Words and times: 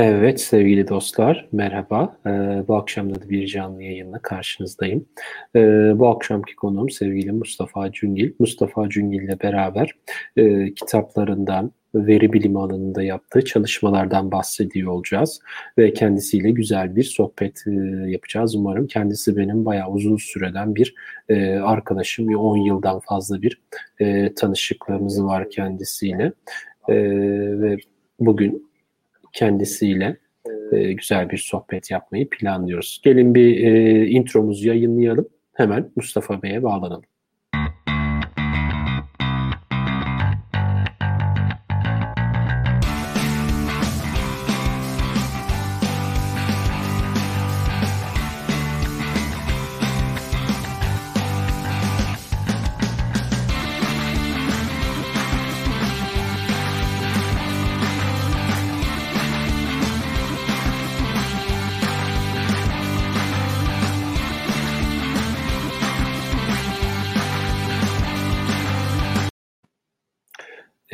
Evet 0.00 0.40
sevgili 0.40 0.88
dostlar 0.88 1.48
merhaba. 1.52 2.16
Ee, 2.26 2.30
bu 2.68 2.76
akşam 2.76 3.14
da 3.14 3.30
bir 3.30 3.46
canlı 3.46 3.82
yayınla 3.82 4.18
karşınızdayım. 4.18 5.06
Ee, 5.56 5.92
bu 5.94 6.08
akşamki 6.08 6.56
konuğum 6.56 6.90
sevgili 6.90 7.32
Mustafa 7.32 7.92
Cüngil. 7.92 8.32
Mustafa 8.38 8.88
Cüngil 8.88 9.22
ile 9.22 9.40
beraber 9.40 9.90
e, 10.36 10.74
kitaplarından, 10.74 11.72
veri 11.94 12.32
bilimi 12.32 12.58
alanında 12.58 13.02
yaptığı 13.02 13.44
çalışmalardan 13.44 14.32
bahsediyor 14.32 14.92
olacağız. 14.92 15.40
Ve 15.78 15.92
kendisiyle 15.92 16.50
güzel 16.50 16.96
bir 16.96 17.04
sohbet 17.04 17.64
e, 17.66 17.70
yapacağız. 18.10 18.54
Umarım 18.54 18.86
kendisi 18.86 19.36
benim 19.36 19.64
bayağı 19.64 19.90
uzun 19.90 20.16
süreden 20.16 20.74
bir 20.74 20.94
e, 21.28 21.56
arkadaşım. 21.56 22.36
10 22.36 22.56
yıldan 22.56 23.00
fazla 23.00 23.42
bir 23.42 23.60
e, 24.00 24.34
tanışıklığımız 24.34 25.24
var 25.24 25.50
kendisiyle. 25.50 26.32
E, 26.88 26.94
ve 27.60 27.76
bugün 28.20 28.67
kendisiyle 29.32 30.16
e, 30.72 30.92
güzel 30.92 31.30
bir 31.30 31.38
sohbet 31.38 31.90
yapmayı 31.90 32.30
planlıyoruz. 32.30 33.00
Gelin 33.04 33.34
bir 33.34 33.64
e, 33.64 34.06
intromuzu 34.06 34.68
yayınlayalım. 34.68 35.28
Hemen 35.54 35.90
Mustafa 35.96 36.42
Bey'e 36.42 36.62
bağlanalım. 36.62 37.04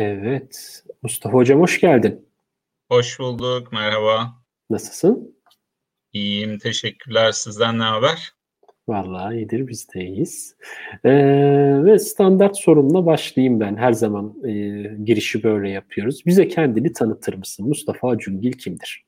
Evet. 0.05 0.83
Mustafa 1.03 1.35
Hocam 1.39 1.61
hoş 1.61 1.81
geldin. 1.81 2.29
Hoş 2.89 3.19
bulduk. 3.19 3.73
Merhaba. 3.73 4.35
Nasılsın? 4.71 5.37
İyiyim. 6.13 6.59
Teşekkürler. 6.59 7.33
Sizden 7.33 7.79
ne 7.79 7.83
haber? 7.83 8.33
Vallahi 8.89 9.37
iyidir. 9.37 9.69
Biz 9.69 9.89
de 9.95 10.01
iyiyiz. 10.05 10.57
Ee, 11.05 11.11
ve 11.85 11.99
standart 11.99 12.59
sorumla 12.59 13.07
başlayayım 13.07 13.61
ben. 13.61 13.77
Her 13.77 13.93
zaman 13.93 14.45
e, 14.45 14.53
girişi 15.05 15.43
böyle 15.43 15.71
yapıyoruz. 15.71 16.23
Bize 16.27 16.49
kendini 16.49 16.93
tanıtır 16.93 17.35
mısın? 17.35 17.69
Mustafa 17.69 18.19
Cüngil 18.19 18.53
kimdir? 18.53 19.05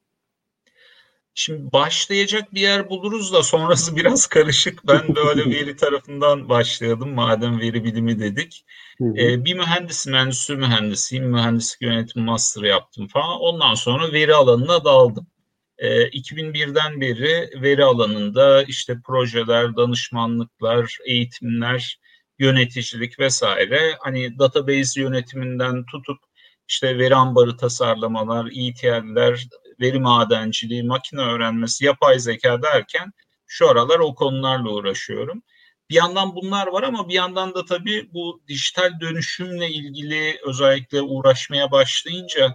Şimdi 1.38 1.72
başlayacak 1.72 2.54
bir 2.54 2.60
yer 2.60 2.91
buluruz 2.91 3.32
da 3.32 3.42
sonrası 3.42 3.97
biraz 3.97 4.26
karışık. 4.26 4.86
Ben 4.86 5.14
böyle 5.14 5.50
veri 5.50 5.76
tarafından 5.76 6.48
başladım 6.48 7.14
madem 7.14 7.60
veri 7.60 7.84
bilimi 7.84 8.19
dedik. 8.19 8.64
Ee, 9.00 9.44
bir 9.44 9.54
mühendisim, 9.54 10.14
endüstri 10.14 10.56
mühendisiyim. 10.56 11.24
Mühendislik 11.24 11.82
yönetim 11.82 12.22
master 12.22 12.62
yaptım 12.62 13.08
falan. 13.08 13.41
Ondan 13.41 13.74
sonra 13.74 14.12
veri 14.12 14.34
alanına 14.34 14.84
daldım. 14.84 15.26
Ee, 15.78 16.08
2001'den 16.08 17.00
beri 17.00 17.62
veri 17.62 17.84
alanında 17.84 18.62
işte 18.62 19.00
projeler, 19.06 19.76
danışmanlıklar, 19.76 20.98
eğitimler, 21.06 21.98
yöneticilik 22.38 23.18
vesaire 23.18 23.97
hani 24.00 24.38
database 24.38 25.00
yönetiminden 25.00 25.84
tutup 25.86 26.18
işte 26.68 26.98
veri 26.98 27.14
ambarı 27.14 27.56
tasarlamalar, 27.56 28.47
ETL'ler, 28.47 29.47
veri 29.81 29.98
madenciliği, 29.98 30.82
makine 30.82 31.20
öğrenmesi, 31.20 31.84
yapay 31.84 32.19
zeka 32.19 32.62
derken 32.62 33.12
şu 33.47 33.69
aralar 33.70 33.98
o 33.98 34.14
konularla 34.14 34.70
uğraşıyorum. 34.70 35.42
Bir 35.91 35.94
yandan 35.94 36.34
bunlar 36.34 36.66
var 36.66 36.82
ama 36.82 37.09
bir 37.09 37.14
yandan 37.14 37.54
da 37.54 37.64
tabii 37.64 38.10
bu 38.15 38.41
dijital 38.48 39.00
dönüşümle 39.00 39.70
ilgili 39.70 40.38
özellikle 40.47 41.03
uğraşmaya 41.03 41.70
başlayınca 41.70 42.54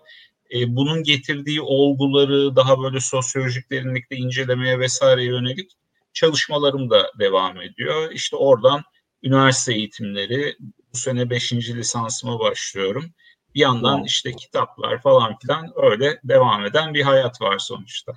e, 0.53 0.75
bunun 0.75 1.03
getirdiği 1.03 1.61
olguları 1.61 2.55
daha 2.55 2.79
böyle 2.83 2.99
sosyolojik 2.99 3.71
derinlikte 3.71 4.15
incelemeye 4.15 4.79
vesaire 4.79 5.23
yönelik 5.23 5.71
çalışmalarım 6.13 6.89
da 6.89 7.11
devam 7.19 7.61
ediyor. 7.61 8.11
İşte 8.11 8.35
oradan 8.35 8.83
üniversite 9.23 9.73
eğitimleri, 9.73 10.55
bu 10.93 10.97
sene 10.97 11.29
5. 11.29 11.53
lisansıma 11.53 12.39
başlıyorum. 12.39 13.13
Bir 13.55 13.59
yandan 13.59 14.03
işte 14.03 14.31
kitaplar 14.31 15.01
falan 15.01 15.37
filan 15.37 15.73
öyle 15.75 16.19
devam 16.23 16.65
eden 16.65 16.93
bir 16.93 17.01
hayat 17.01 17.41
var 17.41 17.57
sonuçta. 17.59 18.13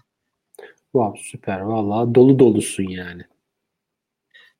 Wow 0.92 1.22
süper 1.22 1.60
valla 1.60 2.14
dolu 2.14 2.38
dolusun 2.38 2.82
yani. 2.82 3.22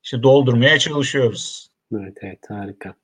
İşte 0.03 0.23
doldurmaya 0.23 0.79
çalışıyoruz. 0.79 1.74
Evet 1.93 2.19
evet 2.23 2.39
harika. 2.49 2.95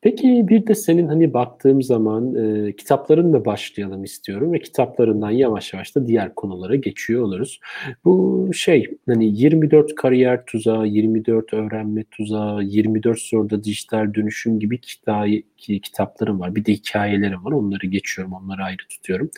Peki 0.00 0.48
bir 0.48 0.66
de 0.66 0.74
senin 0.74 1.08
hani 1.08 1.34
baktığım 1.34 1.82
zaman 1.82 2.34
e, 2.34 2.76
kitaplarınla 2.76 3.44
başlayalım 3.44 4.04
istiyorum 4.04 4.52
ve 4.52 4.58
kitaplarından 4.58 5.30
yavaş 5.30 5.72
yavaş 5.72 5.96
da 5.96 6.06
diğer 6.06 6.34
konulara 6.34 6.76
geçiyor 6.76 7.22
oluruz. 7.22 7.60
Bu 8.04 8.48
şey 8.54 8.98
hani 9.08 9.26
24 9.26 9.94
kariyer 9.94 10.46
tuzağı, 10.46 10.86
24 10.86 11.54
öğrenme 11.54 12.04
tuzağı, 12.04 12.62
24 12.62 13.18
soruda 13.18 13.64
dijital 13.64 14.14
dönüşüm 14.14 14.60
gibi 14.60 14.80
kitap, 14.80 15.26
kitaplarım 15.56 16.40
var. 16.40 16.54
Bir 16.54 16.64
de 16.64 16.72
hikayelerim 16.72 17.44
var. 17.44 17.52
Onları 17.52 17.86
geçiyorum, 17.86 18.32
onları 18.32 18.62
ayrı 18.62 18.82
tutuyorum. 18.88 19.30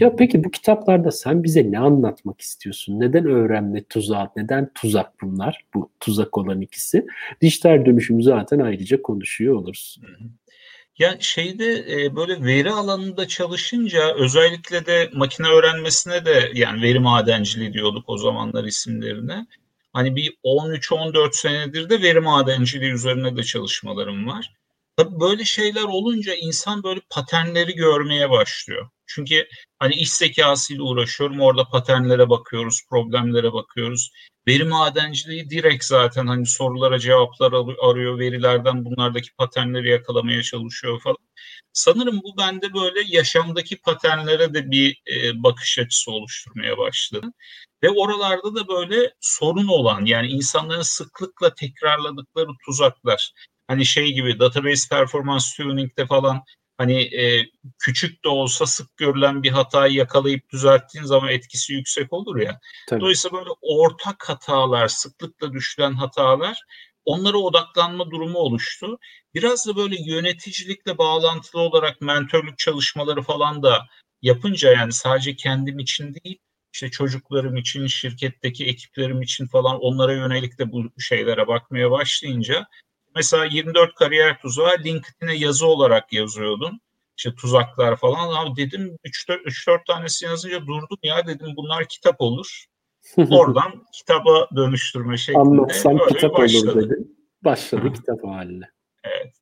Ya 0.00 0.16
peki 0.16 0.44
bu 0.44 0.50
kitaplarda 0.50 1.10
sen 1.10 1.44
bize 1.44 1.70
ne 1.72 1.78
anlatmak 1.78 2.40
istiyorsun? 2.40 3.00
Neden 3.00 3.26
öğrenme 3.26 3.84
tuzağı, 3.84 4.28
neden 4.36 4.72
tuzak 4.74 5.22
bunlar? 5.22 5.64
Bu 5.74 5.90
tuzak 6.00 6.38
olan 6.38 6.60
ikisi. 6.60 7.06
Dijital 7.40 7.86
dönüşüm 7.86 8.22
zaten 8.22 8.58
ayrıca 8.58 9.02
konuşuyor 9.02 9.54
oluruz. 9.54 10.00
Ya 10.98 11.16
şeyde 11.20 11.84
e, 11.90 12.16
böyle 12.16 12.44
veri 12.44 12.70
alanında 12.70 13.28
çalışınca 13.28 14.14
özellikle 14.14 14.86
de 14.86 15.10
makine 15.12 15.46
öğrenmesine 15.46 16.24
de 16.24 16.50
yani 16.54 16.82
veri 16.82 16.98
madenciliği 16.98 17.72
diyorduk 17.72 18.04
o 18.06 18.18
zamanlar 18.18 18.64
isimlerine. 18.64 19.46
Hani 19.92 20.16
bir 20.16 20.34
13-14 20.44 21.28
senedir 21.32 21.90
de 21.90 22.02
veri 22.02 22.20
madenciliği 22.20 22.92
üzerine 22.92 23.36
de 23.36 23.42
çalışmalarım 23.42 24.26
var. 24.26 24.54
Tabii 24.98 25.20
böyle 25.20 25.44
şeyler 25.44 25.82
olunca 25.82 26.34
insan 26.34 26.82
böyle 26.82 27.00
paternleri 27.10 27.74
görmeye 27.74 28.30
başlıyor. 28.30 28.88
Çünkü 29.06 29.48
hani 29.78 29.94
iş 29.94 30.12
zekasıyla 30.12 30.82
uğraşıyorum. 30.82 31.40
Orada 31.40 31.64
paternlere 31.64 32.30
bakıyoruz, 32.30 32.80
problemlere 32.90 33.52
bakıyoruz. 33.52 34.10
Veri 34.48 34.64
madenciliği 34.64 35.50
direkt 35.50 35.84
zaten 35.84 36.26
hani 36.26 36.46
sorulara 36.46 36.98
cevaplar 36.98 37.52
arıyor. 37.82 38.18
Verilerden 38.18 38.84
bunlardaki 38.84 39.34
paternleri 39.38 39.90
yakalamaya 39.90 40.42
çalışıyor 40.42 41.00
falan. 41.00 41.16
Sanırım 41.72 42.20
bu 42.22 42.38
bende 42.38 42.74
böyle 42.74 43.00
yaşamdaki 43.08 43.80
paternlere 43.80 44.54
de 44.54 44.70
bir 44.70 45.02
e, 45.12 45.42
bakış 45.42 45.78
açısı 45.78 46.10
oluşturmaya 46.10 46.78
başladı. 46.78 47.26
Ve 47.82 47.90
oralarda 47.90 48.54
da 48.54 48.68
böyle 48.68 49.14
sorun 49.20 49.68
olan 49.68 50.04
yani 50.04 50.26
insanların 50.26 50.82
sıklıkla 50.82 51.54
tekrarladıkları 51.54 52.50
tuzaklar. 52.66 53.32
Hani 53.68 53.86
şey 53.86 54.12
gibi 54.12 54.38
database 54.38 54.88
performance 54.88 55.44
tuning'de 55.56 56.06
falan 56.06 56.42
hani 56.78 57.02
e, 57.02 57.50
küçük 57.78 58.24
de 58.24 58.28
olsa 58.28 58.66
sık 58.66 58.96
görülen 58.96 59.42
bir 59.42 59.50
hatayı 59.50 59.94
yakalayıp 59.94 60.50
düzelttiğin 60.50 61.04
zaman 61.04 61.28
etkisi 61.28 61.72
yüksek 61.72 62.12
olur 62.12 62.40
ya. 62.40 62.60
Tabii. 62.88 63.00
Dolayısıyla 63.00 63.38
böyle 63.38 63.50
ortak 63.60 64.28
hatalar, 64.28 64.88
sıklıkla 64.88 65.52
düşülen 65.52 65.92
hatalar 65.92 66.58
onlara 67.04 67.38
odaklanma 67.38 68.10
durumu 68.10 68.38
oluştu. 68.38 68.98
Biraz 69.34 69.66
da 69.66 69.76
böyle 69.76 69.96
yöneticilikle 70.02 70.98
bağlantılı 70.98 71.60
olarak 71.60 72.00
mentörlük 72.00 72.58
çalışmaları 72.58 73.22
falan 73.22 73.62
da 73.62 73.86
yapınca 74.22 74.72
yani 74.72 74.92
sadece 74.92 75.36
kendim 75.36 75.78
için 75.78 76.14
değil 76.14 76.38
işte 76.72 76.90
çocuklarım 76.90 77.56
için, 77.56 77.86
şirketteki 77.86 78.66
ekiplerim 78.66 79.22
için 79.22 79.46
falan 79.46 79.78
onlara 79.80 80.12
yönelik 80.12 80.58
de 80.58 80.72
bu 80.72 81.00
şeylere 81.00 81.46
bakmaya 81.46 81.90
başlayınca 81.90 82.66
mesela 83.18 83.44
24 83.44 83.94
kariyer 83.94 84.38
tuzağı 84.38 84.78
LinkedIn'e 84.84 85.34
yazı 85.34 85.66
olarak 85.66 86.12
yazıyordum. 86.12 86.80
İşte 87.16 87.34
tuzaklar 87.34 87.96
falan. 87.96 88.46
Abi 88.46 88.56
dedim 88.56 88.98
3-4 89.04 89.86
tanesi 89.86 90.24
yazınca 90.24 90.60
durdum 90.60 90.98
ya 91.02 91.26
dedim 91.26 91.46
bunlar 91.56 91.84
kitap 91.88 92.20
olur. 92.20 92.64
Oradan 93.30 93.86
kitaba 93.92 94.48
dönüştürme 94.56 95.16
şeklinde. 95.16 95.42
Anlatsam 95.42 95.98
kitap 96.08 96.38
başladı. 96.38 96.72
olur 96.72 96.82
dedin. 96.82 97.18
Başladı 97.44 97.92
kitap 97.92 98.24
haline. 98.24 98.64
Evet. 99.04 99.34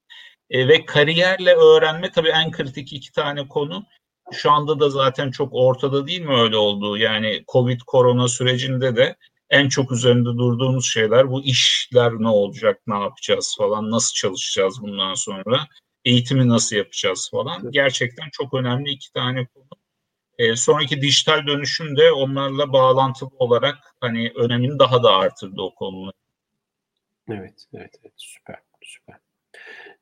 E, 0.50 0.69
ve 0.69 0.84
kariyerle 0.84 1.55
öğrenme 1.55 2.11
tabii 2.11 2.28
en 2.28 2.50
kritik 2.50 2.93
iki 2.93 3.12
tane 3.12 3.49
konu. 3.49 3.84
Şu 4.32 4.50
anda 4.50 4.81
da 4.81 4.90
zaten 4.90 5.31
çok 5.31 5.49
ortada 5.52 6.06
değil 6.06 6.20
mi 6.20 6.34
öyle 6.34 6.56
olduğu? 6.56 6.96
Yani 6.96 7.44
Covid 7.52 7.81
korona 7.87 8.28
sürecinde 8.28 8.96
de 8.96 9.17
en 9.50 9.69
çok 9.69 9.93
üzerinde 9.93 10.28
durduğumuz 10.28 10.93
şeyler 10.93 11.31
bu 11.31 11.43
işler 11.43 12.12
ne 12.12 12.28
olacak, 12.28 12.81
ne 12.87 12.98
yapacağız 12.98 13.54
falan, 13.58 13.90
nasıl 13.90 14.14
çalışacağız 14.14 14.82
bundan 14.82 15.14
sonra, 15.14 15.66
eğitimi 16.04 16.48
nasıl 16.48 16.76
yapacağız 16.76 17.28
falan. 17.31 17.70
Gerçekten 17.70 18.28
çok 18.32 18.54
önemli 18.54 18.90
iki 18.90 19.12
tane 19.12 19.46
konu. 19.46 19.66
E, 20.38 20.56
sonraki 20.56 21.02
dijital 21.02 21.46
dönüşüm 21.46 21.96
de 21.96 22.12
onlarla 22.12 22.72
bağlantılı 22.72 23.31
olarak 23.38 23.78
hani 24.00 24.32
önemini 24.37 24.78
daha 24.78 25.02
da 25.02 25.10
artırdı 25.16 25.62
o 25.62 25.75
konuda. 25.75 26.12
Evet, 27.28 27.66
evet, 27.75 27.94
evet. 28.02 28.12
Süper, 28.16 28.58
süper. 28.82 29.25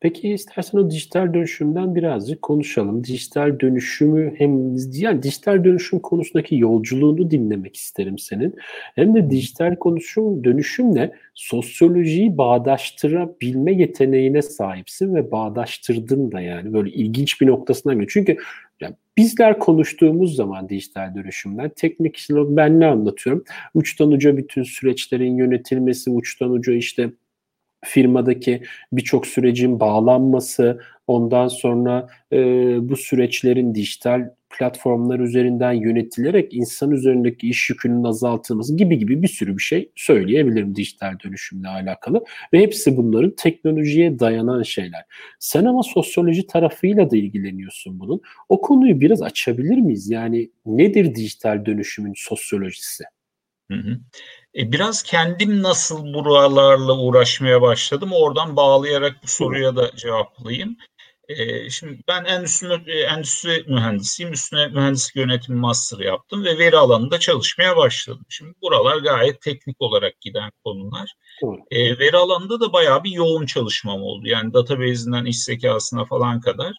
Peki 0.05 0.33
istersen 0.33 0.79
o 0.79 0.91
dijital 0.91 1.35
dönüşümden 1.35 1.95
birazcık 1.95 2.43
konuşalım. 2.43 3.05
Dijital 3.05 3.61
dönüşümü 3.61 4.35
hem 4.39 4.77
yani 4.93 5.23
dijital 5.23 5.65
dönüşüm 5.65 5.99
konusundaki 5.99 6.57
yolculuğunu 6.57 7.31
dinlemek 7.31 7.77
isterim 7.77 8.19
senin. 8.19 8.55
Hem 8.95 9.15
de 9.15 9.31
dijital 9.31 9.77
konuşum 9.77 10.45
dönüşümle 10.45 11.13
sosyolojiyi 11.35 12.39
bağdaştırabilme 12.39 13.73
yeteneğine 13.73 14.43
sahipsin 14.43 15.15
ve 15.15 15.31
bağdaştırdın 15.31 16.33
da 16.33 16.41
yani 16.41 16.73
böyle 16.73 16.91
ilginç 16.91 17.41
bir 17.41 17.47
noktasına 17.47 17.95
göre. 17.95 18.07
Çünkü 18.09 18.37
bizler 19.17 19.59
konuştuğumuz 19.59 20.37
zaman 20.37 20.69
dijital 20.69 21.15
dönüşümden 21.15 21.71
teknik 21.77 22.29
ben 22.31 22.81
ne 22.81 22.87
anlatıyorum? 22.87 23.45
Uçtan 23.75 24.13
uca 24.13 24.37
bütün 24.37 24.63
süreçlerin 24.63 25.37
yönetilmesi, 25.37 26.11
uçtan 26.11 26.51
uca 26.51 26.73
işte 26.73 27.11
firmadaki 27.85 28.63
birçok 28.93 29.27
sürecin 29.27 29.81
bağlanması, 29.81 30.81
ondan 31.07 31.49
sonra 31.49 32.09
e, 32.33 32.39
bu 32.89 32.97
süreçlerin 32.97 33.75
dijital 33.75 34.31
platformlar 34.59 35.21
üzerinden 35.21 35.73
yönetilerek 35.73 36.55
insan 36.55 36.91
üzerindeki 36.91 37.49
iş 37.49 37.71
yükünün 37.71 38.05
azaltılması 38.05 38.77
gibi 38.77 38.99
gibi 38.99 39.23
bir 39.23 39.29
sürü 39.29 39.57
bir 39.57 39.63
şey 39.63 39.91
söyleyebilirim 39.97 40.77
dijital 40.77 41.19
dönüşümle 41.25 41.69
alakalı. 41.69 42.25
Ve 42.53 42.61
hepsi 42.61 42.97
bunların 42.97 43.35
teknolojiye 43.37 44.19
dayanan 44.19 44.63
şeyler. 44.63 45.05
Sen 45.39 45.65
ama 45.65 45.83
sosyoloji 45.83 46.47
tarafıyla 46.47 47.11
da 47.11 47.17
ilgileniyorsun 47.17 48.01
bunun. 48.01 48.21
O 48.49 48.61
konuyu 48.61 49.01
biraz 49.01 49.23
açabilir 49.23 49.77
miyiz? 49.77 50.11
Yani 50.11 50.51
nedir 50.67 51.15
dijital 51.15 51.67
dönüşümün 51.67 52.15
sosyolojisi? 52.17 53.05
Hı 53.71 53.75
hı. 53.75 53.99
E, 54.57 54.73
biraz 54.73 55.03
kendim 55.03 55.63
nasıl 55.63 56.15
buralarla 56.15 56.99
uğraşmaya 56.99 57.63
başladım. 57.63 58.11
Oradan 58.13 58.57
bağlayarak 58.57 59.17
bu 59.23 59.29
soruya 59.29 59.77
da 59.77 59.97
cevaplayayım. 59.97 60.77
E, 61.29 61.71
şimdi 61.71 62.03
ben 62.09 62.25
endüstri, 62.25 62.93
e, 62.93 63.01
endüstri 63.01 63.65
mühendisiyim. 63.69 64.33
Üstüne 64.33 64.69
mühendislik 64.69 65.17
yönetimi 65.17 65.59
master 65.61 65.99
yaptım 65.99 66.45
ve 66.45 66.59
veri 66.59 66.77
alanında 66.77 67.19
çalışmaya 67.19 67.77
başladım. 67.77 68.27
Şimdi 68.29 68.53
buralar 68.63 68.99
gayet 68.99 69.41
teknik 69.43 69.77
olarak 69.83 70.21
giden 70.21 70.51
konular. 70.65 71.15
E, 71.71 71.99
veri 71.99 72.17
alanında 72.17 72.61
da 72.61 72.73
bayağı 72.73 73.05
bir 73.05 73.11
yoğun 73.11 73.47
çalışmam 73.47 74.03
oldu. 74.03 74.29
Yani 74.29 74.55
database'inden 74.55 75.25
iş 75.25 75.43
zekasına 75.45 76.05
falan 76.05 76.41
kadar 76.41 76.73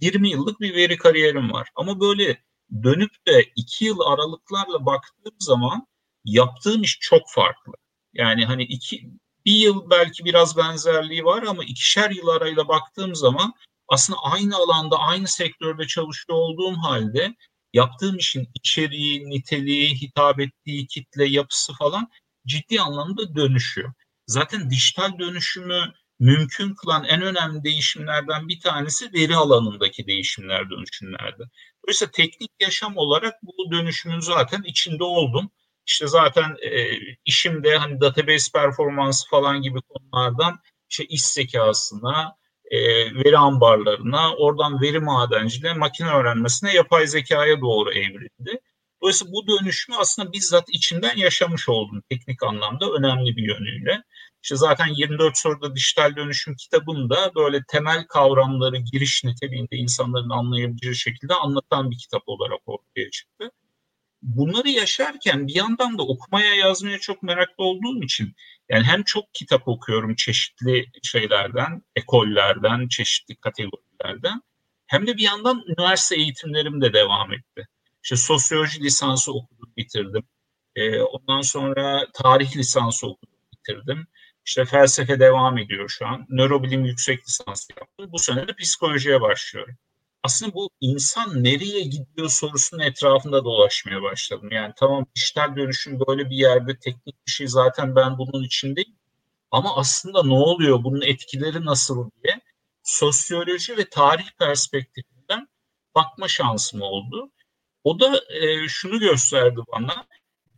20 0.00 0.30
yıllık 0.30 0.60
bir 0.60 0.74
veri 0.74 0.96
kariyerim 0.96 1.52
var. 1.52 1.68
Ama 1.76 2.00
böyle 2.00 2.38
dönüp 2.82 3.26
de 3.28 3.44
2 3.56 3.84
yıl 3.84 4.00
aralıklarla 4.00 4.86
baktığım 4.86 5.34
zaman 5.38 5.86
yaptığım 6.24 6.82
iş 6.82 6.98
çok 7.00 7.22
farklı. 7.30 7.72
Yani 8.12 8.44
hani 8.44 8.62
iki, 8.62 9.10
bir 9.46 9.52
yıl 9.54 9.90
belki 9.90 10.24
biraz 10.24 10.56
benzerliği 10.56 11.24
var 11.24 11.42
ama 11.42 11.64
ikişer 11.64 12.10
yıl 12.10 12.28
arayla 12.28 12.68
baktığım 12.68 13.14
zaman 13.14 13.52
aslında 13.88 14.18
aynı 14.22 14.56
alanda, 14.56 14.98
aynı 14.98 15.28
sektörde 15.28 15.86
çalışıyor 15.86 16.38
olduğum 16.38 16.76
halde 16.82 17.34
yaptığım 17.72 18.16
işin 18.16 18.48
içeriği, 18.54 19.30
niteliği, 19.30 19.94
hitap 20.02 20.40
ettiği 20.40 20.86
kitle, 20.86 21.24
yapısı 21.24 21.72
falan 21.74 22.08
ciddi 22.46 22.80
anlamda 22.80 23.34
dönüşüyor. 23.34 23.92
Zaten 24.26 24.70
dijital 24.70 25.18
dönüşümü 25.18 25.92
mümkün 26.18 26.74
kılan 26.74 27.04
en 27.04 27.22
önemli 27.22 27.64
değişimlerden 27.64 28.48
bir 28.48 28.60
tanesi 28.60 29.12
veri 29.12 29.36
alanındaki 29.36 30.06
değişimler, 30.06 30.70
dönüşümlerde. 30.70 31.42
Dolayısıyla 31.84 32.10
teknik 32.10 32.50
yaşam 32.60 32.96
olarak 32.96 33.34
bu 33.42 33.72
dönüşümün 33.72 34.20
zaten 34.20 34.62
içinde 34.62 35.04
oldum. 35.04 35.50
İşte 35.86 36.06
zaten 36.06 36.56
e, 36.62 36.98
işimde 37.24 37.76
hani 37.76 38.00
database 38.00 38.52
performansı 38.54 39.28
falan 39.28 39.62
gibi 39.62 39.80
konulardan 39.80 40.58
işte 40.90 41.04
iş 41.04 41.24
zekasına, 41.24 42.36
e, 42.70 42.78
veri 43.14 43.38
ambarlarına, 43.38 44.34
oradan 44.34 44.80
veri 44.80 45.00
madenciliğine, 45.00 45.78
makine 45.78 46.10
öğrenmesine, 46.10 46.74
yapay 46.74 47.06
zekaya 47.06 47.60
doğru 47.60 47.92
evrildi. 47.92 48.60
Dolayısıyla 49.02 49.32
bu 49.32 49.46
dönüşümü 49.48 49.96
aslında 49.98 50.32
bizzat 50.32 50.64
içinden 50.68 51.16
yaşamış 51.16 51.68
oldum 51.68 52.02
teknik 52.10 52.42
anlamda 52.42 52.90
önemli 52.90 53.36
bir 53.36 53.42
yönüyle. 53.42 54.02
İşte 54.42 54.56
zaten 54.56 54.86
24 54.86 55.38
soruda 55.38 55.76
dijital 55.76 56.16
dönüşüm 56.16 56.56
kitabında 56.56 57.32
böyle 57.34 57.60
temel 57.68 58.06
kavramları 58.06 58.76
giriş 58.76 59.24
niteliğinde 59.24 59.76
insanların 59.76 60.30
anlayabileceği 60.30 60.96
şekilde 60.96 61.34
anlatan 61.34 61.90
bir 61.90 61.98
kitap 61.98 62.22
olarak 62.26 62.60
ortaya 62.66 63.10
çıktı 63.10 63.50
bunları 64.22 64.68
yaşarken 64.68 65.46
bir 65.46 65.54
yandan 65.54 65.98
da 65.98 66.02
okumaya 66.02 66.54
yazmaya 66.54 66.98
çok 66.98 67.22
meraklı 67.22 67.64
olduğum 67.64 68.04
için 68.04 68.34
yani 68.68 68.84
hem 68.84 69.02
çok 69.02 69.34
kitap 69.34 69.68
okuyorum 69.68 70.14
çeşitli 70.14 70.86
şeylerden, 71.02 71.82
ekollerden, 71.96 72.88
çeşitli 72.88 73.36
kategorilerden 73.36 74.42
hem 74.86 75.06
de 75.06 75.16
bir 75.16 75.22
yandan 75.22 75.62
üniversite 75.68 76.16
eğitimlerim 76.16 76.80
de 76.80 76.92
devam 76.92 77.32
etti. 77.32 77.68
İşte 78.02 78.16
sosyoloji 78.16 78.80
lisansı 78.80 79.32
okudum, 79.32 79.72
bitirdim. 79.76 80.22
Ee, 80.76 81.00
ondan 81.00 81.40
sonra 81.40 82.06
tarih 82.14 82.56
lisansı 82.56 83.06
okudum, 83.06 83.38
bitirdim. 83.52 84.06
İşte 84.46 84.64
felsefe 84.64 85.20
devam 85.20 85.58
ediyor 85.58 85.88
şu 85.88 86.06
an. 86.06 86.26
Nörobilim 86.28 86.84
yüksek 86.84 87.26
lisans 87.26 87.68
yaptım. 87.70 88.12
Bu 88.12 88.18
sene 88.18 88.48
de 88.48 88.56
psikolojiye 88.56 89.20
başlıyorum 89.20 89.76
aslında 90.22 90.54
bu 90.54 90.70
insan 90.80 91.44
nereye 91.44 91.80
gidiyor 91.80 92.28
sorusunun 92.28 92.82
etrafında 92.82 93.44
dolaşmaya 93.44 94.02
başladım. 94.02 94.48
Yani 94.52 94.72
tamam 94.76 95.06
dijital 95.16 95.56
dönüşüm 95.56 96.00
böyle 96.08 96.30
bir 96.30 96.36
yerde 96.36 96.78
teknik 96.78 97.26
bir 97.26 97.32
şey 97.32 97.46
zaten 97.48 97.96
ben 97.96 98.18
bunun 98.18 98.44
içindeyim. 98.44 98.96
Ama 99.50 99.76
aslında 99.76 100.22
ne 100.22 100.34
oluyor, 100.34 100.84
bunun 100.84 101.00
etkileri 101.02 101.64
nasıl 101.64 102.10
diye 102.24 102.40
sosyoloji 102.82 103.76
ve 103.76 103.90
tarih 103.90 104.30
perspektifinden 104.38 105.48
bakma 105.94 106.28
şansım 106.28 106.82
oldu. 106.82 107.30
O 107.84 108.00
da 108.00 108.20
e, 108.30 108.68
şunu 108.68 108.98
gösterdi 108.98 109.60
bana. 109.72 110.06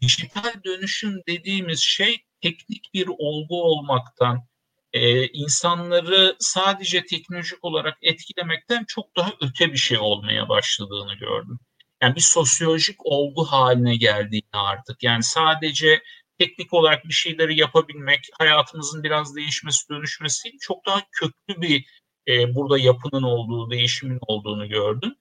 Dijital 0.01 0.55
dönüşüm 0.65 1.23
dediğimiz 1.29 1.81
şey 1.81 2.25
teknik 2.41 2.95
bir 2.95 3.09
olgu 3.19 3.63
olmaktan, 3.63 4.47
e, 4.95 5.27
insanları 5.27 6.37
sadece 6.39 7.07
teknolojik 7.07 7.65
olarak 7.65 7.99
etkilemekten 8.03 8.85
çok 8.89 9.17
daha 9.17 9.33
öte 9.41 9.73
bir 9.73 9.79
şey 9.79 9.99
olmaya 9.99 10.49
başladığını 10.49 11.15
gördüm. 11.15 11.59
Yani 12.03 12.17
bir 12.17 12.21
sosyolojik 12.21 12.97
olgu 13.07 13.45
haline 13.45 13.97
geldiğini 13.97 14.49
artık. 14.53 15.03
Yani 15.03 15.23
sadece 15.23 16.03
teknik 16.39 16.73
olarak 16.75 17.05
bir 17.05 17.13
şeyleri 17.13 17.61
yapabilmek, 17.61 18.21
hayatımızın 18.39 19.03
biraz 19.03 19.37
değişmesi, 19.37 19.89
dönüşmesi 19.89 20.59
çok 20.61 20.87
daha 20.87 21.01
köklü 21.13 21.63
bir 21.63 21.87
e, 22.29 22.55
burada 22.55 22.79
yapının 22.79 23.23
olduğu, 23.23 23.71
değişimin 23.71 24.19
olduğunu 24.21 24.69
gördüm. 24.69 25.15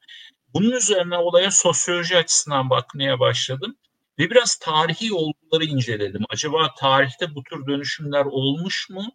Bunun 0.53 0.71
üzerine 0.71 1.17
olaya 1.17 1.51
sosyoloji 1.51 2.17
açısından 2.17 2.69
bakmaya 2.69 3.19
başladım 3.19 3.75
ve 4.19 4.29
biraz 4.29 4.55
tarihi 4.55 5.13
olguları 5.13 5.65
inceledim. 5.65 6.21
Acaba 6.29 6.73
tarihte 6.79 7.35
bu 7.35 7.43
tür 7.43 7.67
dönüşümler 7.67 8.25
olmuş 8.25 8.89
mu? 8.89 9.11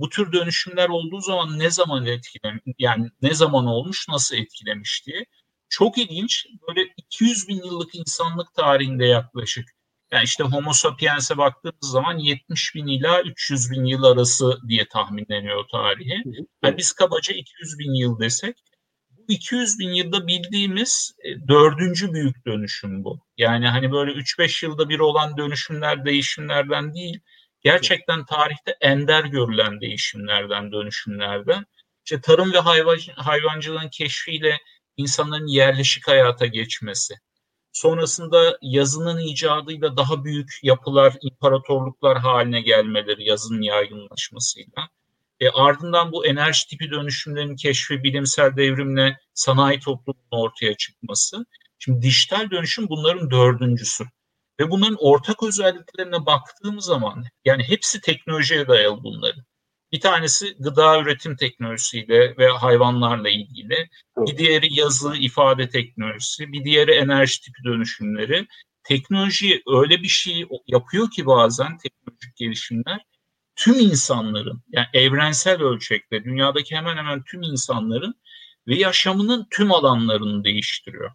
Bu 0.00 0.08
tür 0.08 0.32
dönüşümler 0.32 0.88
olduğu 0.88 1.20
zaman 1.20 1.58
ne 1.58 1.70
zaman 1.70 2.06
etkilemiş, 2.06 2.62
yani 2.78 3.10
ne 3.22 3.34
zaman 3.34 3.66
olmuş, 3.66 4.08
nasıl 4.08 4.36
etkilemiş 4.36 5.06
diye. 5.06 5.24
Çok 5.68 5.98
ilginç, 5.98 6.46
böyle 6.68 6.80
200 6.96 7.48
bin 7.48 7.56
yıllık 7.56 7.94
insanlık 7.94 8.54
tarihinde 8.54 9.04
yaklaşık, 9.04 9.64
yani 10.12 10.24
işte 10.24 10.44
Homo 10.44 10.72
sapiens'e 10.72 11.38
baktığımız 11.38 11.90
zaman 11.90 12.18
70 12.18 12.74
bin 12.74 12.86
ila 12.86 13.22
300 13.22 13.70
bin 13.70 13.84
yıl 13.84 14.02
arası 14.02 14.58
diye 14.68 14.88
tahminleniyor 14.88 15.64
tarihi. 15.72 16.22
Yani 16.64 16.76
biz 16.76 16.92
kabaca 16.92 17.34
200 17.34 17.78
bin 17.78 17.94
yıl 17.94 18.20
desek, 18.20 18.56
bu 19.10 19.32
200 19.32 19.78
bin 19.78 19.90
yılda 19.90 20.26
bildiğimiz 20.26 21.12
e, 21.24 21.48
dördüncü 21.48 22.12
büyük 22.12 22.46
dönüşüm 22.46 23.04
bu. 23.04 23.20
Yani 23.36 23.68
hani 23.68 23.92
böyle 23.92 24.12
3-5 24.12 24.66
yılda 24.66 24.88
bir 24.88 24.98
olan 24.98 25.36
dönüşümler 25.36 26.04
değişimlerden 26.04 26.94
değil, 26.94 27.20
gerçekten 27.60 28.24
tarihte 28.24 28.76
ender 28.80 29.24
görülen 29.24 29.80
değişimlerden, 29.80 30.72
dönüşümlerden. 30.72 31.64
İşte 32.04 32.20
tarım 32.20 32.52
ve 32.52 32.58
hayvan, 32.58 32.98
hayvancılığın 33.16 33.88
keşfiyle 33.88 34.58
insanların 34.96 35.46
yerleşik 35.46 36.08
hayata 36.08 36.46
geçmesi. 36.46 37.14
Sonrasında 37.72 38.58
yazının 38.62 39.18
icadıyla 39.18 39.96
daha 39.96 40.24
büyük 40.24 40.50
yapılar, 40.62 41.14
imparatorluklar 41.22 42.18
haline 42.18 42.60
gelmeleri 42.60 43.28
yazının 43.28 43.62
yaygınlaşmasıyla. 43.62 44.88
E, 45.40 45.48
ardından 45.50 46.12
bu 46.12 46.26
enerji 46.26 46.66
tipi 46.68 46.90
dönüşümlerin 46.90 47.56
keşfi, 47.56 48.02
bilimsel 48.02 48.56
devrimle 48.56 49.18
sanayi 49.34 49.80
toplumunun 49.80 50.44
ortaya 50.44 50.76
çıkması. 50.76 51.46
Şimdi 51.78 52.02
dijital 52.02 52.50
dönüşüm 52.50 52.88
bunların 52.88 53.30
dördüncüsü. 53.30 54.04
Ve 54.60 54.70
bunların 54.70 54.96
ortak 55.00 55.42
özelliklerine 55.42 56.26
baktığım 56.26 56.80
zaman 56.80 57.24
yani 57.44 57.62
hepsi 57.62 58.00
teknolojiye 58.00 58.68
dayalı 58.68 59.02
bunların. 59.02 59.44
Bir 59.92 60.00
tanesi 60.00 60.56
gıda 60.58 61.00
üretim 61.00 61.36
teknolojisiyle 61.36 62.36
ve 62.38 62.48
hayvanlarla 62.48 63.28
ilgili. 63.28 63.88
Bir 64.16 64.38
diğeri 64.38 64.74
yazı 64.80 65.16
ifade 65.16 65.68
teknolojisi. 65.68 66.52
Bir 66.52 66.64
diğeri 66.64 66.90
enerji 66.90 67.40
tipi 67.40 67.64
dönüşümleri. 67.64 68.46
Teknoloji 68.84 69.62
öyle 69.66 70.02
bir 70.02 70.08
şey 70.08 70.46
yapıyor 70.66 71.10
ki 71.10 71.26
bazen 71.26 71.78
teknolojik 71.78 72.36
gelişimler 72.36 73.00
tüm 73.56 73.74
insanların 73.74 74.62
yani 74.68 74.86
evrensel 74.92 75.62
ölçekte 75.62 76.24
dünyadaki 76.24 76.76
hemen 76.76 76.96
hemen 76.96 77.22
tüm 77.22 77.42
insanların 77.42 78.14
ve 78.68 78.76
yaşamının 78.76 79.46
tüm 79.50 79.72
alanlarını 79.72 80.44
değiştiriyor. 80.44 81.10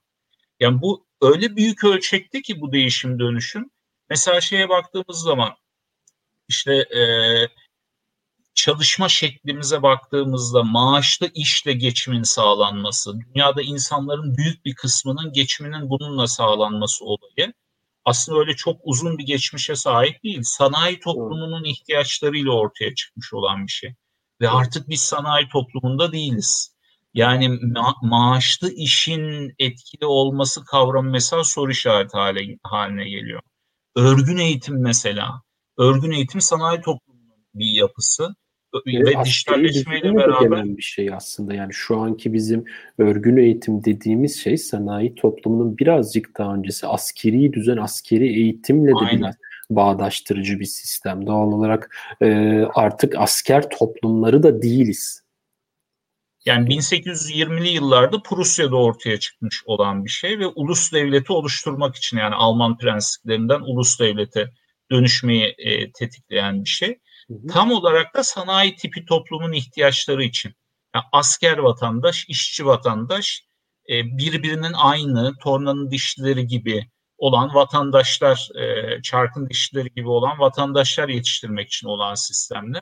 Yani 0.59 0.81
bu 0.81 1.07
öyle 1.25 1.55
büyük 1.55 1.83
ölçekte 1.83 2.41
ki 2.41 2.61
bu 2.61 2.71
değişim 2.71 3.19
dönüşüm. 3.19 3.69
Mesela 4.09 4.41
şeye 4.41 4.69
baktığımız 4.69 5.17
zaman 5.17 5.49
işte 6.47 6.73
e, 6.73 7.01
çalışma 8.55 9.09
şeklimize 9.09 9.83
baktığımızda 9.83 10.63
maaşlı 10.63 11.29
işle 11.33 11.73
geçimin 11.73 12.23
sağlanması, 12.23 13.13
dünyada 13.19 13.61
insanların 13.61 14.37
büyük 14.37 14.65
bir 14.65 14.75
kısmının 14.75 15.33
geçiminin 15.33 15.89
bununla 15.89 16.27
sağlanması 16.27 17.05
olayı 17.05 17.53
aslında 18.05 18.39
öyle 18.39 18.55
çok 18.55 18.81
uzun 18.83 19.17
bir 19.17 19.25
geçmişe 19.25 19.75
sahip 19.75 20.23
değil. 20.23 20.41
Sanayi 20.43 20.99
toplumunun 20.99 21.63
ihtiyaçlarıyla 21.63 22.51
ortaya 22.51 22.95
çıkmış 22.95 23.33
olan 23.33 23.67
bir 23.67 23.71
şey. 23.71 23.95
Ve 24.41 24.49
artık 24.49 24.89
biz 24.89 25.01
sanayi 25.01 25.49
toplumunda 25.49 26.11
değiliz. 26.11 26.74
Yani 27.15 27.45
ma- 27.45 28.07
maaşlı 28.09 28.71
işin 28.71 29.53
etkili 29.59 30.05
olması 30.05 30.65
kavramı 30.65 31.11
mesela 31.11 31.43
soru 31.43 31.71
işareti 31.71 32.17
hale, 32.17 32.57
haline 32.63 33.09
geliyor. 33.09 33.41
Örgün 33.95 34.37
eğitim 34.37 34.81
mesela. 34.81 35.41
Örgün 35.77 36.11
eğitim 36.11 36.41
sanayi 36.41 36.81
toplumunun 36.81 37.45
bir 37.53 37.65
yapısı 37.65 38.35
ve 38.85 39.25
dijitalleşmeyle 39.25 40.15
beraber 40.15 40.77
bir 40.77 40.81
şey 40.81 41.13
aslında. 41.13 41.53
Yani 41.53 41.73
şu 41.73 41.97
anki 41.97 42.33
bizim 42.33 42.65
örgün 42.97 43.37
eğitim 43.37 43.83
dediğimiz 43.83 44.39
şey 44.39 44.57
sanayi 44.57 45.15
toplumunun 45.15 45.77
birazcık 45.77 46.37
daha 46.37 46.55
öncesi 46.55 46.87
askeri 46.87 47.53
düzen, 47.53 47.77
askeri 47.77 48.27
eğitimle 48.27 48.91
de 48.91 48.95
Aynen. 48.95 49.19
biraz 49.19 49.35
bağdaştırıcı 49.69 50.59
bir 50.59 50.65
sistem. 50.65 51.27
Doğal 51.27 51.51
olarak 51.51 51.95
e, 52.21 52.59
artık 52.75 53.15
asker 53.17 53.69
toplumları 53.69 54.43
da 54.43 54.61
değiliz. 54.61 55.24
Yani 56.45 56.69
1820'li 56.69 57.69
yıllarda 57.69 58.21
Prusya'da 58.21 58.75
ortaya 58.75 59.19
çıkmış 59.19 59.63
olan 59.65 60.05
bir 60.05 60.09
şey 60.09 60.39
ve 60.39 60.47
ulus 60.47 60.93
devleti 60.93 61.33
oluşturmak 61.33 61.95
için 61.95 62.17
yani 62.17 62.35
Alman 62.35 62.77
prensiplerinden 62.77 63.59
ulus 63.61 63.99
devlete 63.99 64.51
dönüşmeyi 64.91 65.55
e, 65.57 65.91
tetikleyen 65.91 66.63
bir 66.63 66.69
şey. 66.69 66.99
Tam 67.49 67.71
olarak 67.71 68.15
da 68.15 68.23
sanayi 68.23 68.75
tipi 68.75 69.05
toplumun 69.05 69.53
ihtiyaçları 69.53 70.23
için. 70.23 70.53
Yani 70.95 71.05
asker 71.11 71.57
vatandaş, 71.57 72.25
işçi 72.29 72.65
vatandaş 72.65 73.43
e, 73.89 74.17
birbirinin 74.17 74.73
aynı, 74.73 75.33
tornanın 75.43 75.91
dişleri 75.91 76.47
gibi 76.47 76.89
olan 77.17 77.55
vatandaşlar, 77.55 78.49
e, 78.55 79.01
çarkın 79.01 79.49
dişleri 79.49 79.89
gibi 79.95 80.09
olan 80.09 80.39
vatandaşlar 80.39 81.09
yetiştirmek 81.09 81.67
için 81.67 81.87
olan 81.87 82.15
sistemler. 82.15 82.81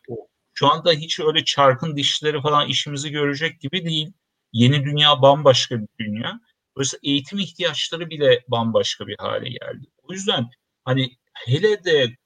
Şu 0.54 0.68
anda 0.72 0.92
hiç 0.92 1.20
öyle 1.20 1.46
çarkın 1.46 1.98
dişleri 1.98 2.42
falan 2.42 2.68
işimizi 2.70 3.12
görecek 3.12 3.62
gibi 3.62 3.86
değil. 3.86 4.14
Yeni 4.54 4.84
dünya 4.86 5.22
bambaşka 5.22 5.80
bir 5.82 5.88
dünya. 6.00 6.40
Dolayısıyla 6.76 7.00
eğitim 7.04 7.40
ihtiyaçları 7.40 8.10
bile 8.10 8.44
bambaşka 8.48 9.08
bir 9.08 9.16
hale 9.20 9.50
geldi. 9.50 9.88
O 10.04 10.14
yüzden 10.14 10.50
hani 10.86 11.18
hele 11.34 11.84
de 11.84 12.18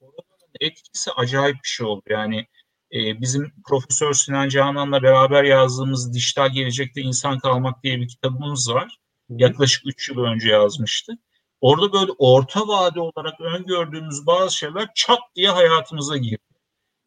etkisi 0.59 1.11
acayip 1.11 1.55
bir 1.55 1.69
şey 1.69 1.87
oldu. 1.87 2.03
Yani 2.09 2.47
e, 2.93 3.21
bizim 3.21 3.53
Profesör 3.67 4.13
Sinan 4.13 4.49
Canan'la 4.49 5.03
beraber 5.03 5.43
yazdığımız 5.43 6.13
Dijital 6.13 6.49
Gelecekte 6.49 7.01
İnsan 7.01 7.39
Kalmak 7.39 7.83
diye 7.83 7.97
bir 7.97 8.07
kitabımız 8.07 8.73
var. 8.73 8.97
Yaklaşık 9.29 9.87
3 9.87 10.09
yıl 10.09 10.17
önce 10.17 10.49
yazmıştı. 10.49 11.13
Orada 11.61 11.93
böyle 11.93 12.11
orta 12.17 12.67
vade 12.67 12.99
olarak 12.99 13.41
öngördüğümüz 13.41 14.27
bazı 14.27 14.57
şeyler 14.57 14.87
çat 14.95 15.19
diye 15.35 15.49
hayatımıza 15.49 16.17
girdi. 16.17 16.46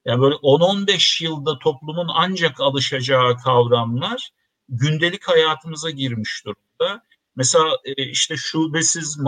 Yani 0.04 0.20
böyle 0.20 0.34
10-15 0.34 1.24
yılda 1.24 1.58
toplumun 1.58 2.08
ancak 2.14 2.60
alışacağı 2.60 3.36
kavramlar 3.36 4.30
gündelik 4.68 5.28
hayatımıza 5.28 5.90
girmiş 5.90 6.42
durumda. 6.46 7.02
Mesela 7.36 7.78
e, 7.84 8.02
işte 8.02 8.34
şubesiz 8.36 9.18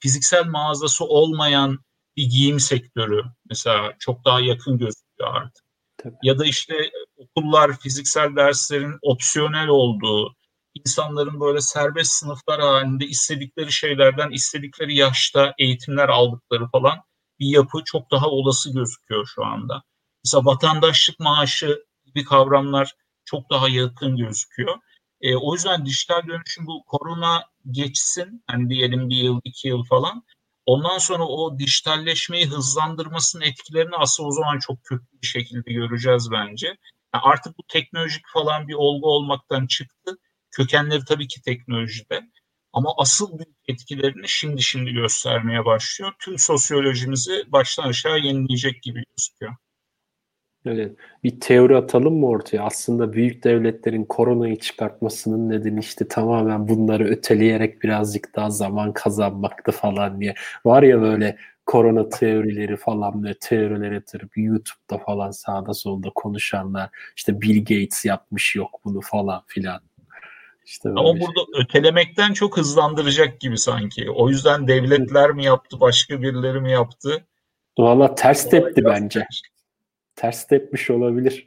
fiziksel 0.00 0.46
mağazası 0.46 1.04
olmayan 1.04 1.78
bir 2.16 2.24
giyim 2.24 2.60
sektörü 2.60 3.22
mesela 3.48 3.94
çok 3.98 4.24
daha 4.24 4.40
yakın 4.40 4.78
gözüküyor 4.78 5.34
artık. 5.34 5.64
Tabii. 5.96 6.14
Ya 6.22 6.38
da 6.38 6.44
işte 6.44 6.90
okullar 7.16 7.78
fiziksel 7.78 8.36
derslerin 8.36 8.98
opsiyonel 9.02 9.68
olduğu, 9.68 10.36
insanların 10.74 11.40
böyle 11.40 11.60
serbest 11.60 12.12
sınıflar 12.12 12.60
halinde 12.60 13.06
istedikleri 13.06 13.72
şeylerden 13.72 14.30
istedikleri 14.30 14.96
yaşta 14.96 15.54
eğitimler 15.58 16.08
aldıkları 16.08 16.68
falan 16.68 16.98
bir 17.40 17.46
yapı 17.46 17.78
çok 17.84 18.10
daha 18.10 18.28
olası 18.28 18.72
gözüküyor 18.72 19.26
şu 19.34 19.44
anda. 19.44 19.82
Mesela 20.24 20.44
vatandaşlık 20.44 21.20
maaşı 21.20 21.84
gibi 22.06 22.24
kavramlar 22.24 22.92
çok 23.24 23.50
daha 23.50 23.68
yakın 23.68 24.16
gözüküyor. 24.16 24.78
E, 25.20 25.36
o 25.36 25.54
yüzden 25.54 25.86
dijital 25.86 26.26
dönüşüm 26.28 26.66
bu 26.66 26.84
korona 26.86 27.44
geçsin, 27.70 28.44
hani 28.46 28.70
diyelim 28.70 29.08
bir 29.08 29.16
yıl, 29.16 29.40
iki 29.44 29.68
yıl 29.68 29.84
falan. 29.84 30.24
Ondan 30.66 30.98
sonra 30.98 31.24
o 31.26 31.58
dijitalleşmeyi 31.58 32.46
hızlandırmasının 32.46 33.44
etkilerini 33.44 33.96
aslında 33.96 34.28
o 34.28 34.32
zaman 34.32 34.58
çok 34.58 34.84
kötü 34.84 35.06
bir 35.22 35.26
şekilde 35.26 35.72
göreceğiz 35.72 36.30
bence. 36.32 36.66
Yani 37.14 37.22
artık 37.24 37.58
bu 37.58 37.62
teknolojik 37.68 38.22
falan 38.32 38.68
bir 38.68 38.74
olgu 38.74 39.08
olmaktan 39.08 39.66
çıktı. 39.66 40.18
Kökenleri 40.50 41.04
tabii 41.04 41.28
ki 41.28 41.42
teknolojide. 41.42 42.20
Ama 42.72 42.94
asıl 42.98 43.38
büyük 43.38 43.56
etkilerini 43.68 44.28
şimdi 44.28 44.62
şimdi 44.62 44.92
göstermeye 44.92 45.64
başlıyor. 45.64 46.12
Tüm 46.20 46.38
sosyolojimizi 46.38 47.44
baştan 47.52 47.88
aşağı 47.88 48.18
yenileyecek 48.18 48.82
gibi 48.82 49.04
gözüküyor. 49.16 49.56
Evet. 50.66 50.96
Bir 51.24 51.40
teori 51.40 51.76
atalım 51.76 52.18
mı 52.18 52.26
ortaya? 52.26 52.62
Aslında 52.62 53.12
büyük 53.12 53.44
devletlerin 53.44 54.04
koronayı 54.04 54.58
çıkartmasının 54.58 55.48
nedeni 55.50 55.80
işte 55.80 56.08
tamamen 56.08 56.68
bunları 56.68 57.04
öteleyerek 57.04 57.82
birazcık 57.82 58.36
daha 58.36 58.50
zaman 58.50 58.92
kazanmaktı 58.92 59.72
falan 59.72 60.20
diye. 60.20 60.34
Var 60.64 60.82
ya 60.82 61.00
böyle 61.00 61.36
korona 61.66 62.08
teorileri 62.08 62.76
falan 62.76 63.24
ve 63.24 63.34
teoriler 63.40 63.92
yatırıp 63.92 64.30
YouTube'da 64.36 64.98
falan 64.98 65.30
sağda 65.30 65.74
solda 65.74 66.10
konuşanlar 66.14 66.90
işte 67.16 67.40
Bill 67.40 67.58
Gates 67.58 68.04
yapmış 68.04 68.56
yok 68.56 68.80
bunu 68.84 69.00
falan 69.00 69.42
filan. 69.46 69.80
İşte 70.64 70.88
Ama 70.88 71.12
burada 71.12 71.40
şey. 71.54 71.64
ötelemekten 71.64 72.32
çok 72.32 72.56
hızlandıracak 72.56 73.40
gibi 73.40 73.58
sanki. 73.58 74.10
O 74.10 74.28
yüzden 74.28 74.68
devletler 74.68 75.30
mi 75.30 75.44
yaptı, 75.44 75.80
başka 75.80 76.22
birileri 76.22 76.60
mi 76.60 76.72
yaptı? 76.72 77.24
Valla 77.78 78.14
ters 78.14 78.50
tepti 78.50 78.84
bence 78.84 79.20
ters 79.20 79.51
tepmiş 80.30 80.90
olabilir. 80.90 81.46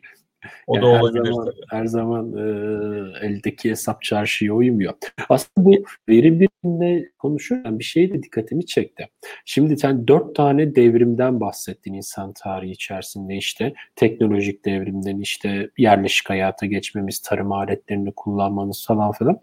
O 0.67 0.75
yani 0.75 0.84
da 0.84 0.88
olabilir. 0.88 1.25
Her 1.25 1.32
zaman, 1.32 1.53
her 1.70 1.86
zaman 1.86 2.34
e, 2.38 3.25
eldeki 3.25 3.70
hesap 3.70 4.01
çarşıya 4.01 4.53
uymuyor. 4.53 4.94
Aslında 5.29 5.65
bu 5.70 5.84
veri 6.10 6.39
biriminde 6.39 7.10
konuşurken 7.20 7.79
bir 7.79 7.84
şey 7.84 8.13
de 8.13 8.24
dikkatimi 8.24 8.65
çekti. 8.65 9.10
Şimdi 9.46 9.77
sen 9.77 10.08
dört 10.08 10.36
tane 10.36 10.75
devrimden 10.75 11.39
bahsettin 11.39 11.94
insan 11.94 12.34
tarihi 12.34 12.72
içerisinde 12.72 13.36
işte 13.36 13.74
teknolojik 13.96 14.65
devrimden 14.65 15.20
işte 15.20 15.70
yerleşik 15.77 16.29
hayata 16.29 16.65
geçmemiz, 16.65 17.20
tarım 17.20 17.51
aletlerini 17.51 18.12
kullanmanız 18.12 18.86
falan 18.88 19.12
filan. 19.12 19.39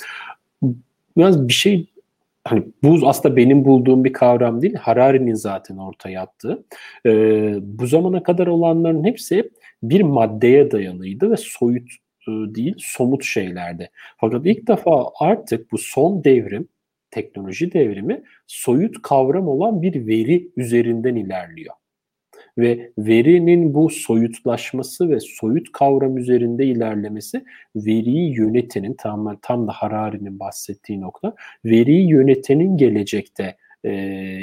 Biraz 1.16 1.48
bir 1.48 1.52
şey 1.52 1.91
hani 2.44 2.64
buz 2.82 3.04
aslında 3.04 3.36
benim 3.36 3.64
bulduğum 3.64 4.04
bir 4.04 4.12
kavram 4.12 4.62
değil. 4.62 4.74
Harari'nin 4.74 5.34
zaten 5.34 5.76
ortaya 5.76 6.22
attığı. 6.22 6.64
Ee, 7.06 7.54
bu 7.62 7.86
zamana 7.86 8.22
kadar 8.22 8.46
olanların 8.46 9.04
hepsi 9.04 9.50
bir 9.82 10.00
maddeye 10.00 10.70
dayanıydı 10.70 11.30
ve 11.30 11.36
soyut 11.36 11.90
e, 12.28 12.30
değil, 12.30 12.74
somut 12.78 13.24
şeylerdi. 13.24 13.90
Fakat 14.16 14.46
ilk 14.46 14.68
defa 14.68 15.06
artık 15.20 15.72
bu 15.72 15.78
son 15.78 16.24
devrim, 16.24 16.68
teknoloji 17.10 17.72
devrimi 17.72 18.22
soyut 18.46 19.02
kavram 19.02 19.48
olan 19.48 19.82
bir 19.82 20.06
veri 20.06 20.50
üzerinden 20.56 21.14
ilerliyor 21.14 21.74
ve 22.58 22.92
verinin 22.98 23.74
bu 23.74 23.90
soyutlaşması 23.90 25.10
ve 25.10 25.20
soyut 25.20 25.72
kavram 25.72 26.18
üzerinde 26.18 26.66
ilerlemesi 26.66 27.44
veriyi 27.76 28.36
yönetenin 28.36 28.94
tam, 28.98 29.38
tam 29.42 29.68
da 29.68 29.72
Harari'nin 29.72 30.40
bahsettiği 30.40 31.00
nokta 31.00 31.34
veriyi 31.64 32.08
yönetenin 32.08 32.76
gelecekte 32.76 33.56
e, 33.84 33.90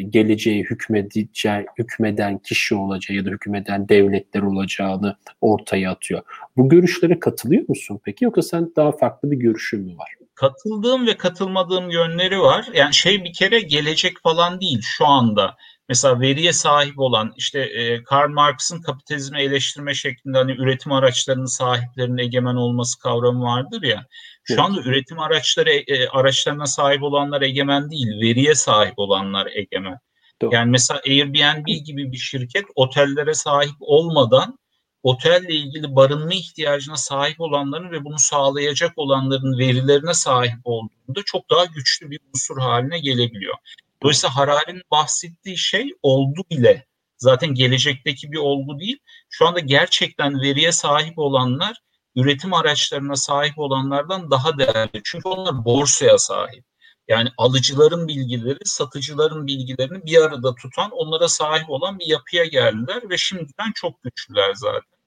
geleceği 0.09 0.63
hükmedeceği, 0.63 1.65
hükmeden 1.77 2.37
kişi 2.37 2.75
olacağı 2.75 3.17
ya 3.17 3.25
da 3.25 3.29
hükmeden 3.29 3.89
devletler 3.89 4.41
olacağını 4.41 5.15
ortaya 5.41 5.91
atıyor. 5.91 6.21
Bu 6.57 6.69
görüşlere 6.69 7.19
katılıyor 7.19 7.65
musun 7.67 7.99
peki 8.03 8.25
yoksa 8.25 8.41
sen 8.41 8.71
daha 8.75 8.91
farklı 8.91 9.31
bir 9.31 9.37
görüşün 9.37 9.81
mü 9.81 9.97
var? 9.97 10.09
Katıldığım 10.35 11.07
ve 11.07 11.17
katılmadığım 11.17 11.89
yönleri 11.89 12.39
var. 12.39 12.65
Yani 12.73 12.93
şey 12.93 13.23
bir 13.23 13.33
kere 13.33 13.59
gelecek 13.59 14.13
falan 14.23 14.61
değil 14.61 14.79
şu 14.81 15.05
anda 15.05 15.55
mesela 15.89 16.19
veriye 16.19 16.53
sahip 16.53 16.99
olan 16.99 17.33
işte 17.37 17.59
e, 17.59 18.03
Karl 18.03 18.29
Marx'ın 18.29 18.81
kapitalizmi 18.81 19.41
eleştirme 19.41 19.93
şeklinde 19.93 20.37
hani 20.37 20.51
üretim 20.51 20.91
araçlarının 20.91 21.45
sahiplerinin 21.45 22.17
egemen 22.17 22.55
olması 22.55 22.99
kavramı 22.99 23.43
vardır 23.43 23.83
ya. 23.83 24.05
Şu 24.43 24.53
evet. 24.53 24.63
anda 24.63 24.81
üretim 24.81 25.19
araçları 25.19 25.69
e, 25.69 26.07
araçlarına 26.07 26.65
sahip 26.65 27.03
olanlar 27.03 27.41
egemen 27.41 27.91
değil, 27.91 28.07
veriye 28.21 28.55
sahip 28.55 28.93
olanlar 28.97 29.47
egemen. 29.55 29.97
Doğru. 30.41 30.55
Yani 30.55 30.71
mesela 30.71 31.01
Airbnb 31.07 31.67
gibi 31.85 32.11
bir 32.11 32.17
şirket 32.17 32.65
otellere 32.75 33.33
sahip 33.33 33.75
olmadan 33.79 34.59
otelle 35.03 35.53
ilgili 35.53 35.95
barınma 35.95 36.33
ihtiyacına 36.33 36.95
sahip 36.95 37.41
olanların 37.41 37.91
ve 37.91 38.03
bunu 38.03 38.19
sağlayacak 38.19 38.91
olanların 38.95 39.59
verilerine 39.59 40.13
sahip 40.13 40.59
olduğunda 40.63 41.21
çok 41.25 41.49
daha 41.49 41.65
güçlü 41.65 42.11
bir 42.11 42.19
unsur 42.33 42.57
haline 42.57 42.99
gelebiliyor. 42.99 43.55
Dolayısıyla 44.03 44.35
Harari'nin 44.35 44.83
bahsettiği 44.91 45.57
şey 45.57 45.93
oldu 46.01 46.41
bile. 46.49 46.85
Zaten 47.17 47.53
gelecekteki 47.53 48.31
bir 48.31 48.37
olgu 48.37 48.79
değil. 48.79 48.97
Şu 49.29 49.47
anda 49.47 49.59
gerçekten 49.59 50.41
veriye 50.41 50.71
sahip 50.71 51.19
olanlar 51.19 51.77
üretim 52.15 52.53
araçlarına 52.53 53.15
sahip 53.15 53.59
olanlardan 53.59 54.31
daha 54.31 54.57
değerli. 54.57 55.01
Çünkü 55.03 55.29
onlar 55.29 55.65
borsaya 55.65 56.17
sahip. 56.17 56.65
Yani 57.07 57.29
alıcıların 57.37 58.07
bilgileri, 58.07 58.59
satıcıların 58.65 59.47
bilgilerini 59.47 60.05
bir 60.05 60.21
arada 60.21 60.55
tutan, 60.55 60.91
onlara 60.91 61.27
sahip 61.27 61.69
olan 61.69 61.99
bir 61.99 62.05
yapıya 62.05 62.45
geldiler 62.45 63.09
ve 63.09 63.17
şimdiden 63.17 63.71
çok 63.75 64.03
güçlüler 64.03 64.53
zaten. 64.53 64.99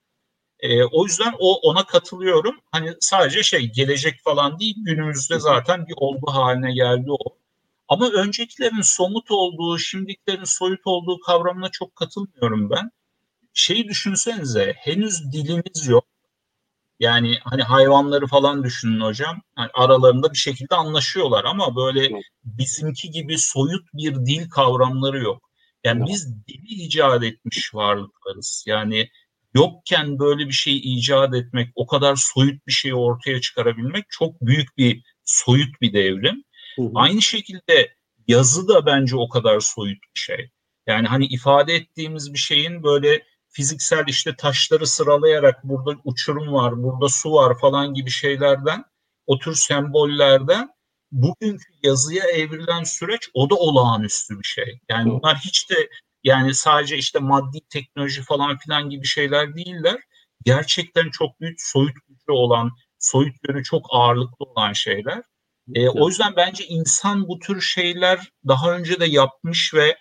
E, 0.60 0.84
o 0.84 1.04
yüzden 1.04 1.34
o 1.38 1.60
ona 1.70 1.86
katılıyorum. 1.86 2.60
Hani 2.72 2.94
sadece 3.00 3.42
şey 3.42 3.72
gelecek 3.72 4.20
falan 4.24 4.58
değil, 4.58 4.74
günümüzde 4.78 5.38
zaten 5.38 5.86
bir 5.86 5.94
olgu 5.96 6.32
haline 6.32 6.72
geldi 6.72 7.06
o. 7.10 7.41
Ama 7.88 8.10
öncekilerin 8.10 8.80
somut 8.82 9.30
olduğu, 9.30 9.78
şimdikilerin 9.78 10.44
soyut 10.44 10.80
olduğu 10.84 11.20
kavramına 11.20 11.68
çok 11.70 11.96
katılmıyorum 11.96 12.70
ben. 12.70 12.90
Şeyi 13.54 13.88
düşünsenize, 13.88 14.74
henüz 14.76 15.32
diliniz 15.32 15.86
yok 15.86 16.04
yani 17.02 17.38
hani 17.44 17.62
hayvanları 17.62 18.26
falan 18.26 18.64
düşünün 18.64 19.00
hocam. 19.00 19.42
Yani 19.58 19.70
aralarında 19.74 20.32
bir 20.32 20.38
şekilde 20.38 20.74
anlaşıyorlar 20.74 21.44
ama 21.44 21.76
böyle 21.76 22.10
bizimki 22.44 23.10
gibi 23.10 23.38
soyut 23.38 23.86
bir 23.94 24.14
dil 24.14 24.50
kavramları 24.50 25.18
yok. 25.18 25.50
Yani 25.84 26.04
biz 26.08 26.46
dili 26.48 26.66
icat 26.66 27.24
etmiş 27.24 27.74
varlıklarız. 27.74 28.64
Yani 28.66 29.08
yokken 29.54 30.18
böyle 30.18 30.46
bir 30.46 30.52
şey 30.52 30.76
icat 30.76 31.34
etmek, 31.34 31.68
o 31.74 31.86
kadar 31.86 32.16
soyut 32.16 32.66
bir 32.66 32.72
şeyi 32.72 32.94
ortaya 32.94 33.40
çıkarabilmek 33.40 34.04
çok 34.10 34.40
büyük 34.40 34.76
bir 34.78 35.02
soyut 35.24 35.80
bir 35.80 35.92
devrim. 35.92 36.44
Hı 36.76 36.82
hı. 36.82 36.90
Aynı 36.94 37.22
şekilde 37.22 37.94
yazı 38.28 38.68
da 38.68 38.86
bence 38.86 39.16
o 39.16 39.28
kadar 39.28 39.60
soyut 39.60 39.98
bir 40.14 40.20
şey. 40.20 40.50
Yani 40.86 41.08
hani 41.08 41.26
ifade 41.26 41.74
ettiğimiz 41.74 42.32
bir 42.32 42.38
şeyin 42.38 42.82
böyle 42.82 43.22
fiziksel 43.48 44.04
işte 44.08 44.36
taşları 44.36 44.86
sıralayarak 44.86 45.64
burada 45.64 46.00
uçurum 46.04 46.52
var, 46.52 46.82
burada 46.82 47.08
su 47.08 47.32
var 47.32 47.58
falan 47.58 47.94
gibi 47.94 48.10
şeylerden, 48.10 48.84
o 49.26 49.38
tür 49.38 49.54
sembollerden 49.54 50.68
bugünkü 51.12 51.64
yazıya 51.82 52.24
evrilen 52.24 52.84
süreç 52.84 53.28
o 53.34 53.50
da 53.50 53.54
olağanüstü 53.54 54.38
bir 54.38 54.44
şey. 54.44 54.78
Yani 54.88 55.10
bunlar 55.10 55.36
hiç 55.44 55.70
de 55.70 55.88
yani 56.24 56.54
sadece 56.54 56.96
işte 56.96 57.18
maddi 57.18 57.60
teknoloji 57.70 58.22
falan 58.22 58.58
filan 58.58 58.90
gibi 58.90 59.06
şeyler 59.06 59.54
değiller. 59.56 60.00
Gerçekten 60.44 61.10
çok 61.10 61.40
büyük 61.40 61.60
soyut 61.60 61.94
gücü 62.08 62.32
olan, 62.32 62.70
soyut 62.98 63.36
yönü 63.48 63.64
çok 63.64 63.86
ağırlıklı 63.90 64.44
olan 64.44 64.72
şeyler. 64.72 65.22
E, 65.74 65.88
o 65.88 66.08
yüzden 66.08 66.36
bence 66.36 66.66
insan 66.66 67.28
bu 67.28 67.38
tür 67.38 67.60
şeyler 67.60 68.30
daha 68.48 68.72
önce 68.72 69.00
de 69.00 69.06
yapmış 69.06 69.74
ve 69.74 69.96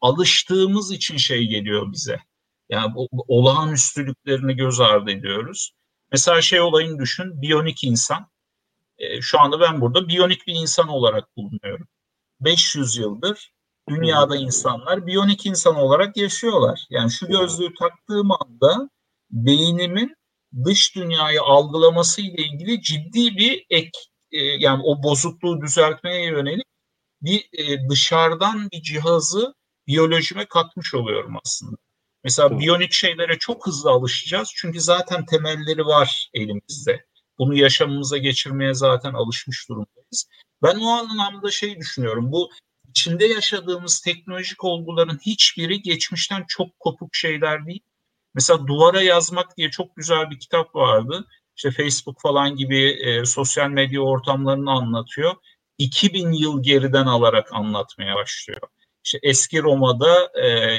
alıştığımız 0.00 0.92
için 0.92 1.16
şey 1.16 1.46
geliyor 1.46 1.92
bize. 1.92 2.18
Yani 2.68 2.94
bu, 2.94 3.08
bu 3.12 3.24
olağanüstülüklerini 3.28 4.56
göz 4.56 4.80
ardı 4.80 5.10
ediyoruz. 5.10 5.72
Mesela 6.12 6.42
şey 6.42 6.60
olayını 6.60 6.98
düşün, 6.98 7.42
biyonik 7.42 7.84
insan. 7.84 8.26
E, 8.98 9.20
şu 9.20 9.40
anda 9.40 9.60
ben 9.60 9.80
burada 9.80 10.08
biyonik 10.08 10.46
bir 10.46 10.54
insan 10.54 10.88
olarak 10.88 11.36
bulunuyorum. 11.36 11.88
500 12.40 12.96
yıldır 12.96 13.52
dünyada 13.88 14.36
insanlar 14.36 15.06
biyonik 15.06 15.46
insan 15.46 15.76
olarak 15.76 16.16
yaşıyorlar. 16.16 16.86
Yani 16.90 17.10
şu 17.10 17.26
gözlüğü 17.26 17.74
taktığım 17.74 18.30
anda 18.30 18.90
beynimin 19.30 20.16
dış 20.64 20.96
dünyayı 20.96 21.42
algılaması 21.42 22.20
ile 22.20 22.42
ilgili 22.42 22.82
ciddi 22.82 23.36
bir 23.36 23.66
ek 23.70 23.90
e, 24.32 24.38
yani 24.38 24.82
o 24.84 25.02
bozukluğu 25.02 25.60
düzeltmeye 25.60 26.24
yönelik 26.24 26.66
bir 27.22 27.48
e, 27.52 27.88
dışarıdan 27.90 28.70
bir 28.70 28.82
cihazı 28.82 29.54
biyolojime 29.86 30.46
katmış 30.46 30.94
oluyorum 30.94 31.36
aslında. 31.44 31.76
Mesela 32.24 32.50
Doğru. 32.50 32.58
biyonik 32.58 32.92
şeylere 32.92 33.38
çok 33.38 33.66
hızlı 33.66 33.90
alışacağız. 33.90 34.52
Çünkü 34.56 34.80
zaten 34.80 35.24
temelleri 35.24 35.86
var 35.86 36.30
elimizde. 36.34 37.06
Bunu 37.38 37.54
yaşamımıza 37.54 38.18
geçirmeye 38.18 38.74
zaten 38.74 39.14
alışmış 39.14 39.68
durumdayız. 39.68 40.28
Ben 40.62 40.78
o 40.80 40.88
anlamda 40.88 41.50
şey 41.50 41.76
düşünüyorum. 41.76 42.32
Bu 42.32 42.50
içinde 42.88 43.26
yaşadığımız 43.26 44.00
teknolojik 44.00 44.64
olguların 44.64 45.18
hiçbiri 45.26 45.82
geçmişten 45.82 46.44
çok 46.48 46.80
kopuk 46.80 47.14
şeyler 47.14 47.66
değil. 47.66 47.80
Mesela 48.34 48.66
duvara 48.66 49.02
yazmak 49.02 49.56
diye 49.56 49.70
çok 49.70 49.96
güzel 49.96 50.30
bir 50.30 50.38
kitap 50.38 50.74
vardı. 50.74 51.26
İşte 51.64 51.82
Facebook 51.82 52.20
falan 52.20 52.56
gibi 52.56 52.90
e, 52.90 53.24
sosyal 53.24 53.68
medya 53.68 54.00
ortamlarını 54.00 54.70
anlatıyor. 54.70 55.34
2000 55.78 56.32
yıl 56.32 56.62
geriden 56.62 57.06
alarak 57.06 57.52
anlatmaya 57.52 58.14
başlıyor. 58.14 58.60
İşte 59.04 59.18
eski 59.22 59.62
Roma'da 59.62 60.40
e, 60.42 60.78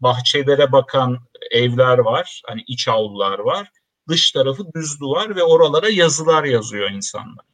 bahçelere 0.00 0.72
bakan 0.72 1.18
evler 1.50 1.98
var. 1.98 2.42
Hani 2.46 2.64
iç 2.66 2.88
avlular 2.88 3.38
var. 3.38 3.70
Dış 4.08 4.32
tarafı 4.32 4.72
düz 4.74 5.00
duvar 5.00 5.36
ve 5.36 5.42
oralara 5.42 5.88
yazılar 5.88 6.44
yazıyor 6.44 6.90
insanlar. 6.90 7.44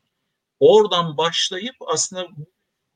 Oradan 0.61 1.17
başlayıp 1.17 1.77
aslında 1.87 2.27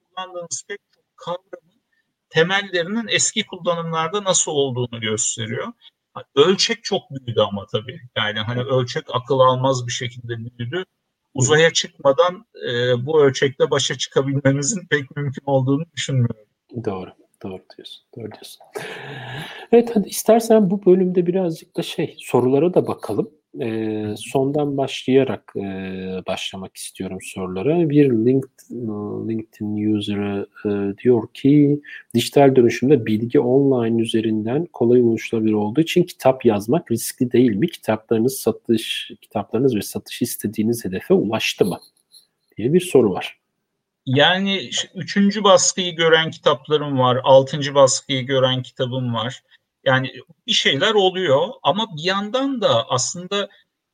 kullandığınız 0.09 0.64
pek 0.69 0.79
çok 0.95 1.05
kavramın 1.16 1.83
temellerinin 2.31 3.09
eski 3.09 3.47
kullanımlarda 3.47 4.25
nasıl 4.25 4.53
olduğunu 4.53 5.01
gösteriyor. 5.01 5.73
Ölçek 6.35 6.85
çok 6.85 7.02
büyüdü 7.11 7.40
ama 7.40 7.66
tabii. 7.72 8.00
Yani 8.16 8.38
hani 8.38 8.62
ölçek 8.62 9.04
akıl 9.12 9.38
almaz 9.38 9.87
bir 9.87 9.92
şekilde 9.92 10.37
büyüdü. 10.38 10.85
Uzaya 11.35 11.72
çıkmadan 11.72 12.46
e, 12.68 13.06
bu 13.06 13.22
ölçekle 13.22 13.70
başa 13.70 13.98
çıkabilmemizin 13.98 14.87
pek 14.90 15.16
mümkün 15.16 15.42
olduğunu 15.46 15.85
düşünmüyorum. 15.96 16.46
Doğru. 16.85 17.11
Doğru 17.42 17.62
diyorsun. 17.76 18.04
Doğru 18.16 18.30
diyorsun. 18.33 18.61
Evet 19.72 19.90
hadi 19.94 20.09
istersen 20.09 20.70
bu 20.70 20.87
bölümde 20.87 21.26
birazcık 21.26 21.76
da 21.76 21.83
şey 21.83 22.16
sorulara 22.18 22.74
da 22.74 22.87
bakalım. 22.87 23.30
Ee, 23.61 24.15
sondan 24.17 24.77
başlayarak 24.77 25.53
e, 25.57 25.63
başlamak 26.27 26.77
istiyorum 26.77 27.19
sorulara. 27.23 27.91
Bir 27.91 28.11
LinkedIn, 28.11 28.89
LinkedIn 29.29 29.95
user'ı 29.95 30.47
e, 30.65 30.99
diyor 30.99 31.29
ki 31.35 31.81
dijital 32.15 32.57
dönüşümde 32.57 33.07
bilgi 33.07 33.41
online 33.41 34.03
üzerinden 34.03 34.67
kolay 34.73 35.01
ulaşılabilir 35.01 35.53
olduğu 35.53 35.81
için 35.81 36.03
kitap 36.03 36.45
yazmak 36.45 36.91
riskli 36.91 37.33
değil 37.33 37.51
mi? 37.51 37.71
Kitaplarınız 37.71 38.41
satış, 38.41 39.11
kitaplarınız 39.21 39.77
ve 39.77 39.83
satış 39.83 40.23
istediğiniz 40.23 40.85
hedefe 40.85 41.15
ulaştı 41.15 41.65
mı? 41.65 41.79
diye 42.61 42.73
bir 42.73 42.81
soru 42.81 43.13
var. 43.13 43.39
Yani 44.07 44.71
üçüncü 44.95 45.45
baskıyı 45.45 45.97
gören 45.97 46.31
kitaplarım 46.31 46.99
var, 46.99 47.19
altıncı 47.25 47.75
baskıyı 47.75 48.27
gören 48.27 48.63
kitabım 48.63 49.15
var. 49.15 49.43
Yani 49.85 50.12
bir 50.47 50.53
şeyler 50.53 50.95
oluyor 50.95 51.49
ama 51.62 51.87
bir 51.97 52.05
yandan 52.05 52.61
da 52.61 52.88
aslında 52.88 53.49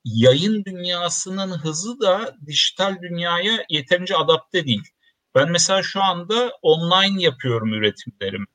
yayın 0.05 0.65
dünyasının 0.65 1.51
hızı 1.59 2.01
da 2.01 2.35
dijital 2.47 2.97
dünyaya 3.03 3.65
yeterince 3.69 4.17
adapte 4.17 4.67
değil. 4.67 4.83
Ben 5.35 5.51
mesela 5.51 5.83
şu 5.83 6.03
anda 6.03 6.53
online 6.63 7.23
yapıyorum 7.23 7.73
üretimlerimi. 7.75 8.47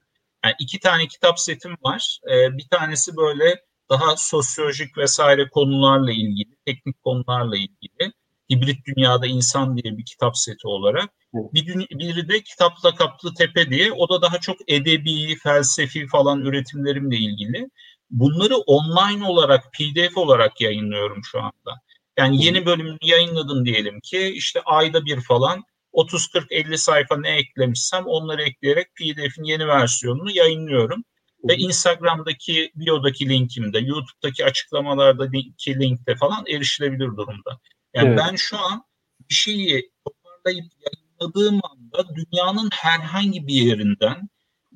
Yani 0.45 0.55
iki 0.59 0.79
tane 0.79 1.07
kitap 1.07 1.39
setim 1.39 1.75
var. 1.81 2.19
Ee, 2.31 2.57
bir 2.57 2.67
tanesi 2.71 3.17
böyle 3.17 3.55
daha 3.89 4.17
sosyolojik 4.17 4.97
vesaire 4.97 5.49
konularla 5.49 6.11
ilgili, 6.11 6.55
teknik 6.65 7.03
konularla 7.03 7.57
ilgili. 7.57 8.13
Hibrit 8.51 8.85
Dünyada 8.85 9.25
İnsan 9.25 9.77
diye 9.77 9.97
bir 9.97 10.05
kitap 10.05 10.37
seti 10.37 10.67
olarak. 10.67 11.09
Bir, 11.33 11.67
biri 11.99 12.29
de 12.29 12.41
Kitapla 12.43 12.95
Kaplı 12.95 13.33
Tepe 13.33 13.69
diye. 13.69 13.91
O 13.91 14.09
da 14.09 14.21
daha 14.21 14.37
çok 14.37 14.57
edebi, 14.67 15.35
felsefi 15.43 16.07
falan 16.07 16.41
üretimlerimle 16.41 17.17
ilgili. 17.17 17.69
Bunları 18.09 18.57
online 18.57 19.25
olarak, 19.25 19.73
pdf 19.73 20.17
olarak 20.17 20.61
yayınlıyorum 20.61 21.21
şu 21.23 21.39
anda. 21.39 21.81
Yani 22.17 22.45
yeni 22.45 22.65
bölümünü 22.65 22.97
yayınladım 23.01 23.65
diyelim 23.65 23.99
ki 23.99 24.33
işte 24.35 24.61
ayda 24.65 25.05
bir 25.05 25.21
falan 25.21 25.63
30-40-50 25.93 26.77
sayfa 26.77 27.17
ne 27.17 27.29
eklemişsem 27.29 28.03
onları 28.05 28.41
ekleyerek 28.43 28.87
pdf'in 28.95 29.43
yeni 29.43 29.67
versiyonunu 29.67 30.31
yayınlıyorum. 30.31 31.03
Ve 31.49 31.55
Instagram'daki 31.55 32.71
biodaki 32.75 33.29
linkimde, 33.29 33.79
YouTube'daki 33.79 34.45
açıklamalardaki 34.45 35.79
linkte 35.79 36.15
falan 36.15 36.43
erişilebilir 36.47 37.07
durumda. 37.17 37.59
Yani 37.93 38.07
evet. 38.07 38.19
ben 38.19 38.35
şu 38.35 38.57
an 38.57 38.83
bir 39.29 39.33
şeyi 39.33 39.91
toparlayıp 40.05 40.71
yayınladığım 40.79 41.61
anda 41.63 42.15
dünyanın 42.15 42.69
herhangi 42.73 43.47
bir 43.47 43.53
yerinden 43.53 44.29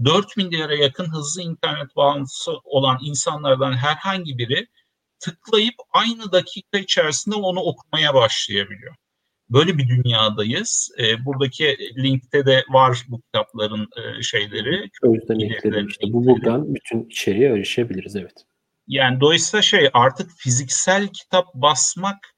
4 0.06 0.38
milyara 0.38 0.76
yakın 0.76 1.14
hızlı 1.14 1.42
internet 1.42 1.96
bağlantısı 1.96 2.52
olan 2.64 2.98
insanlardan 3.02 3.74
herhangi 3.74 4.38
biri 4.38 4.68
tıklayıp 5.20 5.76
aynı 5.94 6.32
dakika 6.32 6.78
içerisinde 6.78 7.36
onu 7.36 7.60
okumaya 7.60 8.14
başlayabiliyor. 8.14 8.96
Böyle 9.50 9.78
bir 9.78 9.88
dünyadayız. 9.88 10.92
E, 11.00 11.26
buradaki 11.26 11.78
linkte 11.98 12.46
de 12.46 12.64
var 12.70 13.06
bu 13.08 13.22
kitapların 13.22 13.88
e, 13.98 14.22
şeyleri. 14.22 14.90
Özden 15.04 15.88
işte. 15.88 16.14
Bu 16.14 16.26
buradan 16.26 16.76
bütün 16.76 17.10
içeriğe 17.10 17.50
erişebiliriz 17.50 18.16
evet. 18.16 18.46
Yani 18.88 19.20
dolayısıyla 19.20 19.62
şey 19.62 19.90
artık 19.94 20.32
fiziksel 20.38 21.08
kitap 21.08 21.54
basmak 21.54 22.35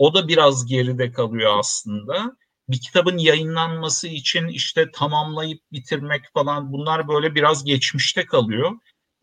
o 0.00 0.14
da 0.14 0.28
biraz 0.28 0.66
geride 0.66 1.12
kalıyor 1.12 1.58
aslında. 1.58 2.36
Bir 2.68 2.80
kitabın 2.80 3.18
yayınlanması 3.18 4.08
için 4.08 4.48
işte 4.48 4.90
tamamlayıp 4.90 5.60
bitirmek 5.72 6.24
falan 6.34 6.72
bunlar 6.72 7.08
böyle 7.08 7.34
biraz 7.34 7.64
geçmişte 7.64 8.26
kalıyor. 8.26 8.70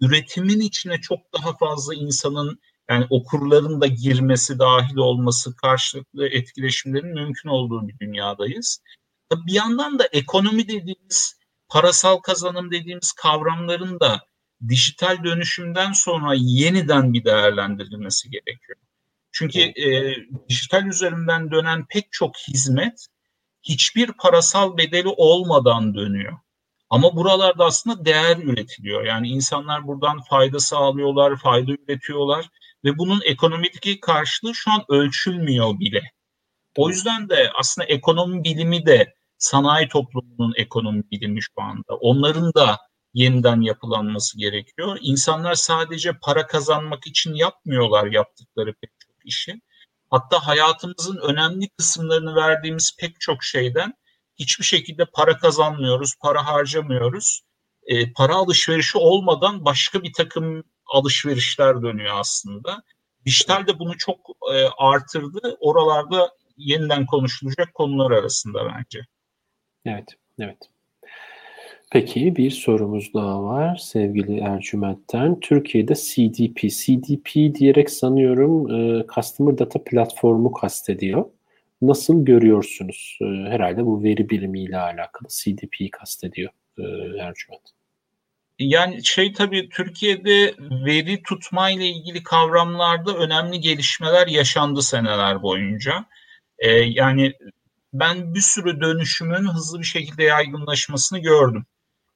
Üretimin 0.01 0.59
içine 0.59 1.01
çok 1.01 1.19
daha 1.33 1.57
fazla 1.57 1.93
insanın 1.95 2.59
yani 2.89 3.07
okurların 3.09 3.81
da 3.81 3.87
girmesi, 3.87 4.59
dahil 4.59 4.95
olması, 4.95 5.55
karşılıklı 5.55 6.27
etkileşimlerin 6.27 7.13
mümkün 7.13 7.49
olduğu 7.49 7.87
bir 7.87 7.99
dünyadayız. 7.99 8.81
Bir 9.47 9.53
yandan 9.53 9.99
da 9.99 10.05
ekonomi 10.11 10.67
dediğimiz, 10.67 11.39
parasal 11.69 12.17
kazanım 12.17 12.71
dediğimiz 12.71 13.11
kavramların 13.11 13.99
da 13.99 14.21
dijital 14.67 15.23
dönüşümden 15.23 15.91
sonra 15.91 16.33
yeniden 16.35 17.13
bir 17.13 17.25
değerlendirilmesi 17.25 18.29
gerekiyor. 18.29 18.77
Çünkü 19.37 19.59
e, 19.59 20.15
dijital 20.49 20.85
üzerinden 20.85 21.51
dönen 21.51 21.85
pek 21.85 22.11
çok 22.11 22.37
hizmet 22.37 23.07
hiçbir 23.63 24.11
parasal 24.11 24.77
bedeli 24.77 25.07
olmadan 25.07 25.95
dönüyor. 25.95 26.37
Ama 26.89 27.15
buralarda 27.15 27.65
aslında 27.65 28.05
değer 28.05 28.37
üretiliyor. 28.37 29.03
Yani 29.03 29.27
insanlar 29.27 29.87
buradan 29.87 30.21
fayda 30.29 30.59
sağlıyorlar, 30.59 31.35
fayda 31.35 31.71
üretiyorlar 31.71 32.49
ve 32.85 32.97
bunun 32.97 33.21
ekonomideki 33.25 33.99
karşılığı 33.99 34.55
şu 34.55 34.71
an 34.71 34.85
ölçülmüyor 34.89 35.79
bile. 35.79 36.01
O 36.75 36.89
yüzden 36.89 37.29
de 37.29 37.49
aslında 37.59 37.87
ekonomi 37.87 38.43
bilimi 38.43 38.85
de 38.85 39.13
sanayi 39.37 39.87
toplumunun 39.87 40.53
ekonomi 40.57 41.03
bilimi 41.11 41.41
şu 41.41 41.61
anda. 41.61 41.95
Onların 41.99 42.53
da 42.53 42.77
yeniden 43.13 43.61
yapılanması 43.61 44.37
gerekiyor. 44.37 44.97
İnsanlar 45.01 45.55
sadece 45.55 46.11
para 46.21 46.47
kazanmak 46.47 47.07
için 47.07 47.33
yapmıyorlar 47.33 48.11
yaptıkları 48.11 48.73
pek 48.81 48.96
işi. 49.27 49.61
Hatta 50.09 50.47
hayatımızın 50.47 51.17
önemli 51.17 51.69
kısımlarını 51.69 52.35
verdiğimiz 52.35 52.97
pek 52.99 53.19
çok 53.19 53.43
şeyden 53.43 53.93
hiçbir 54.39 54.65
şekilde 54.65 55.05
para 55.05 55.37
kazanmıyoruz, 55.37 56.13
para 56.21 56.45
harcamıyoruz. 56.45 57.41
E, 57.83 58.13
para 58.13 58.35
alışverişi 58.35 58.97
olmadan 58.97 59.65
başka 59.65 60.03
bir 60.03 60.13
takım 60.13 60.63
alışverişler 60.93 61.81
dönüyor 61.81 62.19
aslında. 62.19 62.83
Dijital 63.25 63.67
de 63.67 63.79
bunu 63.79 63.97
çok 63.97 64.19
e, 64.53 64.67
artırdı. 64.77 65.57
Oralarda 65.59 66.31
yeniden 66.57 67.05
konuşulacak 67.05 67.73
konular 67.73 68.11
arasında 68.11 68.59
bence. 68.65 68.99
Evet, 69.85 70.07
evet. 70.39 70.57
Peki 71.91 72.35
bir 72.35 72.51
sorumuz 72.51 73.13
daha 73.13 73.43
var 73.43 73.75
sevgili 73.77 74.39
Ercüment'ten. 74.39 75.39
Türkiye'de 75.39 75.93
CDP, 75.95 76.59
CDP 76.69 77.55
diyerek 77.59 77.89
sanıyorum 77.89 78.71
e, 78.71 79.05
Customer 79.15 79.57
Data 79.57 79.83
Platformu 79.83 80.51
kastediyor. 80.51 81.25
Nasıl 81.81 82.25
görüyorsunuz? 82.25 83.17
E, 83.21 83.25
herhalde 83.25 83.85
bu 83.85 84.03
veri 84.03 84.29
birimiyle 84.29 84.77
alakalı 84.77 85.27
CDP'yi 85.29 85.91
kastediyor 85.91 86.51
e, 86.77 86.83
Ercüment. 87.19 87.61
Yani 88.59 89.05
şey 89.05 89.33
tabii 89.33 89.69
Türkiye'de 89.69 90.55
veri 90.85 91.23
tutma 91.23 91.69
ile 91.69 91.87
ilgili 91.87 92.23
kavramlarda 92.23 93.17
önemli 93.17 93.59
gelişmeler 93.59 94.27
yaşandı 94.27 94.81
seneler 94.81 95.41
boyunca. 95.41 96.05
Ee, 96.59 96.71
yani 96.71 97.33
ben 97.93 98.35
bir 98.35 98.41
sürü 98.41 98.81
dönüşümün 98.81 99.47
hızlı 99.47 99.79
bir 99.79 99.85
şekilde 99.85 100.23
yaygınlaşmasını 100.23 101.19
gördüm. 101.19 101.65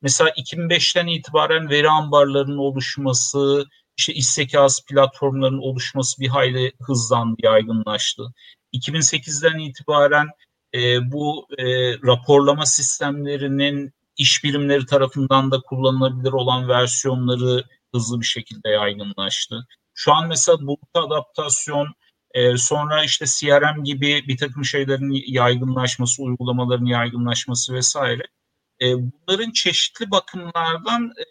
Mesela 0.01 0.29
2005'ten 0.29 1.07
itibaren 1.07 1.69
veri 1.69 1.89
ambarlarının 1.89 2.57
oluşması, 2.57 3.65
işte 3.97 4.13
iş 4.13 4.27
zekası 4.27 4.85
platformlarının 4.85 5.61
oluşması 5.61 6.21
bir 6.21 6.27
hayli 6.27 6.71
hızlandı, 6.81 7.35
yaygınlaştı. 7.43 8.33
2008'den 8.73 9.59
itibaren 9.59 10.27
e, 10.75 11.11
bu 11.11 11.47
e, 11.57 11.65
raporlama 11.97 12.65
sistemlerinin 12.65 13.93
iş 14.17 14.43
birimleri 14.43 14.85
tarafından 14.85 15.51
da 15.51 15.61
kullanılabilir 15.61 16.31
olan 16.31 16.67
versiyonları 16.67 17.63
hızlı 17.93 18.21
bir 18.21 18.25
şekilde 18.25 18.69
yaygınlaştı. 18.69 19.67
Şu 19.93 20.13
an 20.13 20.27
mesela 20.27 20.59
bulut 20.61 20.79
adaptasyon, 20.93 21.87
e, 22.33 22.57
sonra 22.57 23.03
işte 23.03 23.25
CRM 23.25 23.83
gibi 23.83 24.23
bir 24.27 24.37
takım 24.37 24.65
şeylerin 24.65 25.23
yaygınlaşması, 25.27 26.23
uygulamaların 26.23 26.85
yaygınlaşması 26.85 27.73
vesaire. 27.73 28.23
E, 28.81 28.85
bunların 28.97 29.51
çeşitli 29.51 30.11
bakımlardan 30.11 31.11
e, 31.19 31.23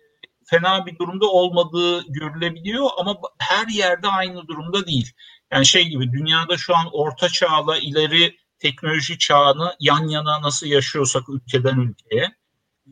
fena 0.44 0.86
bir 0.86 0.98
durumda 0.98 1.26
olmadığı 1.26 2.04
görülebiliyor 2.08 2.88
ama 2.98 3.16
her 3.38 3.66
yerde 3.66 4.08
aynı 4.08 4.48
durumda 4.48 4.86
değil. 4.86 5.12
Yani 5.52 5.66
şey 5.66 5.88
gibi 5.88 6.12
dünyada 6.12 6.56
şu 6.56 6.76
an 6.76 6.86
orta 6.92 7.28
çağla 7.28 7.78
ileri 7.78 8.36
teknoloji 8.58 9.18
çağını 9.18 9.76
yan 9.80 10.08
yana 10.08 10.42
nasıl 10.42 10.66
yaşıyorsak 10.66 11.22
ülkeden 11.28 11.76
ülkeye 11.76 12.40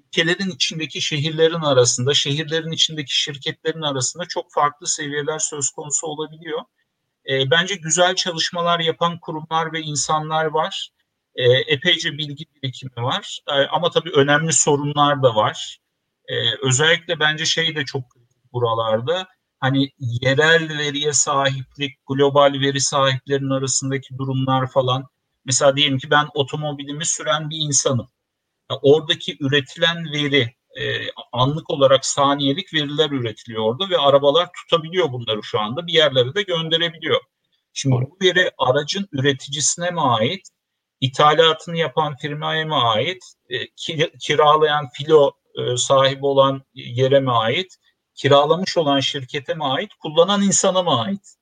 ülkelerin 0.06 0.50
içindeki 0.50 1.00
şehirlerin 1.00 1.60
arasında, 1.60 2.14
şehirlerin 2.14 2.70
içindeki 2.70 3.20
şirketlerin 3.22 3.82
arasında 3.82 4.24
çok 4.24 4.52
farklı 4.52 4.86
seviyeler 4.86 5.38
söz 5.38 5.70
konusu 5.70 6.06
olabiliyor. 6.06 6.60
E, 7.30 7.50
bence 7.50 7.74
güzel 7.74 8.14
çalışmalar 8.14 8.80
yapan 8.80 9.20
kurumlar 9.20 9.72
ve 9.72 9.80
insanlar 9.80 10.44
var. 10.44 10.90
E, 11.38 11.44
epeyce 11.44 12.18
bilgi 12.18 12.44
birikimi 12.54 12.92
var. 12.96 13.38
E, 13.48 13.52
ama 13.52 13.90
tabii 13.90 14.10
önemli 14.10 14.52
sorunlar 14.52 15.22
da 15.22 15.34
var. 15.34 15.78
E, 16.28 16.34
özellikle 16.62 17.20
bence 17.20 17.46
şey 17.46 17.76
de 17.76 17.84
çok 17.84 18.02
buralarda. 18.52 19.26
Hani 19.60 19.90
yerel 19.98 20.78
veriye 20.78 21.12
sahiplik, 21.12 22.06
global 22.06 22.52
veri 22.60 22.80
sahiplerinin 22.80 23.50
arasındaki 23.50 24.18
durumlar 24.18 24.70
falan. 24.70 25.04
Mesela 25.44 25.76
diyelim 25.76 25.98
ki 25.98 26.10
ben 26.10 26.26
otomobilimi 26.34 27.06
süren 27.06 27.50
bir 27.50 27.56
insanım 27.56 28.08
oradaki 28.82 29.36
üretilen 29.40 30.04
veri 30.12 30.54
e, 30.80 31.10
anlık 31.32 31.70
olarak 31.70 32.06
saniyelik 32.06 32.74
veriler 32.74 33.10
üretiliyor 33.10 33.62
orada 33.62 33.90
ve 33.90 33.98
arabalar 33.98 34.48
tutabiliyor 34.52 35.12
bunları 35.12 35.42
şu 35.42 35.60
anda 35.60 35.86
bir 35.86 35.92
yerlere 35.92 36.34
de 36.34 36.42
gönderebiliyor. 36.42 37.20
Şimdi 37.72 37.96
bu 37.96 38.16
veri 38.22 38.50
aracın 38.58 39.08
üreticisine 39.12 39.90
mi 39.90 40.00
ait, 40.00 40.48
ithalatını 41.00 41.76
yapan 41.76 42.16
firmaya 42.16 42.66
mı 42.66 42.74
ait, 42.74 43.22
e, 43.50 43.56
kiralayan 44.20 44.88
filo 44.88 45.32
e, 45.54 45.76
sahibi 45.76 46.26
olan 46.26 46.62
yere 46.74 47.20
mi 47.20 47.32
ait, 47.32 47.76
kiralamış 48.14 48.76
olan 48.76 49.00
şirkete 49.00 49.54
mi 49.54 49.64
ait, 49.64 49.90
kullanan 49.94 50.42
insana 50.42 50.82
mı 50.82 51.00
ait? 51.00 51.34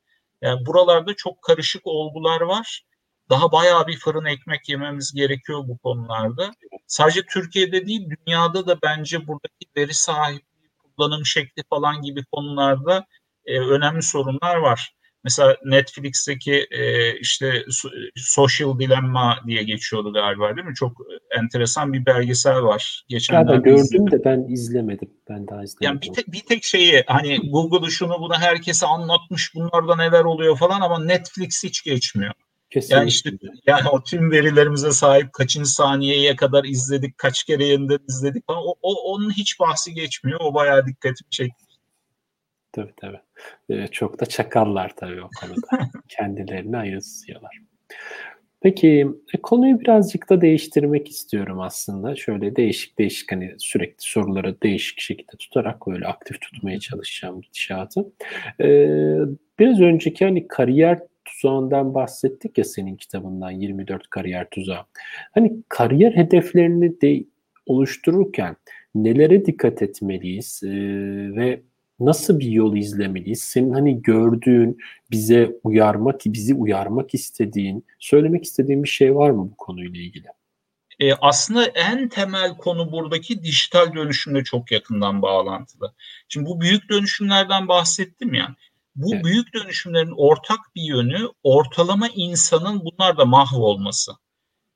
Yani 0.42 0.66
buralarda 0.66 1.14
çok 1.16 1.42
karışık 1.42 1.86
olgular 1.86 2.40
var 2.40 2.86
daha 3.30 3.52
bayağı 3.52 3.86
bir 3.86 3.98
fırın 3.98 4.24
ekmek 4.24 4.68
yememiz 4.68 5.12
gerekiyor 5.12 5.68
bu 5.68 5.78
konularda. 5.78 6.50
Sadece 6.86 7.22
Türkiye'de 7.26 7.86
değil 7.86 8.08
dünyada 8.10 8.66
da 8.66 8.78
bence 8.82 9.26
buradaki 9.26 9.66
veri 9.76 9.94
sahipliği, 9.94 10.70
kullanım 10.96 11.26
şekli 11.26 11.62
falan 11.70 12.02
gibi 12.02 12.24
konularda 12.24 13.06
e, 13.46 13.58
önemli 13.60 14.02
sorunlar 14.02 14.56
var. 14.56 14.95
Mesela 15.26 15.56
Netflix'teki 15.64 16.66
e, 16.70 17.12
işte 17.18 17.64
Social 18.16 18.78
Dilemma 18.78 19.38
diye 19.46 19.62
geçiyordu 19.62 20.12
galiba 20.12 20.56
değil 20.56 20.66
mi? 20.66 20.74
Çok 20.74 20.92
enteresan 21.38 21.92
bir 21.92 22.06
belgesel 22.06 22.62
var. 22.62 23.04
Geçenlerde 23.08 23.56
gördüm 23.56 23.84
izledim. 23.84 24.10
de 24.10 24.24
ben 24.24 24.46
izlemedim. 24.48 25.10
Ben 25.28 25.48
daha 25.48 25.64
izlemedim. 25.64 25.78
Yani 25.80 26.02
bir 26.02 26.12
tek, 26.12 26.32
bir 26.32 26.46
tek 26.48 26.64
şeyi 26.64 27.04
hani 27.06 27.50
Google 27.50 27.90
şunu 27.90 28.20
bunu 28.20 28.34
herkese 28.34 28.86
anlatmış 28.86 29.54
bunlarda 29.54 29.96
neler 29.96 30.24
oluyor 30.24 30.56
falan 30.56 30.80
ama 30.80 31.04
Netflix 31.04 31.64
hiç 31.64 31.82
geçmiyor. 31.84 32.32
Kesinlikle. 32.70 32.96
Yani 32.96 33.08
işte 33.08 33.30
yani 33.66 33.88
o 33.88 34.02
tüm 34.02 34.30
verilerimize 34.30 34.90
sahip 34.90 35.32
kaçıncı 35.32 35.70
saniyeye 35.70 36.36
kadar 36.36 36.64
izledik, 36.64 37.18
kaç 37.18 37.44
kere 37.44 37.64
yeniden 37.64 37.98
izledik 38.08 38.46
falan. 38.46 38.62
O, 38.66 38.74
o, 38.82 39.12
onun 39.12 39.30
hiç 39.30 39.60
bahsi 39.60 39.94
geçmiyor. 39.94 40.40
O 40.42 40.54
bayağı 40.54 40.86
dikkatimi 40.86 41.30
çekti. 41.30 41.64
Tabii 42.72 42.94
tabii. 42.96 43.20
Ee, 43.70 43.86
çok 43.86 44.20
da 44.20 44.26
çakallar 44.26 44.92
tabii 44.96 45.22
o 45.22 45.30
konuda. 45.40 45.90
Kendilerini 46.08 46.76
ayırıyorlar. 46.76 47.60
Peki 48.60 49.06
e, 49.34 49.40
konuyu 49.42 49.80
birazcık 49.80 50.30
da 50.30 50.40
değiştirmek 50.40 51.08
istiyorum 51.08 51.60
aslında. 51.60 52.16
Şöyle 52.16 52.56
değişik 52.56 52.98
değişik 52.98 53.32
hani 53.32 53.54
sürekli 53.58 53.96
soruları 53.98 54.60
değişik 54.62 55.00
şekilde 55.00 55.36
tutarak 55.38 55.86
böyle 55.86 56.06
aktif 56.06 56.40
tutmaya 56.40 56.80
çalışacağım 56.80 57.40
gidişatı. 57.40 58.12
Ee, 58.60 59.18
biraz 59.58 59.80
önceki 59.80 60.24
hani 60.24 60.48
kariyer 60.48 60.98
tuzağından 61.24 61.94
bahsettik 61.94 62.58
ya 62.58 62.64
senin 62.64 62.96
kitabından 62.96 63.50
24 63.50 64.10
kariyer 64.10 64.50
tuzağı. 64.50 64.84
Hani 65.34 65.56
kariyer 65.68 66.12
hedeflerini 66.12 67.00
de 67.00 67.24
oluştururken 67.66 68.56
nelere 68.94 69.46
dikkat 69.46 69.82
etmeliyiz 69.82 70.62
e, 70.64 70.70
ve 71.36 71.60
nasıl 72.00 72.40
bir 72.40 72.48
yol 72.48 72.76
izlemeliyiz? 72.76 73.40
Senin 73.40 73.72
hani 73.72 74.02
gördüğün, 74.02 74.78
bize 75.10 75.52
uyarmak, 75.64 76.20
bizi 76.26 76.54
uyarmak 76.54 77.14
istediğin, 77.14 77.86
söylemek 77.98 78.44
istediğin 78.44 78.82
bir 78.82 78.88
şey 78.88 79.14
var 79.14 79.30
mı 79.30 79.50
bu 79.50 79.56
konuyla 79.56 80.00
ilgili? 80.00 80.26
E, 81.00 81.14
aslında 81.14 81.66
en 81.66 82.08
temel 82.08 82.56
konu 82.56 82.92
buradaki 82.92 83.42
dijital 83.42 83.94
dönüşümle 83.94 84.44
çok 84.44 84.72
yakından 84.72 85.22
bağlantılı. 85.22 85.94
Şimdi 86.28 86.46
bu 86.46 86.60
büyük 86.60 86.88
dönüşümlerden 86.90 87.68
bahsettim 87.68 88.34
ya. 88.34 88.56
Bu 88.96 89.14
evet. 89.14 89.24
büyük 89.24 89.54
dönüşümlerin 89.54 90.14
ortak 90.16 90.58
bir 90.74 90.82
yönü 90.82 91.28
ortalama 91.42 92.08
insanın 92.14 92.84
bunlarda 92.84 93.24
mahvolması. 93.24 94.12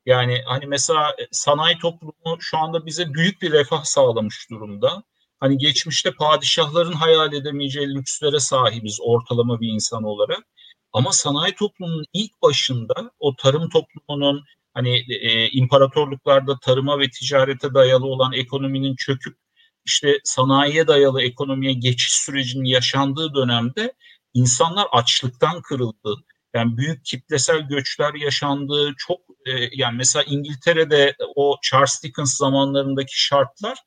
Yani 0.06 0.42
hani 0.46 0.66
mesela 0.66 1.16
sanayi 1.30 1.78
toplumu 1.78 2.36
şu 2.40 2.58
anda 2.58 2.86
bize 2.86 3.14
büyük 3.14 3.42
bir 3.42 3.52
refah 3.52 3.84
sağlamış 3.84 4.50
durumda. 4.50 5.02
Hani 5.40 5.58
geçmişte 5.58 6.12
padişahların 6.12 6.92
hayal 6.92 7.32
edemeyeceği 7.32 7.94
lükslere 7.94 8.40
sahibiz 8.40 8.98
ortalama 9.02 9.60
bir 9.60 9.68
insan 9.68 10.02
olarak. 10.02 10.44
Ama 10.92 11.12
sanayi 11.12 11.54
toplumunun 11.54 12.04
ilk 12.12 12.42
başında 12.42 13.10
o 13.18 13.36
tarım 13.36 13.68
toplumunun 13.68 14.44
hani 14.74 15.04
e, 15.08 15.48
imparatorluklarda 15.48 16.58
tarıma 16.58 16.98
ve 16.98 17.10
ticarete 17.10 17.74
dayalı 17.74 18.06
olan 18.06 18.32
ekonominin 18.32 18.96
çöküp 18.96 19.36
işte 19.84 20.18
sanayiye 20.24 20.86
dayalı 20.86 21.22
ekonomiye 21.22 21.72
geçiş 21.72 22.12
sürecinin 22.12 22.64
yaşandığı 22.64 23.34
dönemde 23.34 23.94
insanlar 24.34 24.86
açlıktan 24.92 25.62
kırıldı. 25.62 26.14
Yani 26.54 26.76
büyük 26.76 27.04
kitlesel 27.04 27.68
göçler 27.68 28.14
yaşandı. 28.14 28.94
Çok 28.98 29.20
e, 29.46 29.50
yani 29.72 29.96
mesela 29.96 30.22
İngiltere'de 30.22 31.16
o 31.36 31.56
Charles 31.62 32.02
Dickens 32.02 32.36
zamanlarındaki 32.36 33.22
şartlar 33.22 33.78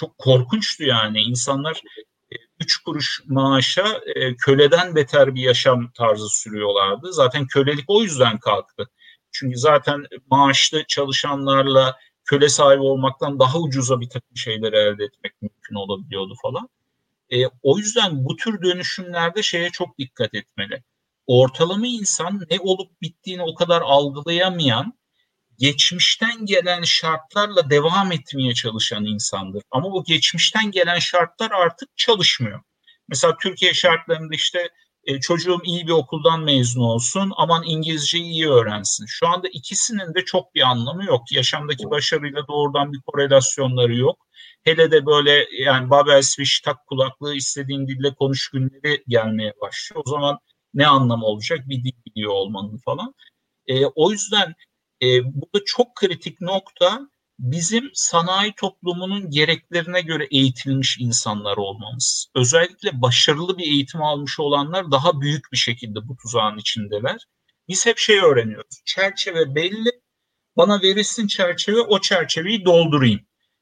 çok 0.00 0.18
korkunçtu 0.18 0.84
yani. 0.84 1.20
İnsanlar 1.20 1.80
e, 2.32 2.36
üç 2.60 2.76
kuruş 2.76 3.22
maaşa 3.26 4.00
e, 4.16 4.36
köleden 4.36 4.94
beter 4.94 5.34
bir 5.34 5.42
yaşam 5.42 5.90
tarzı 5.92 6.28
sürüyorlardı. 6.28 7.12
Zaten 7.12 7.46
kölelik 7.46 7.84
o 7.88 8.02
yüzden 8.02 8.38
kalktı. 8.38 8.88
Çünkü 9.32 9.58
zaten 9.58 10.04
maaşlı 10.30 10.84
çalışanlarla 10.88 11.96
köle 12.24 12.48
sahibi 12.48 12.82
olmaktan 12.82 13.38
daha 13.38 13.58
ucuza 13.58 14.00
bir 14.00 14.08
takım 14.08 14.36
şeyleri 14.36 14.76
elde 14.76 15.04
etmek 15.04 15.42
mümkün 15.42 15.74
olabiliyordu 15.74 16.34
falan. 16.42 16.68
E, 17.30 17.46
o 17.62 17.78
yüzden 17.78 18.24
bu 18.24 18.36
tür 18.36 18.62
dönüşümlerde 18.62 19.42
şeye 19.42 19.70
çok 19.70 19.98
dikkat 19.98 20.34
etmeli. 20.34 20.82
Ortalama 21.26 21.86
insan 21.86 22.46
ne 22.50 22.60
olup 22.60 23.02
bittiğini 23.02 23.42
o 23.42 23.54
kadar 23.54 23.82
algılayamayan, 23.82 24.92
geçmişten 25.60 26.46
gelen 26.46 26.82
şartlarla 26.82 27.70
devam 27.70 28.12
etmeye 28.12 28.54
çalışan 28.54 29.04
insandır. 29.04 29.62
Ama 29.70 29.92
bu 29.92 30.04
geçmişten 30.04 30.70
gelen 30.70 30.98
şartlar 30.98 31.50
artık 31.50 31.88
çalışmıyor. 31.96 32.60
Mesela 33.08 33.36
Türkiye 33.42 33.74
şartlarında 33.74 34.34
işte 34.34 34.68
e, 35.04 35.20
çocuğum 35.20 35.60
iyi 35.64 35.86
bir 35.86 35.92
okuldan 35.92 36.40
mezun 36.40 36.80
olsun, 36.80 37.32
aman 37.36 37.64
İngilizceyi 37.66 38.24
iyi 38.24 38.48
öğrensin. 38.48 39.06
Şu 39.08 39.28
anda 39.28 39.48
ikisinin 39.48 40.14
de 40.14 40.24
çok 40.24 40.54
bir 40.54 40.60
anlamı 40.60 41.04
yok. 41.04 41.32
Yaşamdaki 41.32 41.90
başarıyla 41.90 42.48
doğrudan 42.48 42.92
bir 42.92 43.00
korelasyonları 43.06 43.94
yok. 43.94 44.26
Hele 44.62 44.90
de 44.90 45.06
böyle 45.06 45.46
yani 45.62 45.90
Babel 45.90 46.22
Switch 46.22 46.64
tak 46.64 46.86
kulaklığı 46.86 47.34
istediğin 47.34 47.86
dille 47.86 48.14
konuş 48.14 48.48
günleri 48.48 49.04
gelmeye 49.08 49.52
başlıyor. 49.60 50.02
O 50.06 50.10
zaman 50.10 50.38
ne 50.74 50.86
anlamı 50.86 51.26
olacak 51.26 51.58
bir 51.68 51.84
dil 51.84 51.92
biliyor 52.06 52.32
olmanın 52.32 52.76
falan. 52.84 53.14
E, 53.66 53.86
o 53.86 54.10
yüzden 54.10 54.54
e, 55.02 55.06
burada 55.24 55.64
çok 55.66 55.94
kritik 55.94 56.40
nokta 56.40 57.00
bizim 57.38 57.90
sanayi 57.94 58.52
toplumunun 58.56 59.30
gereklerine 59.30 60.00
göre 60.00 60.28
eğitilmiş 60.30 60.96
insanlar 61.00 61.56
olmamız. 61.56 62.26
Özellikle 62.34 63.02
başarılı 63.02 63.58
bir 63.58 63.64
eğitim 63.64 64.02
almış 64.02 64.40
olanlar 64.40 64.90
daha 64.90 65.20
büyük 65.20 65.52
bir 65.52 65.56
şekilde 65.56 66.08
bu 66.08 66.16
tuzağın 66.16 66.58
içindeler. 66.58 67.26
Biz 67.68 67.86
hep 67.86 67.98
şey 67.98 68.18
öğreniyoruz. 68.18 68.82
Çerçeve 68.84 69.54
belli. 69.54 69.90
Bana 70.56 70.82
verilsin 70.82 71.26
çerçeve, 71.26 71.80
o 71.80 72.00
çerçeveyi 72.00 72.64
doldurayım. 72.64 73.20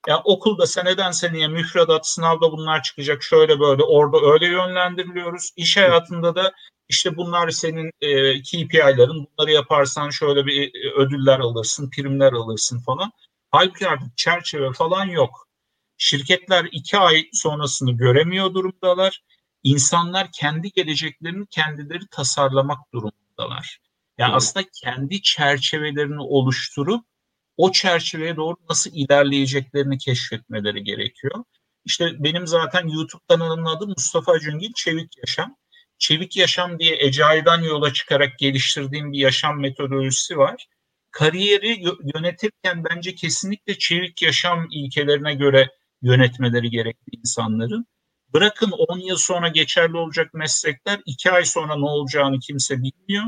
Yani 0.08 0.20
okulda 0.24 0.66
seneden 0.66 1.10
seneye 1.10 1.48
müfredat, 1.48 2.08
sınavda 2.08 2.52
bunlar 2.52 2.82
çıkacak 2.82 3.22
şöyle 3.22 3.60
böyle 3.60 3.82
orada 3.82 4.32
öyle 4.32 4.46
yönlendiriliyoruz. 4.46 5.50
İş 5.56 5.76
hayatında 5.76 6.34
da 6.34 6.52
işte 6.88 7.16
bunlar 7.16 7.50
senin 7.50 7.90
e, 8.00 8.42
KPI'ların 8.42 9.26
bunları 9.26 9.52
yaparsan 9.52 10.10
şöyle 10.10 10.46
bir 10.46 10.74
e, 10.74 10.92
ödüller 10.92 11.40
alırsın, 11.40 11.90
primler 11.90 12.32
alırsın 12.32 12.78
falan. 12.80 13.12
Halbuki 13.50 13.88
artık 13.88 14.16
çerçeve 14.16 14.72
falan 14.72 15.04
yok. 15.04 15.48
Şirketler 15.96 16.68
iki 16.72 16.98
ay 16.98 17.24
sonrasını 17.32 17.92
göremiyor 17.92 18.54
durumdalar. 18.54 19.22
İnsanlar 19.62 20.28
kendi 20.32 20.70
geleceklerini 20.72 21.46
kendileri 21.46 22.06
tasarlamak 22.10 22.78
durumundalar. 22.94 23.78
Yani 24.18 24.30
evet. 24.30 24.36
aslında 24.36 24.66
kendi 24.82 25.22
çerçevelerini 25.22 26.20
oluşturup 26.20 27.04
o 27.56 27.72
çerçeveye 27.72 28.36
doğru 28.36 28.56
nasıl 28.68 28.90
ilerleyeceklerini 28.94 29.98
keşfetmeleri 29.98 30.84
gerekiyor. 30.84 31.44
İşte 31.84 32.10
benim 32.18 32.46
zaten 32.46 32.88
YouTube 32.88 33.22
kanalımın 33.28 33.64
adı 33.64 33.86
Mustafa 33.86 34.38
Cüngil 34.38 34.72
Çevik 34.72 35.18
Yaşam. 35.18 35.56
Çevik 35.98 36.36
Yaşam 36.36 36.78
diye 36.78 36.96
Ecai'den 37.00 37.62
yola 37.62 37.92
çıkarak 37.92 38.38
geliştirdiğim 38.38 39.12
bir 39.12 39.18
yaşam 39.18 39.60
metodolojisi 39.60 40.38
var 40.38 40.66
kariyeri 41.10 41.82
yönetirken 42.14 42.84
bence 42.84 43.14
kesinlikle 43.14 43.78
çevik 43.78 44.22
yaşam 44.22 44.66
ilkelerine 44.70 45.34
göre 45.34 45.68
yönetmeleri 46.02 46.70
gerekli 46.70 47.18
insanların. 47.18 47.86
Bırakın 48.32 48.70
10 48.70 48.98
yıl 48.98 49.16
sonra 49.16 49.48
geçerli 49.48 49.96
olacak 49.96 50.34
meslekler 50.34 51.00
2 51.06 51.30
ay 51.30 51.44
sonra 51.44 51.76
ne 51.76 51.84
olacağını 51.84 52.38
kimse 52.38 52.82
bilmiyor. 52.82 53.24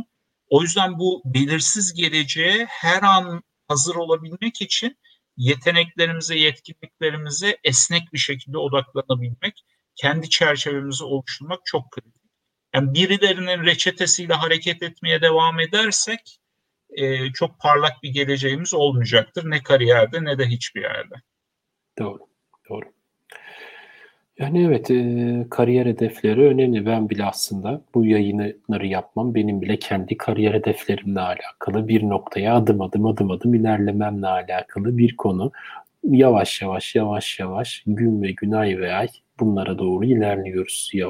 O 0.49 0.63
yüzden 0.63 0.99
bu 0.99 1.23
belirsiz 1.25 1.95
geleceğe 1.95 2.67
her 2.69 3.03
an 3.03 3.43
hazır 3.69 3.95
olabilmek 3.95 4.63
için 4.63 4.99
yeteneklerimize, 5.37 6.39
yetkinliklerimize 6.39 7.59
esnek 7.65 8.13
bir 8.13 8.19
şekilde 8.19 8.59
odaklanabilmek, 8.59 9.65
kendi 9.97 10.31
çerçevemizi 10.31 11.05
oluşturmak 11.05 11.61
çok 11.65 11.91
kritik. 11.91 12.20
Yani 12.75 12.95
birilerinin 12.95 13.65
reçetesiyle 13.65 14.35
hareket 14.35 14.83
etmeye 14.83 15.21
devam 15.21 15.61
edersek 15.61 16.41
e, 16.91 17.33
çok 17.33 17.59
parlak 17.61 18.03
bir 18.03 18.11
geleceğimiz 18.11 18.75
olmayacaktır. 18.75 19.51
Ne 19.51 19.63
kariyerde 19.63 20.25
ne 20.25 20.39
de 20.39 20.47
hiçbir 20.47 20.83
yerde. 20.83 21.15
Doğru, 21.99 22.19
doğru. 22.69 22.85
Yani 24.39 24.65
evet, 24.65 24.91
e, 24.91 25.47
kariyer 25.51 25.87
hedefleri 25.87 26.41
önemli. 26.41 26.87
Ben 26.87 27.11
bile 27.11 27.25
aslında 27.25 27.83
bu 27.95 28.07
yayınları 28.07 28.87
yapmam 28.87 29.35
benim 29.35 29.63
bile 29.63 29.79
kendi 29.79 30.17
kariyer 30.17 30.55
hedeflerimle 30.55 31.21
alakalı 31.21 31.89
bir 31.89 32.03
noktaya 32.03 32.55
adım 32.55 32.81
adım 32.81 33.07
adım 33.07 33.31
adım 33.31 33.55
ilerlememle 33.55 34.27
alakalı 34.27 34.99
bir 34.99 35.17
konu. 35.17 35.53
Yavaş 36.05 36.63
yavaş 36.63 36.95
yavaş 36.95 37.39
yavaş 37.39 37.83
gün 37.87 38.23
ve 38.23 38.33
gün 38.33 38.53
ay 38.53 38.79
ve 38.79 38.95
ay 38.95 39.09
bunlara 39.41 39.79
doğru 39.79 40.05
ilerliyoruz. 40.05 40.91
Ya, 40.95 41.09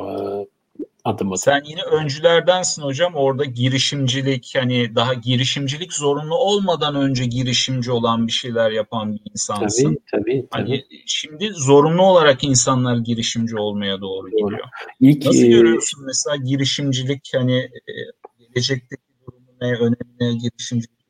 adım 1.05 1.29
adım. 1.29 1.37
Sen 1.37 1.63
yine 1.65 1.83
öncülerdensin 1.83 2.83
hocam. 2.83 3.15
Orada 3.15 3.45
girişimcilik 3.45 4.53
hani 4.57 4.95
daha 4.95 5.15
girişimcilik 5.15 5.93
zorunlu 5.93 6.35
olmadan 6.35 6.95
önce 6.95 7.25
girişimci 7.25 7.93
olan 7.93 8.27
bir 8.27 8.33
şeyler 8.33 8.71
yapan 8.71 9.13
bir 9.13 9.21
insansın. 9.31 9.99
Tabii 10.11 10.25
tabii. 10.25 10.47
Hani 10.51 10.83
tabii. 10.83 11.03
şimdi 11.07 11.51
zorunlu 11.53 12.03
olarak 12.03 12.45
insanlar 12.45 12.97
girişimci 12.97 13.57
olmaya 13.57 14.01
doğru, 14.01 14.33
doğru. 14.33 14.51
gidiyor. 14.51 14.69
İlk, 15.01 15.27
Nasıl 15.27 15.43
e... 15.43 15.49
görüyorsun 15.49 16.05
mesela 16.07 16.37
girişimcilik 16.37 17.31
hani 17.35 17.59
e, 17.59 17.93
gelecekteki 18.39 19.03
durumu 19.27 19.47
ne, 19.61 19.73
önemli 19.73 20.39
girişimcilik 20.39 21.01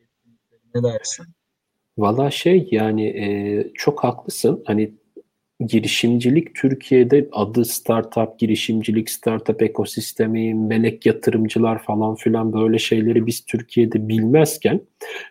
ne 0.74 0.82
dersin? 0.82 1.26
Valla 1.98 2.30
şey 2.30 2.68
yani 2.70 3.06
e, 3.06 3.72
çok 3.74 4.04
haklısın. 4.04 4.62
Hani 4.66 4.99
girişimcilik 5.68 6.54
Türkiye'de 6.54 7.28
adı 7.32 7.64
startup, 7.64 8.38
girişimcilik, 8.38 9.10
startup 9.10 9.62
ekosistemi, 9.62 10.54
melek 10.54 11.06
yatırımcılar 11.06 11.82
falan 11.82 12.14
filan 12.14 12.52
böyle 12.52 12.78
şeyleri 12.78 13.26
biz 13.26 13.44
Türkiye'de 13.44 14.08
bilmezken 14.08 14.80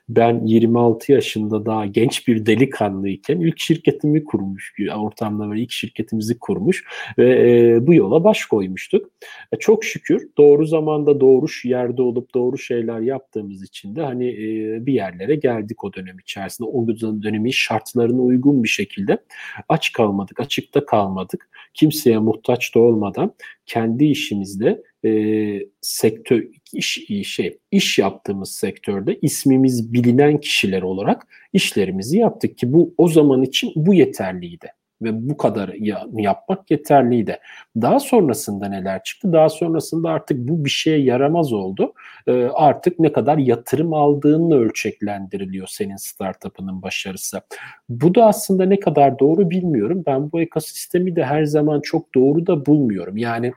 ben 0.09 0.45
26 0.45 1.11
yaşında 1.11 1.65
daha 1.65 1.85
genç 1.85 2.27
bir 2.27 2.45
delikanlıyken 2.45 3.39
ilk 3.39 3.59
şirketimi 3.59 4.23
kurmuş, 4.23 4.73
ortamda 4.97 5.49
böyle 5.49 5.61
ilk 5.61 5.71
şirketimizi 5.71 6.39
kurmuş 6.39 6.83
ve 7.17 7.49
e, 7.49 7.87
bu 7.87 7.93
yola 7.93 8.23
baş 8.23 8.45
koymuştuk. 8.45 9.11
E, 9.51 9.57
çok 9.57 9.83
şükür 9.83 10.29
doğru 10.37 10.65
zamanda 10.65 11.19
doğru 11.19 11.45
yerde 11.63 12.01
olup 12.01 12.33
doğru 12.33 12.57
şeyler 12.57 12.99
yaptığımız 12.99 13.63
için 13.63 13.95
de 13.95 14.01
hani 14.01 14.27
e, 14.27 14.85
bir 14.85 14.93
yerlere 14.93 15.35
geldik 15.35 15.83
o 15.83 15.93
dönem 15.93 16.19
içerisinde. 16.19 16.69
O 16.69 16.87
dönemin 17.23 17.51
şartlarına 17.51 18.21
uygun 18.21 18.63
bir 18.63 18.69
şekilde 18.69 19.17
aç 19.69 19.91
kalmadık, 20.19 20.39
açıkta 20.39 20.85
kalmadık. 20.85 21.49
Kimseye 21.73 22.19
muhtaç 22.19 22.75
da 22.75 22.79
olmadan 22.79 23.33
kendi 23.65 24.05
işimizde 24.05 24.83
e, 25.05 25.11
sektör 25.81 26.43
iş 26.73 27.07
şey 27.23 27.57
iş 27.71 27.99
yaptığımız 27.99 28.51
sektörde 28.51 29.19
ismimiz 29.21 29.93
bilinen 29.93 30.39
kişiler 30.39 30.81
olarak 30.81 31.27
işlerimizi 31.53 32.17
yaptık 32.17 32.57
ki 32.57 32.73
bu 32.73 32.93
o 32.97 33.07
zaman 33.07 33.43
için 33.43 33.71
bu 33.75 33.93
yeterliydi. 33.93 34.67
Ve 35.01 35.29
bu 35.29 35.37
kadar 35.37 35.69
yapmak 36.11 36.71
yeterliydi. 36.71 37.39
Daha 37.75 37.99
sonrasında 37.99 38.67
neler 38.67 39.03
çıktı? 39.03 39.33
Daha 39.33 39.49
sonrasında 39.49 40.09
artık 40.09 40.37
bu 40.37 40.65
bir 40.65 40.69
şeye 40.69 40.99
yaramaz 40.99 41.53
oldu. 41.53 41.93
Ee, 42.27 42.49
artık 42.53 42.99
ne 42.99 43.11
kadar 43.11 43.37
yatırım 43.37 43.93
aldığınla 43.93 44.55
ölçeklendiriliyor 44.55 45.67
senin 45.67 45.95
startup'ının 45.95 46.81
başarısı. 46.81 47.41
Bu 47.89 48.15
da 48.15 48.25
aslında 48.25 48.65
ne 48.65 48.79
kadar 48.79 49.19
doğru 49.19 49.49
bilmiyorum. 49.49 50.03
Ben 50.07 50.31
bu 50.31 50.41
ekosistemi 50.41 51.15
de 51.15 51.23
her 51.23 51.45
zaman 51.45 51.81
çok 51.81 52.15
doğru 52.15 52.47
da 52.47 52.65
bulmuyorum. 52.65 53.17
Yani 53.17 53.51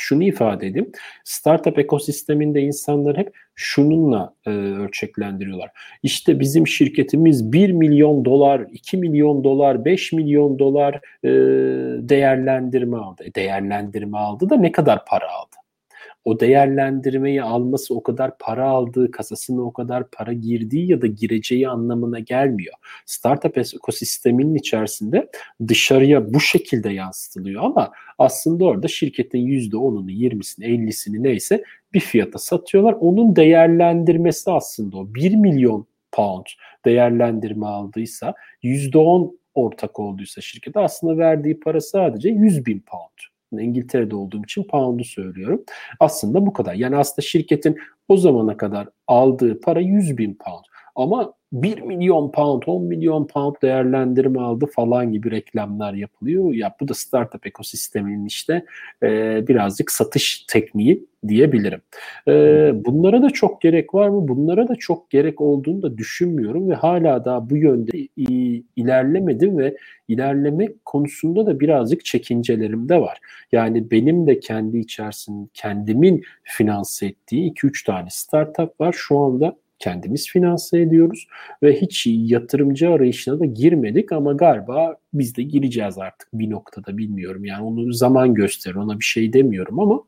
şunu 0.00 0.24
ifade 0.24 0.66
edeyim. 0.66 0.92
Startup 1.24 1.78
ekosisteminde 1.78 2.60
insanlar 2.60 3.16
hep 3.16 3.34
şununla 3.54 4.34
e, 4.46 4.50
ölçeklendiriyorlar. 4.50 5.70
İşte 6.02 6.40
bizim 6.40 6.66
şirketimiz 6.66 7.52
1 7.52 7.72
milyon 7.72 8.24
dolar, 8.24 8.66
2 8.72 8.96
milyon 8.96 9.44
dolar, 9.44 9.84
5 9.84 10.12
milyon 10.12 10.58
dolar 10.58 10.94
e, 11.24 11.30
değerlendirme 12.08 12.96
aldı. 12.96 13.24
E, 13.24 13.34
değerlendirme 13.34 14.18
aldı 14.18 14.50
da 14.50 14.56
ne 14.56 14.72
kadar 14.72 15.04
para 15.04 15.30
aldı? 15.30 15.59
O 16.24 16.40
değerlendirmeyi 16.40 17.42
alması 17.42 17.94
o 17.94 18.02
kadar 18.02 18.38
para 18.38 18.68
aldığı, 18.68 19.10
kasasına 19.10 19.62
o 19.62 19.72
kadar 19.72 20.10
para 20.10 20.32
girdiği 20.32 20.90
ya 20.90 21.02
da 21.02 21.06
gireceği 21.06 21.68
anlamına 21.68 22.18
gelmiyor. 22.18 22.74
Startup 23.06 23.58
ekosisteminin 23.58 24.54
içerisinde 24.54 25.30
dışarıya 25.68 26.34
bu 26.34 26.40
şekilde 26.40 26.90
yansıtılıyor 26.90 27.62
ama 27.62 27.92
aslında 28.18 28.64
orada 28.64 28.88
şirketin 28.88 29.46
%10'unu, 29.46 30.10
20'sini, 30.10 30.64
50'sini 30.64 31.22
neyse 31.22 31.64
bir 31.94 32.00
fiyata 32.00 32.38
satıyorlar. 32.38 32.96
Onun 33.00 33.36
değerlendirmesi 33.36 34.50
aslında 34.50 34.96
o 34.96 35.14
1 35.14 35.34
milyon 35.34 35.86
pound 36.12 36.46
değerlendirme 36.84 37.66
aldıysa 37.66 38.34
%10 38.62 39.32
ortak 39.54 40.00
olduysa 40.00 40.40
şirkete 40.40 40.80
aslında 40.80 41.18
verdiği 41.18 41.60
para 41.60 41.80
sadece 41.80 42.28
100 42.28 42.66
bin 42.66 42.80
pound. 42.80 43.29
İngiltere'de 43.52 44.16
olduğum 44.16 44.44
için 44.44 44.64
pound'u 44.64 45.04
söylüyorum. 45.04 45.64
Aslında 46.00 46.46
bu 46.46 46.52
kadar. 46.52 46.74
Yani 46.74 46.96
aslında 46.96 47.26
şirketin 47.26 47.78
o 48.08 48.16
zamana 48.16 48.56
kadar 48.56 48.88
aldığı 49.06 49.60
para 49.60 49.80
100 49.80 50.18
bin 50.18 50.34
pound. 50.34 50.64
Ama 50.96 51.32
1 51.52 51.80
milyon 51.80 52.30
pound, 52.30 52.62
10 52.66 52.84
milyon 52.84 53.26
pound 53.26 53.54
değerlendirme 53.62 54.40
aldı 54.40 54.66
falan 54.66 55.12
gibi 55.12 55.30
reklamlar 55.30 55.94
yapılıyor. 55.94 56.54
Ya 56.54 56.76
bu 56.80 56.88
da 56.88 56.94
startup 56.94 57.46
ekosisteminin 57.46 58.26
işte 58.26 58.64
e, 59.02 59.08
birazcık 59.48 59.90
satış 59.90 60.44
tekniği 60.48 61.06
diyebilirim. 61.28 61.80
E, 62.28 62.32
bunlara 62.84 63.22
da 63.22 63.30
çok 63.30 63.60
gerek 63.60 63.94
var 63.94 64.08
mı? 64.08 64.28
Bunlara 64.28 64.68
da 64.68 64.74
çok 64.74 65.10
gerek 65.10 65.40
olduğunu 65.40 65.82
da 65.82 65.98
düşünmüyorum 65.98 66.70
ve 66.70 66.74
hala 66.74 67.24
daha 67.24 67.50
bu 67.50 67.56
yönde 67.56 68.08
ilerlemedim 68.76 69.58
ve 69.58 69.76
ilerleme 70.08 70.68
konusunda 70.84 71.46
da 71.46 71.60
birazcık 71.60 72.04
çekincelerim 72.04 72.88
de 72.88 73.00
var. 73.00 73.18
Yani 73.52 73.90
benim 73.90 74.26
de 74.26 74.40
kendi 74.40 74.78
içerisinde 74.78 75.48
kendimin 75.54 76.22
finanse 76.42 77.06
ettiği 77.06 77.52
2-3 77.52 77.86
tane 77.86 78.08
startup 78.10 78.80
var. 78.80 78.94
Şu 78.98 79.18
anda 79.18 79.56
kendimiz 79.80 80.28
finanse 80.28 80.80
ediyoruz 80.80 81.26
ve 81.62 81.80
hiç 81.80 82.06
yatırımcı 82.06 82.90
arayışına 82.90 83.40
da 83.40 83.44
girmedik 83.44 84.12
ama 84.12 84.32
galiba 84.32 84.96
biz 85.14 85.36
de 85.36 85.42
gireceğiz 85.42 85.98
artık 85.98 86.28
bir 86.32 86.50
noktada 86.50 86.98
bilmiyorum. 86.98 87.44
Yani 87.44 87.64
onu 87.64 87.92
zaman 87.92 88.34
gösterir 88.34 88.74
ona 88.74 88.98
bir 88.98 89.04
şey 89.04 89.32
demiyorum 89.32 89.80
ama 89.80 90.04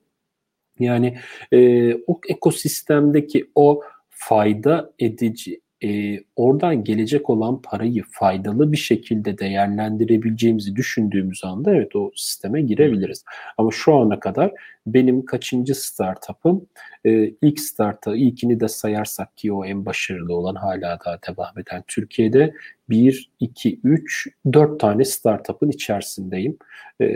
yani 0.78 1.18
e, 1.52 1.94
o 1.94 2.20
ekosistemdeki 2.28 3.50
o 3.54 3.82
fayda 4.10 4.92
edici 4.98 5.60
e, 5.84 6.18
oradan 6.36 6.84
gelecek 6.84 7.30
olan 7.30 7.62
parayı 7.62 8.04
faydalı 8.10 8.72
bir 8.72 8.76
şekilde 8.76 9.38
değerlendirebileceğimizi 9.38 10.76
düşündüğümüz 10.76 11.44
anda 11.44 11.74
evet 11.74 11.96
o 11.96 12.10
sisteme 12.16 12.62
girebiliriz. 12.62 13.24
Ama 13.58 13.70
şu 13.72 13.94
ana 13.94 14.20
kadar 14.20 14.52
benim 14.86 15.24
kaçıncı 15.24 15.74
startup'ım 15.74 16.66
e, 17.04 17.32
ilk 17.42 17.60
startup'ı 17.60 18.16
ilkini 18.16 18.60
de 18.60 18.68
sayarsak 18.68 19.36
ki 19.36 19.52
o 19.52 19.64
en 19.64 19.86
başarılı 19.86 20.34
olan 20.36 20.54
hala 20.54 20.98
daha 21.04 21.18
devam 21.28 21.58
eden 21.58 21.84
Türkiye'de 21.88 22.54
1, 22.90 23.30
2, 23.40 23.80
3, 23.84 24.28
4 24.52 24.80
tane 24.80 25.04
startup'ın 25.04 25.70
içerisindeyim. 25.70 26.56
E, 27.00 27.06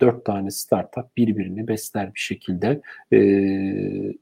4 0.00 0.24
tane 0.24 0.50
startup 0.50 1.16
birbirini 1.16 1.68
besler 1.68 2.14
bir 2.14 2.20
şekilde 2.20 2.80
e, 3.12 3.18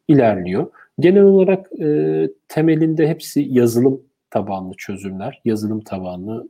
ilerliyor. 0.08 0.70
Genel 1.00 1.22
olarak 1.22 1.80
e, 1.80 2.28
temelinde 2.48 3.08
hepsi 3.08 3.46
yazılım 3.50 4.02
tabanlı 4.30 4.74
çözümler, 4.76 5.40
yazılım 5.44 5.80
tabanlı 5.80 6.48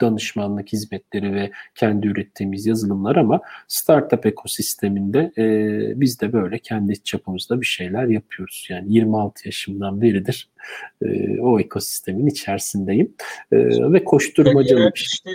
danışmanlık 0.00 0.72
hizmetleri 0.72 1.34
ve 1.34 1.50
kendi 1.74 2.06
ürettiğimiz 2.06 2.66
yazılımlar 2.66 3.16
ama 3.16 3.40
startup 3.68 4.26
ekosisteminde 4.26 5.32
e, 5.38 6.00
biz 6.00 6.20
de 6.20 6.32
böyle 6.32 6.58
kendi 6.58 7.02
çapımızda 7.02 7.60
bir 7.60 7.66
şeyler 7.66 8.06
yapıyoruz. 8.06 8.66
Yani 8.70 8.94
26 8.94 9.48
yaşımdan 9.48 10.00
beridir 10.02 10.50
e, 11.02 11.40
o 11.40 11.60
ekosistemin 11.60 12.26
içerisindeyim 12.26 13.14
e, 13.52 13.56
ve 13.92 14.04
koşturmacalı 14.04 14.92
bir 14.94 14.98
şey. 14.98 15.06
İşte 15.12 15.30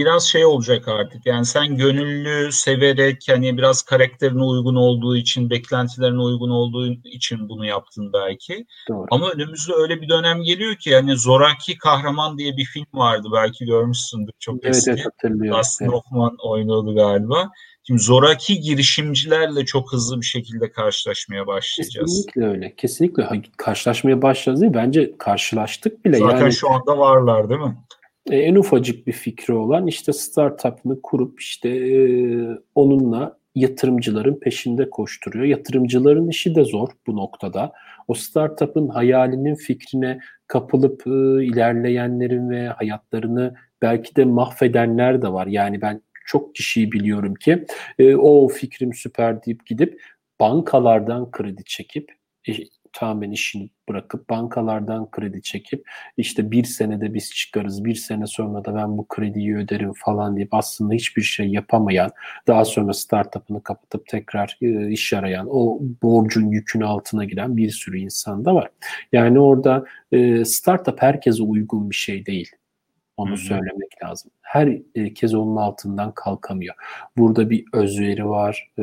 biraz 0.00 0.24
şey 0.24 0.44
olacak 0.44 0.88
artık. 0.88 1.26
Yani 1.26 1.44
sen 1.44 1.76
gönüllü, 1.76 2.52
severek 2.52 3.22
hani 3.28 3.58
biraz 3.58 3.82
karakterine 3.82 4.42
uygun 4.42 4.74
olduğu 4.74 5.16
için, 5.16 5.50
beklentilerine 5.50 6.20
uygun 6.20 6.50
olduğu 6.50 6.92
için 7.04 7.48
bunu 7.48 7.66
yaptın 7.66 8.12
belki. 8.12 8.66
Doğru. 8.88 9.06
Ama 9.10 9.30
önümüzde 9.30 9.72
öyle 9.72 10.00
bir 10.02 10.08
dönem 10.08 10.42
geliyor 10.42 10.76
ki 10.76 10.90
yani 10.90 11.16
Zoraki 11.16 11.78
Kahraman 11.78 12.38
diye 12.38 12.56
bir 12.56 12.64
film 12.64 12.86
vardı 12.94 13.28
belki 13.32 13.64
görmüşsündür 13.64 14.32
çok 14.38 14.64
evet, 14.64 14.76
eski. 14.76 14.90
Evet 14.90 15.06
hatırlıyorum. 15.06 15.60
Dustin 15.60 15.84
evet. 15.84 15.94
Hoffman 15.94 16.36
oynadı 16.42 16.94
galiba. 16.94 17.50
Şimdi 17.86 18.02
zoraki 18.02 18.60
girişimcilerle 18.60 19.64
çok 19.64 19.92
hızlı 19.92 20.20
bir 20.20 20.26
şekilde 20.26 20.72
karşılaşmaya 20.72 21.46
başlayacağız. 21.46 22.26
Kesinlikle 22.26 22.46
öyle. 22.46 22.74
Kesinlikle 22.76 23.42
karşılaşmaya 23.56 24.22
başlayacağız 24.22 24.60
değil. 24.60 24.74
Bence 24.74 25.18
karşılaştık 25.18 26.04
bile. 26.04 26.18
Zaten 26.18 26.40
yani, 26.40 26.52
şu 26.52 26.70
anda 26.70 26.98
varlar 26.98 27.50
değil 27.50 27.60
mi? 27.60 27.76
E, 28.30 28.36
en 28.36 28.54
ufacık 28.54 29.06
bir 29.06 29.12
fikri 29.12 29.54
olan 29.54 29.86
işte 29.86 30.12
startup'ını 30.12 31.02
kurup 31.02 31.40
işte 31.40 31.68
e, 31.68 31.98
onunla 32.74 33.40
yatırımcıların 33.54 34.40
peşinde 34.40 34.90
koşturuyor. 34.90 35.44
Yatırımcıların 35.44 36.28
işi 36.28 36.54
de 36.54 36.64
zor 36.64 36.88
bu 37.06 37.16
noktada. 37.16 37.72
O 38.08 38.14
startup'ın 38.14 38.88
hayalinin 38.88 39.54
fikrine 39.54 40.18
kapılıp 40.46 41.06
e, 41.06 41.10
ilerleyenlerin 41.44 42.50
ve 42.50 42.68
hayatlarını 42.68 43.54
belki 43.82 44.16
de 44.16 44.24
mahvedenler 44.24 45.22
de 45.22 45.32
var. 45.32 45.46
Yani 45.46 45.80
ben 45.80 46.02
çok 46.26 46.54
kişiyi 46.54 46.92
biliyorum 46.92 47.34
ki 47.34 47.64
o 48.18 48.48
fikrim 48.48 48.94
süper 48.94 49.44
deyip 49.44 49.66
gidip 49.66 50.02
bankalardan 50.40 51.30
kredi 51.30 51.64
çekip 51.64 52.12
tamamen 52.92 53.30
işini 53.30 53.70
bırakıp 53.88 54.30
bankalardan 54.30 55.10
kredi 55.10 55.42
çekip 55.42 55.88
işte 56.16 56.50
bir 56.50 56.64
senede 56.64 57.14
biz 57.14 57.34
çıkarız 57.34 57.84
bir 57.84 57.94
sene 57.94 58.26
sonra 58.26 58.64
da 58.64 58.74
ben 58.74 58.98
bu 58.98 59.08
krediyi 59.08 59.56
öderim 59.56 59.92
falan 59.92 60.36
deyip 60.36 60.54
aslında 60.54 60.94
hiçbir 60.94 61.22
şey 61.22 61.48
yapamayan 61.48 62.10
daha 62.46 62.64
sonra 62.64 62.92
startup'ını 62.92 63.62
kapatıp 63.62 64.06
tekrar 64.06 64.58
e, 64.62 64.90
iş 64.90 65.12
arayan 65.12 65.46
o 65.50 65.78
borcun 66.02 66.50
yükün 66.50 66.80
altına 66.80 67.24
giren 67.24 67.56
bir 67.56 67.70
sürü 67.70 67.98
insan 67.98 68.44
da 68.44 68.54
var. 68.54 68.70
Yani 69.12 69.40
orada 69.40 69.84
e, 70.12 70.44
startup 70.44 71.02
herkese 71.02 71.42
uygun 71.42 71.90
bir 71.90 71.94
şey 71.94 72.26
değil. 72.26 72.50
Onu 73.16 73.30
Hı-hı. 73.30 73.38
söylemek 73.38 74.04
lazım. 74.04 74.30
Her 74.42 74.78
kez 75.14 75.34
onun 75.34 75.56
altından 75.56 76.12
kalkamıyor. 76.14 76.74
Burada 77.16 77.50
bir 77.50 77.64
özveri 77.72 78.28
var, 78.28 78.70
e, 78.78 78.82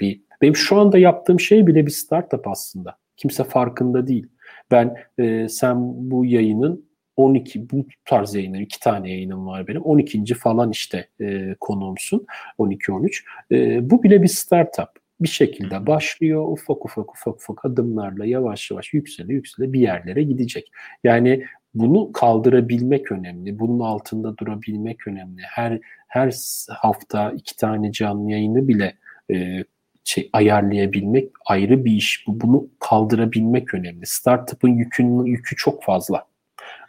bir 0.00 0.20
benim 0.42 0.56
şu 0.56 0.76
anda 0.76 0.98
yaptığım 0.98 1.40
şey 1.40 1.66
bile 1.66 1.86
bir 1.86 1.90
startup 1.90 2.48
aslında. 2.48 2.96
Kimse 3.16 3.44
farkında 3.44 4.06
değil. 4.06 4.26
Ben 4.70 4.96
e, 5.18 5.48
sen 5.48 5.76
bu 6.10 6.24
yayının 6.24 6.86
12 7.16 7.70
bu 7.70 7.86
tarz 8.04 8.34
yayınlar 8.34 8.60
iki 8.60 8.80
tane 8.80 9.10
yayınım 9.10 9.46
var 9.46 9.66
benim. 9.66 9.82
12. 9.82 10.34
falan 10.34 10.70
işte 10.70 11.08
e, 11.20 11.54
konuğumsun. 11.60 12.26
12-13. 12.58 13.24
E, 13.52 13.90
bu 13.90 14.02
bile 14.02 14.22
bir 14.22 14.28
startup. 14.28 14.88
Bir 15.20 15.28
şekilde 15.28 15.86
başlıyor 15.86 16.52
ufak 16.52 16.84
ufak 16.84 17.12
ufak 17.12 17.34
ufak 17.34 17.64
adımlarla 17.64 18.26
yavaş 18.26 18.70
yavaş 18.70 18.94
yüksele 18.94 19.32
yüksele 19.32 19.72
bir 19.72 19.80
yerlere 19.80 20.22
gidecek. 20.22 20.72
Yani 21.04 21.44
bunu 21.74 22.12
kaldırabilmek 22.12 23.12
önemli. 23.12 23.58
Bunun 23.58 23.80
altında 23.80 24.38
durabilmek 24.38 25.08
önemli. 25.08 25.42
Her 25.42 25.80
her 26.08 26.34
hafta 26.70 27.30
iki 27.30 27.56
tane 27.56 27.92
canlı 27.92 28.30
yayını 28.30 28.68
bile 28.68 28.96
e, 29.30 29.64
şey 30.06 30.30
ayarlayabilmek 30.32 31.30
ayrı 31.46 31.84
bir 31.84 31.92
iş. 31.92 32.24
Bunu 32.26 32.68
kaldırabilmek 32.80 33.74
önemli. 33.74 34.06
Startup'ın 34.06 34.68
yükünün 34.68 35.24
yükü 35.24 35.56
çok 35.56 35.82
fazla. 35.82 36.24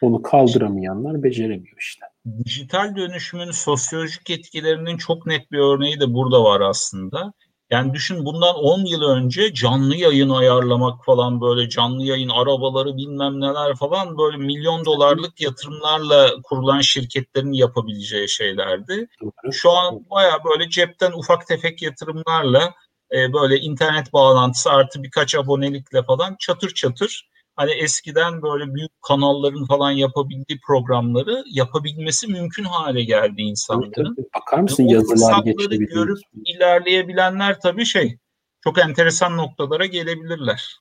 Onu 0.02 0.22
kaldıramayanlar 0.22 1.24
beceremiyor 1.24 1.78
işte. 1.80 2.06
Dijital 2.46 2.96
dönüşümün 2.96 3.52
sosyolojik 3.52 4.30
etkilerinin 4.30 4.98
çok 4.98 5.26
net 5.26 5.52
bir 5.52 5.58
örneği 5.58 6.00
de 6.00 6.14
burada 6.14 6.44
var 6.44 6.62
aslında. 6.62 7.34
Yani 7.70 7.94
düşün 7.94 8.26
bundan 8.26 8.56
10 8.56 8.86
yıl 8.86 9.02
önce 9.02 9.54
canlı 9.54 9.96
yayın 9.96 10.30
ayarlamak 10.30 11.06
falan 11.06 11.42
böyle 11.42 11.70
canlı 11.70 12.04
yayın 12.04 12.30
arabaları 12.30 12.98
bilmem 12.98 13.42
neler 13.42 13.76
falan 13.76 14.18
böyle 14.18 14.38
milyon 14.38 14.86
dolarlık 14.86 15.42
yatırımlarla 15.42 16.30
kurulan 16.44 16.82
şirketlerin 16.82 17.52
yapabileceği 17.52 18.30
şeylerdi. 18.30 19.08
Şu 19.52 19.72
an 19.72 20.06
baya 20.10 20.44
böyle 20.44 20.70
cepten 20.70 21.12
ufak 21.12 21.48
tefek 21.48 21.82
yatırımlarla 21.82 22.74
e, 23.14 23.34
böyle 23.34 23.58
internet 23.58 24.14
bağlantısı 24.14 24.70
artı 24.70 25.04
birkaç 25.04 25.36
abonelikle 25.36 26.04
falan 26.04 26.36
çatır 26.40 26.70
çatır 26.70 27.30
hani 27.58 27.72
eskiden 27.72 28.42
böyle 28.42 28.74
büyük 28.74 28.92
kanalların 29.02 29.66
falan 29.66 29.92
yapabildiği 29.92 30.60
programları 30.68 31.44
yapabilmesi 31.52 32.28
mümkün 32.28 32.64
hale 32.64 33.04
geldi 33.04 33.42
insanların. 33.42 34.16
Bakar 34.36 34.60
mısın 34.60 34.84
yani 34.84 34.94
yazılar 34.94 35.44
geçebiliyor. 35.44 36.06
görüp 36.06 36.18
ilerleyebilenler 36.46 37.60
tabii 37.60 37.86
şey 37.86 38.18
çok 38.64 38.80
enteresan 38.80 39.38
noktalara 39.38 39.86
gelebilirler. 39.86 40.78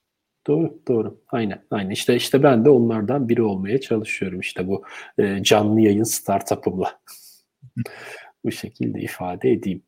Doğru, 0.47 0.79
doğru. 0.89 1.21
Aynen, 1.29 1.65
aynen. 1.71 1.91
İşte 1.91 2.17
işte 2.17 2.43
ben 2.43 2.65
de 2.65 2.71
onlardan 2.71 3.29
biri 3.29 3.43
olmaya 3.43 3.81
çalışıyorum 3.81 4.41
işte 4.41 4.69
bu 4.69 4.85
e, 5.19 5.43
canlı 5.43 5.81
yayın 5.81 6.05
startup'ımla. 6.05 7.01
bu 8.47 8.51
şekilde 8.53 9.01
ifade 9.01 9.53
edeyim. 9.53 9.83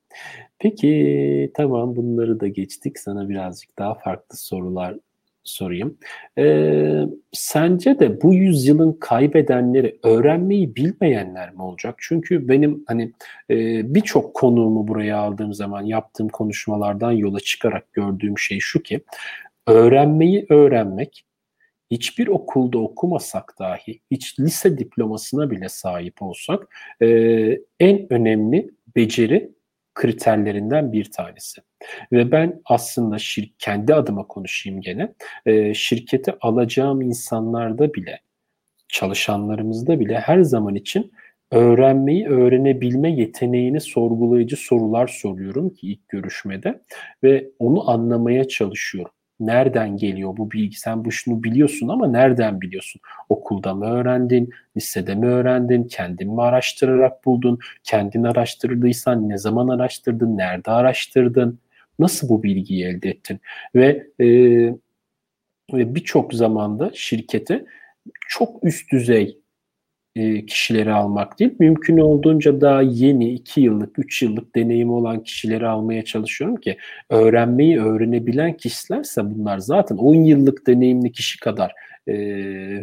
Peki 0.59 1.53
tamam 1.55 1.97
bunları 1.97 2.41
da 2.41 2.49
geçtik. 2.49 2.99
Sana 2.99 3.29
birazcık 3.29 3.79
daha 3.79 3.95
farklı 3.95 4.39
sorular 4.39 4.97
sorayım. 5.45 5.99
Ee, 6.39 7.03
sence 7.33 7.99
de 7.99 8.23
bu 8.23 8.35
yüzyılın 8.35 8.93
kaybedenleri 8.93 9.99
öğrenmeyi 10.03 10.77
bilmeyenler 10.77 11.55
mi 11.55 11.63
olacak? 11.63 11.95
Çünkü 11.99 12.49
benim 12.49 12.85
hani 12.87 13.13
e, 13.51 13.55
birçok 13.95 14.35
konuğumu 14.35 14.89
buraya 14.89 15.19
aldığım 15.19 15.55
zaman 15.55 15.83
yaptığım 15.83 16.29
konuşmalardan 16.29 17.13
yola 17.13 17.41
çıkarak 17.41 17.93
gördüğüm 17.93 18.39
şey 18.39 18.59
şu 18.61 18.83
ki 18.83 19.01
öğrenmeyi 19.67 20.47
öğrenmek 20.49 21.25
hiçbir 21.91 22.27
okulda 22.27 22.79
okumasak 22.79 23.55
dahi, 23.59 24.01
hiç 24.11 24.41
lise 24.41 24.79
diplomasına 24.79 25.51
bile 25.51 25.69
sahip 25.69 26.23
olsak 26.23 26.77
e, 27.03 27.07
en 27.81 28.13
önemli 28.13 28.71
beceri 28.97 29.51
kriterlerinden 29.95 30.93
bir 30.93 31.11
tanesi. 31.11 31.61
Ve 32.13 32.33
ben 32.33 32.61
aslında 32.65 33.19
şir 33.19 33.53
kendi 33.59 33.95
adıma 33.95 34.27
konuşayım 34.27 34.81
gene. 34.81 35.15
E, 35.47 35.75
şirkete 35.75 36.35
alacağım 36.41 37.03
insanlarda 37.03 37.95
bile, 37.95 38.21
çalışanlarımızda 38.89 40.01
bile 40.01 40.21
her 40.21 40.43
zaman 40.43 40.75
için 40.75 41.13
öğrenmeyi, 41.51 42.29
öğrenebilme 42.29 43.13
yeteneğini 43.13 43.81
sorgulayıcı 43.81 44.57
sorular 44.57 45.07
soruyorum 45.07 45.71
ki 45.71 45.89
ilk 45.93 46.09
görüşmede 46.09 46.83
ve 47.23 47.51
onu 47.59 47.91
anlamaya 47.91 48.49
çalışıyorum. 48.49 49.13
Nereden 49.41 49.97
geliyor 49.97 50.37
bu 50.37 50.51
bilgi? 50.51 50.79
Sen 50.79 51.05
bu 51.05 51.13
şunu 51.13 51.45
biliyorsun 51.45 51.89
ama 51.89 52.09
nereden 52.09 52.61
biliyorsun? 52.61 53.01
Okulda 53.29 53.75
mı 53.75 53.85
öğrendin? 53.85 54.51
Lisede 54.77 55.15
mi 55.15 55.27
öğrendin? 55.27 55.85
Kendin 55.85 56.33
mi 56.35 56.43
araştırarak 56.43 57.25
buldun? 57.25 57.59
Kendin 57.85 58.25
araştırdıysan 58.25 59.29
ne 59.29 59.39
zaman 59.39 59.69
araştırdın? 59.69 60.37
Nerede 60.37 60.71
araştırdın? 60.71 61.59
Nasıl 61.99 62.29
bu 62.29 62.43
bilgiyi 62.43 62.85
elde 62.87 63.11
ettin? 63.11 63.41
Ve 63.75 64.07
e, 64.21 64.27
ve 65.73 65.95
birçok 65.95 66.35
zamanda 66.35 66.91
şirkete 66.95 67.65
çok 68.29 68.65
üst 68.65 68.93
düzey 68.93 69.39
e, 70.19 70.47
kişileri 70.47 70.93
almak 70.93 71.39
değil, 71.39 71.55
mümkün 71.59 71.99
olduğunca 71.99 72.61
daha 72.61 72.83
yeni 72.83 73.33
2 73.33 73.61
yıllık, 73.61 73.99
3 73.99 74.23
yıllık 74.23 74.57
deneyimi 74.57 74.93
olan 74.93 75.23
kişileri 75.23 75.67
almaya 75.67 76.05
çalışıyorum 76.05 76.57
ki 76.57 76.77
öğrenmeyi 77.11 77.81
öğrenebilen 77.81 78.57
kişilerse 78.57 79.35
bunlar 79.35 79.59
zaten 79.59 79.97
10 79.97 80.15
yıllık 80.15 80.67
deneyimli 80.67 81.13
kişi 81.13 81.41
kadar 81.41 81.73
e, 82.07 82.15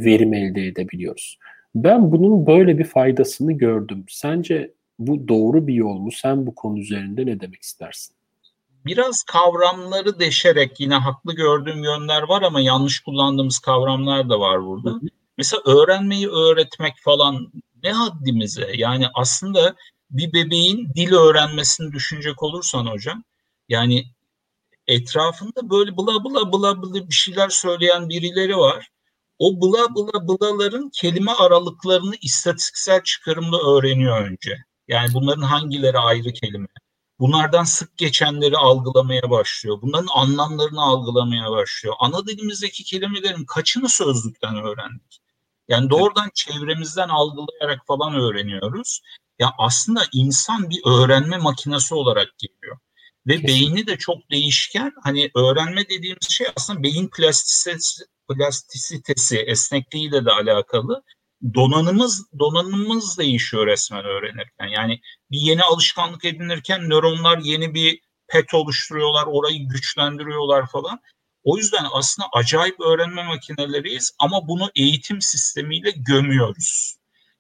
verim 0.05 0.33
elde 0.33 0.67
edebiliyoruz. 0.67 1.39
Ben 1.75 2.11
bunun 2.11 2.47
böyle 2.47 2.77
bir 2.77 2.83
faydasını 2.83 3.51
gördüm. 3.51 4.05
Sence 4.09 4.71
bu 4.99 5.27
doğru 5.27 5.67
bir 5.67 5.73
yol 5.73 5.97
mu? 5.97 6.11
Sen 6.11 6.47
bu 6.47 6.55
konu 6.55 6.79
üzerinde 6.79 7.25
ne 7.25 7.39
demek 7.39 7.61
istersin? 7.61 8.15
Biraz 8.85 9.23
kavramları 9.23 10.19
deşerek 10.19 10.79
yine 10.79 10.95
haklı 10.95 11.35
gördüğüm 11.35 11.83
yönler 11.83 12.21
var 12.21 12.41
ama 12.41 12.61
yanlış 12.61 12.99
kullandığımız 12.99 13.59
kavramlar 13.59 14.29
da 14.29 14.39
var 14.39 14.65
burada. 14.65 14.89
Hı 14.89 14.93
hı. 14.93 15.07
Mesela 15.37 15.61
öğrenmeyi 15.65 16.29
öğretmek 16.29 16.93
falan 17.03 17.51
ne 17.83 17.91
haddimize? 17.91 18.71
Yani 18.75 19.07
aslında 19.13 19.75
bir 20.09 20.33
bebeğin 20.33 20.93
dil 20.95 21.13
öğrenmesini 21.13 21.91
düşünecek 21.91 22.43
olursan 22.43 22.85
hocam 22.85 23.23
yani 23.69 24.05
etrafında 24.87 25.69
böyle 25.69 25.97
bula 25.97 26.23
bula 26.23 26.51
bula 26.51 26.81
bula 26.81 27.09
bir 27.09 27.13
şeyler 27.13 27.49
söyleyen 27.49 28.09
birileri 28.09 28.57
var. 28.57 28.89
O 29.39 29.61
bula 29.61 29.95
bula 29.95 30.27
bulaların 30.27 30.89
kelime 30.93 31.31
aralıklarını 31.31 32.15
istatistiksel 32.21 33.03
çıkarımla 33.03 33.57
öğreniyor 33.77 34.21
önce. 34.21 34.57
Yani 34.87 35.13
bunların 35.13 35.41
hangileri 35.41 35.99
ayrı 35.99 36.33
kelime? 36.33 36.67
Bunlardan 37.19 37.63
sık 37.63 37.97
geçenleri 37.97 38.57
algılamaya 38.57 39.29
başlıyor. 39.29 39.79
Bunların 39.81 40.07
anlamlarını 40.15 40.81
algılamaya 40.81 41.51
başlıyor. 41.51 41.95
Ana 41.99 42.27
dilimizdeki 42.27 42.83
kelimelerin 42.83 43.45
kaçını 43.45 43.89
sözlükten 43.89 44.55
öğrendik? 44.55 45.21
Yani 45.67 45.89
doğrudan 45.89 46.29
çevremizden 46.33 47.09
algılayarak 47.09 47.87
falan 47.87 48.15
öğreniyoruz. 48.15 49.01
Ya 49.39 49.51
aslında 49.57 50.01
insan 50.13 50.69
bir 50.69 50.81
öğrenme 50.85 51.37
makinesi 51.37 51.95
olarak 51.95 52.37
geliyor. 52.37 52.77
Ve 53.27 53.33
Kesinlikle. 53.41 53.75
beyni 53.75 53.87
de 53.87 53.97
çok 53.97 54.31
değişken. 54.31 54.91
Hani 55.03 55.31
öğrenme 55.35 55.89
dediğimiz 55.89 56.29
şey 56.29 56.47
aslında 56.55 56.83
beyin 56.83 57.09
plastisitesi, 57.17 58.03
plastisitesi 58.29 59.37
esnekliğiyle 59.37 60.25
de 60.25 60.31
alakalı. 60.31 61.03
Donanımız 61.53 62.25
donanımımız 62.39 63.17
değişiyor 63.17 63.67
resmen 63.67 64.05
öğrenirken. 64.05 64.67
Yani 64.67 65.01
bir 65.31 65.39
yeni 65.39 65.63
alışkanlık 65.63 66.25
edinirken 66.25 66.89
nöronlar 66.89 67.37
yeni 67.37 67.73
bir 67.73 67.99
pet 68.27 68.53
oluşturuyorlar, 68.53 69.25
orayı 69.27 69.67
güçlendiriyorlar 69.67 70.67
falan. 70.67 70.99
O 71.45 71.57
yüzden 71.57 71.85
aslında 71.93 72.27
acayip 72.33 72.79
öğrenme 72.79 73.23
makineleriyiz 73.23 74.15
ama 74.19 74.47
bunu 74.47 74.71
eğitim 74.75 75.21
sistemiyle 75.21 75.91
gömüyoruz. 75.91 76.95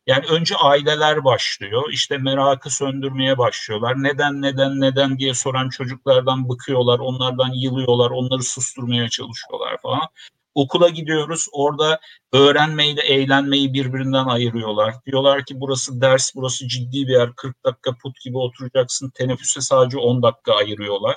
Yani 0.07 0.25
önce 0.25 0.55
aileler 0.55 1.23
başlıyor. 1.23 1.83
işte 1.91 2.17
merakı 2.17 2.69
söndürmeye 2.69 3.37
başlıyorlar. 3.37 4.03
Neden 4.03 4.41
neden 4.41 4.81
neden 4.81 5.19
diye 5.19 5.33
soran 5.33 5.69
çocuklardan 5.69 6.49
bıkıyorlar. 6.49 6.99
Onlardan 6.99 7.51
yılıyorlar. 7.53 8.11
Onları 8.11 8.43
susturmaya 8.43 9.09
çalışıyorlar 9.09 9.77
falan. 9.81 10.07
Okula 10.55 10.89
gidiyoruz. 10.89 11.47
Orada 11.51 11.99
öğrenmeyi 12.33 12.97
de 12.97 13.01
eğlenmeyi 13.01 13.73
birbirinden 13.73 14.25
ayırıyorlar. 14.25 14.95
Diyorlar 15.05 15.45
ki 15.45 15.59
burası 15.59 16.01
ders, 16.01 16.35
burası 16.35 16.67
ciddi 16.67 17.07
bir 17.07 17.13
yer. 17.13 17.33
40 17.35 17.65
dakika 17.65 17.91
put 18.03 18.21
gibi 18.21 18.37
oturacaksın. 18.37 19.09
Teneffüse 19.09 19.61
sadece 19.61 19.97
10 19.97 20.23
dakika 20.23 20.53
ayırıyorlar 20.53 21.15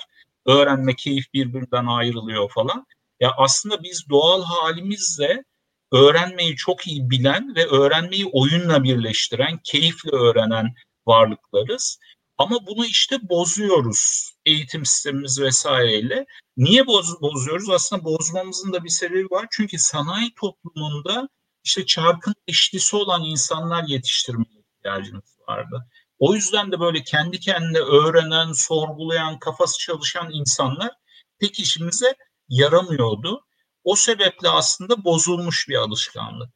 öğrenme, 0.49 0.96
keyif 0.96 1.32
birbirinden 1.34 1.86
ayrılıyor 1.86 2.51
falan. 2.51 2.86
Ya 3.20 3.32
aslında 3.38 3.82
biz 3.82 4.09
doğal 4.11 4.42
halimizle 4.42 5.44
öğrenmeyi 5.92 6.57
çok 6.57 6.86
iyi 6.86 7.11
bilen 7.11 7.55
ve 7.57 7.66
öğrenmeyi 7.66 8.26
oyunla 8.32 8.84
birleştiren, 8.84 9.61
keyifle 9.64 10.11
öğrenen 10.11 10.74
varlıklarız. 11.07 11.99
Ama 12.38 12.66
bunu 12.66 12.86
işte 12.86 13.28
bozuyoruz 13.28 14.32
eğitim 14.46 14.86
sistemimiz 14.86 15.40
vesaireyle. 15.40 16.26
Niye 16.57 16.86
boz, 16.86 17.20
bozuyoruz? 17.20 17.70
Aslında 17.70 18.05
bozmamızın 18.05 18.72
da 18.72 18.84
bir 18.84 18.88
sebebi 18.88 19.30
var. 19.30 19.46
Çünkü 19.51 19.78
sanayi 19.78 20.34
toplumunda 20.40 21.28
işte 21.64 21.86
çarkın 21.86 22.34
eşlisi 22.46 22.96
olan 22.96 23.24
insanlar 23.24 23.84
yetiştirmeye 23.84 24.62
ihtiyacımız 24.78 25.38
vardı. 25.49 25.86
O 26.18 26.34
yüzden 26.34 26.72
de 26.72 26.80
böyle 26.80 27.02
kendi 27.02 27.40
kendine 27.40 27.78
öğrenen, 27.78 28.52
sorgulayan, 28.52 29.38
kafası 29.38 29.78
çalışan 29.78 30.30
insanlar 30.32 30.90
pek 31.38 31.60
işimize 31.60 32.14
yaramıyordu. 32.48 33.44
O 33.84 33.96
sebeple 33.96 34.48
aslında 34.48 35.04
bozulmuş 35.04 35.68
bir 35.68 35.76
alışkanlık. 35.76 36.50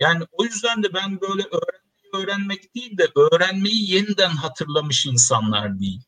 Yani 0.00 0.24
o 0.32 0.44
yüzden 0.44 0.82
de 0.82 0.94
ben 0.94 1.20
böyle 1.20 1.42
öğrenmeyi 1.42 1.84
öğrenmek 2.14 2.74
değil 2.74 2.98
de 2.98 3.06
öğrenmeyi 3.16 3.90
yeniden 3.90 4.30
hatırlamış 4.30 5.06
insanlar 5.06 5.80
değil. 5.80 6.02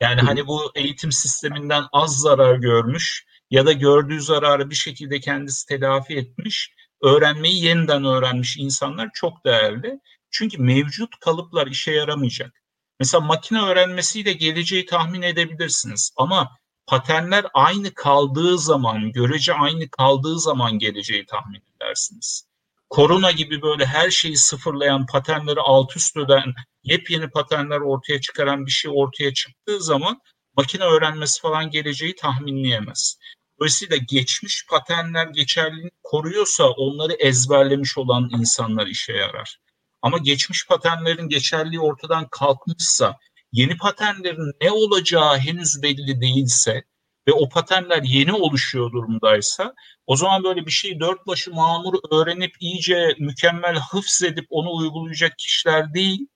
Yani 0.00 0.20
hani 0.20 0.46
bu 0.46 0.72
eğitim 0.74 1.12
sisteminden 1.12 1.84
az 1.92 2.20
zarar 2.20 2.54
görmüş 2.54 3.26
ya 3.50 3.66
da 3.66 3.72
gördüğü 3.72 4.20
zararı 4.20 4.70
bir 4.70 4.74
şekilde 4.74 5.20
kendisi 5.20 5.66
telafi 5.66 6.16
etmiş, 6.16 6.74
öğrenmeyi 7.02 7.64
yeniden 7.64 8.04
öğrenmiş 8.04 8.56
insanlar 8.56 9.10
çok 9.14 9.44
değerli. 9.44 10.00
Çünkü 10.30 10.58
mevcut 10.62 11.18
kalıplar 11.20 11.66
işe 11.66 11.92
yaramayacak. 11.92 12.62
Mesela 13.00 13.20
makine 13.20 13.62
öğrenmesiyle 13.62 14.32
geleceği 14.32 14.86
tahmin 14.86 15.22
edebilirsiniz 15.22 16.12
ama 16.16 16.50
paternler 16.86 17.46
aynı 17.54 17.94
kaldığı 17.94 18.58
zaman, 18.58 19.12
görece 19.12 19.54
aynı 19.54 19.90
kaldığı 19.90 20.40
zaman 20.40 20.78
geleceği 20.78 21.26
tahmin 21.26 21.62
edersiniz. 21.76 22.50
Korona 22.90 23.30
gibi 23.30 23.62
böyle 23.62 23.86
her 23.86 24.10
şeyi 24.10 24.36
sıfırlayan, 24.36 25.06
paternleri 25.06 25.60
alt 25.60 25.96
üst 25.96 26.16
eden, 26.16 26.54
yepyeni 26.82 27.30
paternler 27.30 27.80
ortaya 27.80 28.20
çıkaran 28.20 28.66
bir 28.66 28.70
şey 28.70 28.90
ortaya 28.94 29.34
çıktığı 29.34 29.82
zaman 29.82 30.20
makine 30.56 30.84
öğrenmesi 30.84 31.40
falan 31.40 31.70
geleceği 31.70 32.14
tahminleyemez. 32.14 33.18
Dolayısıyla 33.58 33.96
geçmiş 33.96 34.66
paternler 34.70 35.26
geçerliliğini 35.26 35.90
koruyorsa 36.02 36.70
onları 36.70 37.12
ezberlemiş 37.12 37.98
olan 37.98 38.30
insanlar 38.38 38.86
işe 38.86 39.12
yarar. 39.12 39.58
Ama 40.02 40.18
geçmiş 40.18 40.66
paternlerin 40.66 41.28
geçerliği 41.28 41.80
ortadan 41.80 42.28
kalkmışsa, 42.30 43.16
yeni 43.52 43.76
paternlerin 43.76 44.52
ne 44.62 44.70
olacağı 44.70 45.38
henüz 45.38 45.82
belli 45.82 46.20
değilse 46.20 46.84
ve 47.28 47.32
o 47.32 47.48
paternler 47.48 48.02
yeni 48.02 48.32
oluşuyor 48.32 48.92
durumdaysa 48.92 49.74
o 50.06 50.16
zaman 50.16 50.44
böyle 50.44 50.66
bir 50.66 50.70
şeyi 50.70 51.00
dört 51.00 51.26
başı 51.26 51.54
mamur 51.54 51.94
öğrenip 52.10 52.56
iyice 52.60 53.16
mükemmel 53.18 53.76
hıfz 53.90 54.22
edip 54.22 54.46
onu 54.50 54.76
uygulayacak 54.76 55.38
kişiler 55.38 55.94
değil, 55.94 56.26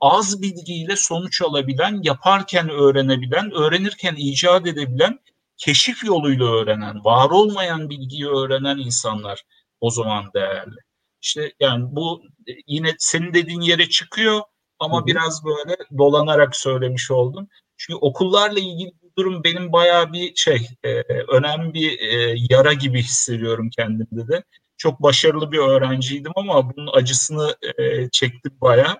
az 0.00 0.42
bilgiyle 0.42 0.96
sonuç 0.96 1.42
alabilen, 1.42 2.00
yaparken 2.02 2.68
öğrenebilen, 2.68 3.50
öğrenirken 3.50 4.14
icat 4.16 4.66
edebilen, 4.66 5.18
keşif 5.56 6.04
yoluyla 6.04 6.46
öğrenen, 6.46 7.04
var 7.04 7.30
olmayan 7.30 7.90
bilgiyi 7.90 8.26
öğrenen 8.26 8.78
insanlar 8.78 9.42
o 9.80 9.90
zaman 9.90 10.30
değerli. 10.34 10.87
İşte 11.28 11.52
yani 11.60 11.84
bu 11.90 12.22
yine 12.66 12.94
senin 12.98 13.34
dediğin 13.34 13.60
yere 13.60 13.88
çıkıyor 13.88 14.40
ama 14.78 14.98
hı 14.98 15.02
hı. 15.02 15.06
biraz 15.06 15.44
böyle 15.44 15.76
dolanarak 15.98 16.56
söylemiş 16.56 17.10
oldum. 17.10 17.48
Çünkü 17.76 17.98
okullarla 17.98 18.58
ilgili 18.58 18.92
bu 19.02 19.10
durum 19.18 19.44
benim 19.44 19.72
bayağı 19.72 20.12
bir 20.12 20.34
şey 20.34 20.68
e, 20.84 21.02
önemli 21.28 21.74
bir 21.74 22.00
e, 22.00 22.34
yara 22.50 22.72
gibi 22.72 23.02
hissediyorum 23.02 23.70
kendimde 23.76 24.28
de. 24.28 24.44
Çok 24.76 25.02
başarılı 25.02 25.52
bir 25.52 25.58
öğrenciydim 25.58 26.32
ama 26.36 26.76
bunun 26.76 26.90
acısını 26.92 27.56
e, 27.78 28.10
çektim 28.10 28.52
bayağı. 28.60 28.96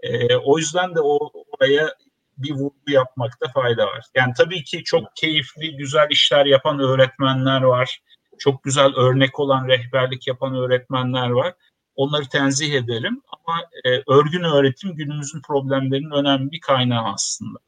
E, 0.00 0.36
o 0.36 0.58
yüzden 0.58 0.94
de 0.94 1.00
o 1.00 1.18
oraya 1.58 1.94
bir 2.38 2.52
vurgu 2.52 2.90
yapmakta 2.90 3.48
fayda 3.54 3.86
var. 3.86 4.04
Yani 4.14 4.32
tabii 4.36 4.64
ki 4.64 4.84
çok 4.84 5.16
keyifli, 5.16 5.76
güzel 5.76 6.06
işler 6.10 6.46
yapan 6.46 6.78
öğretmenler 6.78 7.62
var. 7.62 8.00
Çok 8.38 8.64
güzel 8.64 8.94
örnek 8.96 9.40
olan 9.40 9.68
rehberlik 9.68 10.26
yapan 10.26 10.54
öğretmenler 10.54 11.30
var. 11.30 11.54
Onları 12.00 12.28
tenzih 12.28 12.74
ederim 12.74 13.22
ama 13.26 13.58
e, 13.84 13.88
örgün 14.12 14.42
öğretim 14.42 14.94
günümüzün 14.94 15.40
problemlerinin 15.40 16.10
önemli 16.10 16.52
bir 16.52 16.60
kaynağı 16.60 17.12
aslında. 17.12 17.58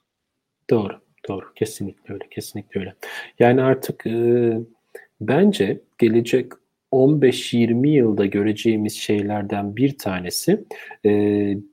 Doğru, 0.70 1.00
doğru. 1.28 1.54
Kesinlikle 1.54 2.14
öyle, 2.14 2.28
kesinlikle 2.30 2.80
öyle. 2.80 2.94
Yani 3.38 3.62
artık 3.62 4.06
e, 4.06 4.52
bence 5.20 5.80
gelecek 5.98 6.52
15-20 6.92 7.88
yılda 7.88 8.26
göreceğimiz 8.26 8.94
şeylerden 8.94 9.76
bir 9.76 9.98
tanesi 9.98 10.64
e, 11.04 11.10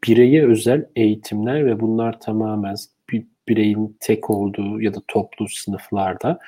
bireye 0.07 0.47
özel 0.47 0.85
eğitimler 0.95 1.65
ve 1.65 1.79
bunlar 1.79 2.19
tamamen 2.19 2.75
bir 3.11 3.25
bireyin 3.47 3.97
tek 3.99 4.29
olduğu 4.29 4.81
ya 4.81 4.93
da 4.93 4.99
toplu 5.07 5.47
sınıflarda 5.47 6.39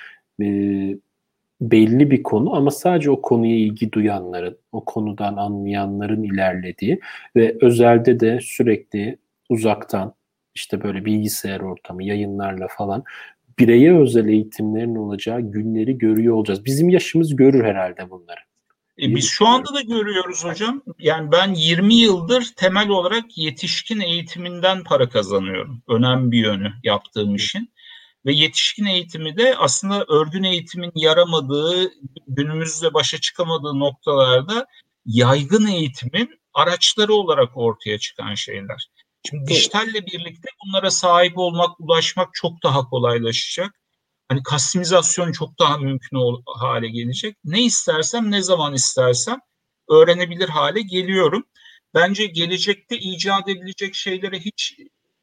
e, 0.41 0.45
belli 1.61 2.11
bir 2.11 2.23
konu 2.23 2.55
ama 2.55 2.71
sadece 2.71 3.11
o 3.11 3.21
konuya 3.21 3.57
ilgi 3.57 3.91
duyanların, 3.91 4.57
o 4.71 4.85
konudan 4.85 5.35
anlayanların 5.35 6.23
ilerlediği 6.23 6.99
ve 7.35 7.57
özelde 7.61 8.19
de 8.19 8.39
sürekli 8.41 9.17
uzaktan 9.49 10.13
işte 10.55 10.83
böyle 10.83 11.05
bilgisayar 11.05 11.59
ortamı, 11.59 12.03
yayınlarla 12.03 12.67
falan 12.77 13.03
bireye 13.59 13.97
özel 13.97 14.27
eğitimlerin 14.27 14.95
olacağı 14.95 15.41
günleri 15.41 15.97
görüyor 15.97 16.35
olacağız. 16.35 16.65
Bizim 16.65 16.89
yaşımız 16.89 17.35
görür 17.35 17.63
herhalde 17.63 18.09
bunları. 18.09 18.39
E 19.01 19.15
biz 19.15 19.29
şu 19.29 19.47
anda 19.47 19.73
da 19.73 19.81
görüyoruz 19.81 20.45
hocam. 20.45 20.81
Yani 20.99 21.31
ben 21.31 21.53
20 21.53 21.95
yıldır 21.95 22.53
temel 22.55 22.89
olarak 22.89 23.37
yetişkin 23.37 23.99
eğitiminden 23.99 24.83
para 24.83 25.09
kazanıyorum. 25.09 25.81
Önemli 25.87 26.31
bir 26.31 26.37
yönü 26.37 26.71
yaptığım 26.83 27.35
işin. 27.35 27.71
Ve 28.25 28.33
yetişkin 28.33 28.85
eğitimi 28.85 29.37
de 29.37 29.55
aslında 29.57 30.05
örgün 30.09 30.43
eğitimin 30.43 30.91
yaramadığı, 30.95 31.91
günümüzde 32.27 32.93
başa 32.93 33.17
çıkamadığı 33.17 33.79
noktalarda 33.79 34.65
yaygın 35.05 35.67
eğitimin 35.67 36.39
araçları 36.53 37.13
olarak 37.13 37.49
ortaya 37.57 37.99
çıkan 37.99 38.35
şeyler. 38.35 38.87
Şimdi 39.29 39.47
dijitalle 39.47 40.05
birlikte 40.05 40.49
bunlara 40.65 40.91
sahip 40.91 41.37
olmak, 41.37 41.79
ulaşmak 41.79 42.29
çok 42.33 42.63
daha 42.63 42.89
kolaylaşacak 42.89 43.81
hani 44.31 44.43
kastimizasyon 44.43 45.31
çok 45.31 45.59
daha 45.59 45.77
mümkün 45.77 46.17
hale 46.45 46.89
gelecek. 46.89 47.37
Ne 47.43 47.63
istersem 47.63 48.31
ne 48.31 48.41
zaman 48.41 48.73
istersem 48.73 49.39
öğrenebilir 49.89 50.49
hale 50.49 50.81
geliyorum. 50.81 51.43
Bence 51.93 52.25
gelecekte 52.25 52.97
icat 52.97 53.49
edilecek 53.49 53.95
şeylere 53.95 54.39
hiç 54.39 54.75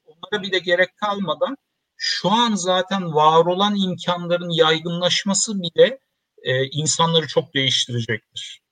onlara 0.05 0.43
bile 0.43 0.59
gerek 0.59 0.97
kalmadan 0.97 1.57
şu 1.99 2.31
an 2.31 2.55
zaten 2.55 3.15
var 3.15 3.47
olan 3.47 3.77
imkanların 3.77 4.51
yaygınlaşması 4.51 5.63
bile 5.63 5.99
e, 6.43 6.67
insanları 6.67 7.27
çok 7.27 7.55
değiştirecektir. 7.55 8.63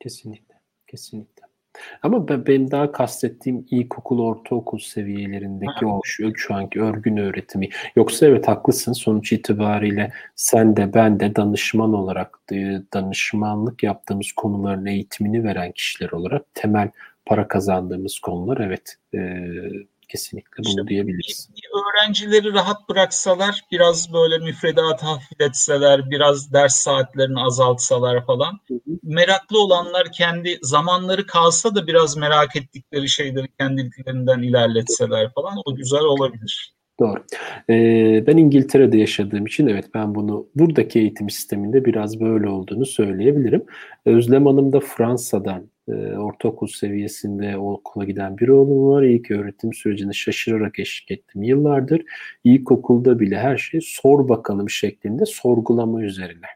Kesinlikle, 0.00 0.54
kesinlikle. 0.86 1.46
Ama 2.02 2.28
ben, 2.28 2.46
benim 2.46 2.70
daha 2.70 2.92
kastettiğim 2.92 3.66
ilkokul, 3.70 4.18
ortaokul 4.18 4.78
seviyelerindeki 4.78 5.86
ha. 5.86 5.86
o 5.86 6.00
şu, 6.04 6.32
şu 6.36 6.54
anki 6.54 6.80
örgün 6.82 7.16
öğretimi. 7.16 7.68
Yoksa 7.96 8.26
evet 8.26 8.48
haklısın 8.48 8.92
sonuç 8.92 9.32
itibariyle 9.32 10.12
sen 10.34 10.76
de 10.76 10.94
ben 10.94 11.20
de 11.20 11.36
danışman 11.36 11.92
olarak 11.92 12.38
danışmanlık 12.94 13.82
yaptığımız 13.82 14.32
konuların 14.32 14.86
eğitimini 14.86 15.44
veren 15.44 15.72
kişiler 15.72 16.10
olarak 16.10 16.54
temel 16.54 16.90
para 17.26 17.48
kazandığımız 17.48 18.18
konular 18.18 18.58
evet 18.58 18.96
e, 19.14 19.18
Kesinlikle 20.08 20.64
bunu 20.64 20.68
işte 20.68 20.88
diyebiliriz. 20.88 21.50
Öğrencileri 21.74 22.52
rahat 22.52 22.88
bıraksalar, 22.88 23.60
biraz 23.72 24.12
böyle 24.12 24.38
müfredat 24.38 25.02
hafifletseler, 25.02 26.10
biraz 26.10 26.52
ders 26.52 26.74
saatlerini 26.74 27.40
azaltsalar 27.40 28.26
falan. 28.26 28.60
Hı 28.68 28.74
hı. 28.74 28.80
Meraklı 29.02 29.62
olanlar 29.62 30.12
kendi 30.12 30.58
zamanları 30.62 31.26
kalsa 31.26 31.74
da 31.74 31.86
biraz 31.86 32.16
merak 32.16 32.56
ettikleri 32.56 33.08
şeyleri 33.08 33.48
kendiliklerinden 33.58 34.42
ilerletseler 34.42 35.32
falan 35.34 35.62
o 35.64 35.74
güzel 35.74 36.02
olabilir. 36.02 36.75
Doğru. 37.00 37.24
Ee, 37.70 38.24
ben 38.26 38.36
İngiltere'de 38.36 38.98
yaşadığım 38.98 39.46
için 39.46 39.66
evet 39.66 39.84
ben 39.94 40.14
bunu 40.14 40.46
buradaki 40.54 40.98
eğitim 40.98 41.30
sisteminde 41.30 41.84
biraz 41.84 42.20
böyle 42.20 42.48
olduğunu 42.48 42.86
söyleyebilirim. 42.86 43.64
Özlem 44.04 44.46
Hanım 44.46 44.72
da 44.72 44.80
Fransa'dan 44.80 45.70
e, 45.88 45.92
ortaokul 45.92 46.66
seviyesinde 46.66 47.58
okula 47.58 48.04
giden 48.04 48.38
bir 48.38 48.48
oğlum 48.48 48.88
var. 48.88 49.02
İlk 49.02 49.30
öğretim 49.30 49.72
sürecini 49.72 50.14
şaşırarak 50.14 50.78
eşlik 50.78 51.10
ettim 51.10 51.42
yıllardır. 51.42 52.02
İlkokulda 52.44 53.20
bile 53.20 53.38
her 53.38 53.56
şey 53.56 53.80
sor 53.82 54.28
bakalım 54.28 54.70
şeklinde 54.70 55.26
sorgulama 55.26 56.02
üzerine. 56.02 56.46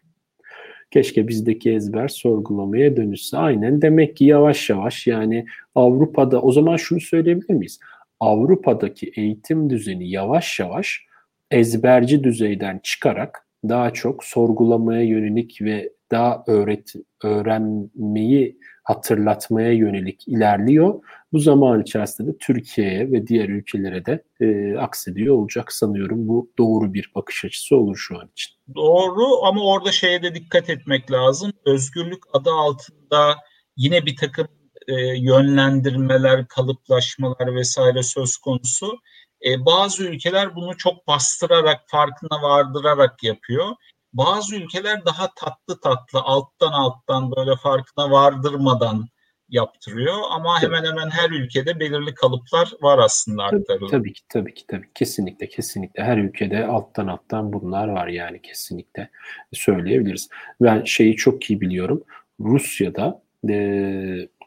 Keşke 0.91 1.29
bizdeki 1.29 1.73
ezber 1.73 2.09
sorgulamaya 2.09 2.97
dönüşse. 2.97 3.37
Aynen 3.37 3.83
demek 3.83 4.17
ki 4.17 4.25
yavaş 4.25 4.71
yavaş 4.71 5.07
yani 5.07 5.47
Avrupa'da 5.75 6.43
o 6.43 6.53
zaman 6.53 6.77
şunu 6.77 7.01
söyleyebilir 7.01 7.55
miyiz? 7.55 7.81
Avrupa'daki 8.21 9.13
eğitim 9.17 9.71
düzeni 9.71 10.11
yavaş 10.11 10.61
yavaş 10.61 11.05
ezberci 11.51 12.25
düzeyden 12.25 12.81
çıkarak 12.83 13.47
daha 13.69 13.93
çok 13.93 14.25
sorgulamaya 14.25 15.03
yönelik 15.03 15.63
ve 15.63 15.93
daha 16.11 16.45
öğret 16.47 16.93
öğrenmeyi 17.25 18.59
hatırlatmaya 18.85 19.73
yönelik 19.73 20.29
ilerliyor. 20.29 21.03
Bu 21.33 21.39
zaman 21.39 21.83
içerisinde 21.83 22.33
de 22.33 22.39
Türkiye'ye 22.39 23.13
ve 23.13 23.27
diğer 23.27 23.49
ülkelere 23.49 24.07
de 24.07 24.25
e, 24.41 24.77
aksediyor 24.77 25.37
olacak 25.37 25.73
sanıyorum. 25.73 26.29
Bu 26.29 26.51
doğru 26.59 26.95
bir 26.95 27.13
bakış 27.15 27.45
açısı 27.45 27.77
olur 27.77 27.97
şu 27.97 28.19
an 28.19 28.29
için. 28.33 28.55
Doğru 28.75 29.45
ama 29.45 29.65
orada 29.65 29.93
şeye 29.93 30.23
de 30.23 30.35
dikkat 30.35 30.71
etmek 30.71 31.13
lazım. 31.13 31.53
Özgürlük 31.65 32.23
adı 32.33 32.51
altında 32.51 33.37
yine 33.77 34.07
bir 34.07 34.17
takım 34.17 34.49
e, 34.91 35.19
yönlendirmeler, 35.19 36.49
kalıplaşmalar 36.49 37.55
vesaire 37.55 38.03
söz 38.03 38.37
konusu. 38.37 38.99
E, 39.47 39.67
bazı 39.67 40.05
ülkeler 40.05 40.55
bunu 40.55 40.77
çok 40.77 41.07
bastırarak, 41.07 41.81
farkına 41.87 42.43
vardırarak 42.43 43.23
yapıyor. 43.23 43.67
Bazı 44.13 44.57
ülkeler 44.57 45.05
daha 45.05 45.29
tatlı 45.35 45.81
tatlı, 45.81 46.21
alttan 46.21 46.73
alttan 46.73 47.33
böyle 47.37 47.57
farkına 47.57 48.11
vardırmadan 48.11 49.07
yaptırıyor 49.51 50.17
ama 50.31 50.63
hemen 50.63 50.85
hemen 50.85 51.11
her 51.11 51.31
ülkede 51.31 51.81
belirli 51.81 52.15
kalıplar 52.15 52.73
var 52.83 52.99
aslında 52.99 53.45
aktarılan. 53.45 53.91
Tabii 53.91 54.13
ki 54.13 54.23
tabii 54.29 54.55
ki 54.55 54.67
tabii 54.67 54.91
kesinlikle 54.95 55.49
kesinlikle 55.49 56.03
her 56.03 56.19
ülkede 56.19 56.67
alttan 56.67 57.07
alttan 57.07 57.53
bunlar 57.53 57.89
var 57.89 58.09
yani 58.09 58.43
kesinlikle 58.43 59.11
söyleyebiliriz. 59.53 60.29
Ben 60.61 60.85
şeyi 60.85 61.17
çok 61.17 61.51
iyi 61.51 61.61
biliyorum. 61.61 62.03
Rusya'da 62.41 63.23
e, 63.49 63.55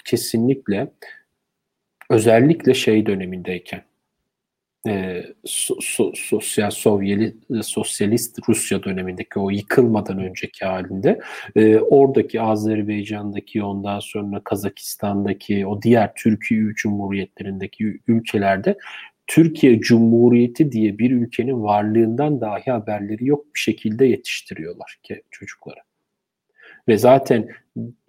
kesinlikle 0.03 0.91
özellikle 2.09 2.73
şey 2.73 3.05
dönemindeyken 3.05 3.83
e, 4.87 5.23
so, 5.45 5.75
so, 5.81 6.11
sosyal 6.15 6.71
Sovyeli, 6.71 7.35
sosyalist 7.63 8.39
Rusya 8.49 8.83
dönemindeki 8.83 9.39
o 9.39 9.49
yıkılmadan 9.49 10.19
önceki 10.19 10.65
halinde 10.65 11.19
e, 11.55 11.77
oradaki 11.77 12.41
Azerbaycan'daki 12.41 13.63
ondan 13.63 13.99
sonra 13.99 14.41
Kazakistan'daki 14.43 15.67
o 15.67 15.81
diğer 15.81 16.13
Türkiye 16.15 16.73
Cumhuriyetlerindeki 16.75 17.99
ülkelerde 18.07 18.77
Türkiye 19.27 19.79
Cumhuriyeti 19.79 20.71
diye 20.71 20.97
bir 20.97 21.11
ülkenin 21.11 21.63
varlığından 21.63 22.41
dahi 22.41 22.71
haberleri 22.71 23.27
yok 23.27 23.45
bir 23.55 23.59
şekilde 23.59 24.05
yetiştiriyorlar 24.05 24.99
ki 25.03 25.21
çocukları. 25.31 25.79
Ve 26.87 26.97
zaten 26.97 27.47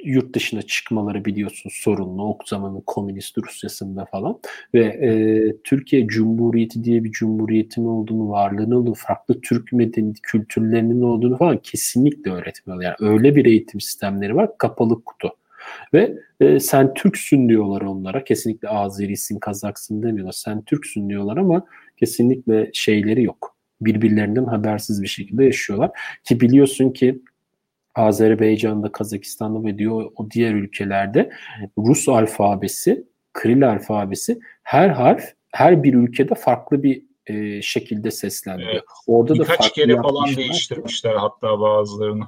yurt 0.04 0.34
dışına 0.34 0.62
çıkmaları 0.62 1.24
biliyorsun 1.24 1.70
sorunlu. 1.72 2.22
O 2.22 2.38
zamanın 2.46 2.82
komünist 2.86 3.38
Rusyasında 3.38 4.04
falan. 4.04 4.40
Ve 4.74 4.84
e, 4.84 5.62
Türkiye 5.64 6.06
Cumhuriyeti 6.06 6.84
diye 6.84 7.04
bir 7.04 7.10
cumhuriyetin 7.10 7.84
olduğunu, 7.84 8.30
varlığını 8.30 8.78
olduğunu, 8.78 8.94
farklı 8.94 9.40
Türk 9.40 9.72
medeni 9.72 10.12
kültürlerinin 10.22 11.02
olduğunu 11.02 11.36
falan 11.36 11.58
kesinlikle 11.58 12.30
öğretmiyorlar. 12.30 12.84
Yani 12.84 13.12
öyle 13.12 13.36
bir 13.36 13.44
eğitim 13.44 13.80
sistemleri 13.80 14.36
var 14.36 14.58
kapalı 14.58 15.04
kutu. 15.04 15.30
Ve 15.94 16.18
e, 16.40 16.60
sen 16.60 16.94
Türksün 16.94 17.48
diyorlar 17.48 17.80
onlara. 17.82 18.24
Kesinlikle 18.24 18.68
Azerisin, 18.68 19.38
Kazaksın 19.38 20.02
demiyorlar. 20.02 20.32
Sen 20.32 20.62
Türksün 20.62 21.08
diyorlar 21.08 21.36
ama 21.36 21.66
kesinlikle 21.96 22.70
şeyleri 22.72 23.22
yok. 23.22 23.56
Birbirlerinden 23.80 24.44
habersiz 24.44 25.02
bir 25.02 25.08
şekilde 25.08 25.44
yaşıyorlar. 25.44 25.90
Ki 26.24 26.40
biliyorsun 26.40 26.90
ki 26.90 27.22
Azerbaycan'da, 27.94 28.92
Kazakistan'da 28.92 29.68
ve 29.68 29.78
diyor 29.78 30.10
o 30.16 30.30
diğer 30.30 30.54
ülkelerde 30.54 31.30
Rus 31.78 32.08
alfabesi, 32.08 33.04
Kiril 33.42 33.68
alfabesi 33.68 34.38
her 34.62 34.88
harf 34.88 35.24
her 35.52 35.82
bir 35.82 35.94
ülkede 35.94 36.34
farklı 36.34 36.82
bir 36.82 37.02
e, 37.26 37.62
şekilde 37.62 38.10
seslendiriyor. 38.10 38.72
Evet. 38.72 38.82
Orada 39.06 39.34
Birkaç 39.34 39.48
da 39.48 39.54
farklı 39.54 39.74
kere 39.74 39.96
falan 39.96 40.36
değiştirmişler 40.36 41.14
hatta 41.14 41.60
bazılarını. 41.60 42.24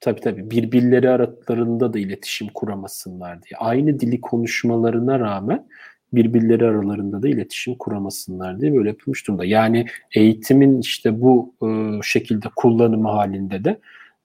Tabii 0.00 0.20
tabii 0.20 0.50
birbirleri 0.50 1.10
aralarında 1.10 1.92
da 1.92 1.98
iletişim 1.98 2.48
kuramasınlar 2.54 3.42
diye. 3.42 3.58
Aynı 3.58 4.00
dili 4.00 4.20
konuşmalarına 4.20 5.20
rağmen 5.20 5.68
birbirleri 6.12 6.64
aralarında 6.64 7.22
da 7.22 7.28
iletişim 7.28 7.74
kuramasınlar 7.74 8.60
diye 8.60 8.74
böyle 8.74 8.88
yapılmış 8.88 9.26
durumda. 9.26 9.44
Yani 9.44 9.86
eğitimin 10.14 10.80
işte 10.80 11.20
bu 11.20 11.54
e, 11.62 12.00
şekilde 12.02 12.48
kullanımı 12.56 13.08
halinde 13.08 13.64
de 13.64 13.80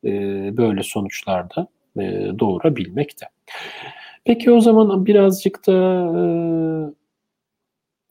e, 0.05 0.11
böyle 0.57 0.83
sonuçlarda 0.83 1.67
e, 1.99 2.31
doğurabilmekte. 2.39 3.25
Peki 4.25 4.51
o 4.51 4.61
zaman 4.61 5.05
birazcık 5.05 5.67
da 5.67 5.71
e, 5.71 6.23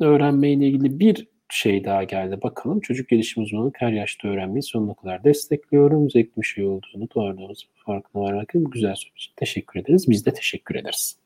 öğrenmeyle 0.05 0.67
ilgili 0.67 1.01
bir 1.01 1.27
şey 1.53 1.85
daha 1.85 2.05
geldi. 2.05 2.39
Bakalım 2.43 2.81
çocuk 2.81 3.09
gelişim 3.09 3.43
uzmanlık 3.43 3.75
her 3.79 3.93
yaşta 3.93 4.29
öğrenmeyi 4.29 4.63
sonuna 4.63 4.95
kadar 4.95 5.25
destekliyorum. 5.25 6.11
Zevkli 6.11 6.43
bir 6.43 6.47
şey 6.47 6.65
olduğunu 6.65 7.09
doğruduğunuz 7.15 7.69
farkına 7.87 8.23
vararak 8.23 8.53
güzel 8.55 8.95
soru 8.95 9.13
için 9.17 9.33
teşekkür 9.37 9.81
ederiz. 9.81 10.09
Biz 10.09 10.27
de 10.27 10.33
teşekkür 10.35 10.75
ederiz. 10.75 11.17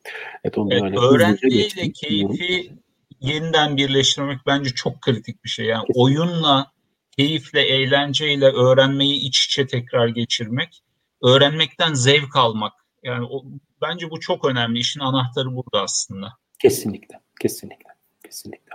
Evet, 0.44 0.58
onu 0.58 0.74
evet, 0.74 0.98
öğrenmeyle 0.98 1.92
keyfi 1.94 2.72
yeniden 3.20 3.76
birleştirmek 3.76 4.38
bence 4.46 4.70
çok 4.70 5.00
kritik 5.00 5.44
bir 5.44 5.48
şey. 5.48 5.66
Yani 5.66 5.86
Kesinlikle. 5.86 6.02
oyunla, 6.02 6.72
keyifle, 7.16 7.60
eğlenceyle 7.60 8.46
öğrenmeyi 8.46 9.20
iç 9.20 9.44
içe 9.44 9.66
tekrar 9.66 10.08
geçirmek, 10.08 10.82
öğrenmekten 11.22 11.94
zevk 11.94 12.36
almak. 12.36 12.72
Yani 13.02 13.26
o, 13.30 13.44
bence 13.82 14.10
bu 14.10 14.20
çok 14.20 14.44
önemli. 14.44 14.78
İşin 14.78 15.00
anahtarı 15.00 15.56
burada 15.56 15.82
aslında. 15.82 16.28
Kesinlikle, 16.58 17.20
kesinlikle, 17.40 17.90
kesinlikle. 18.24 18.74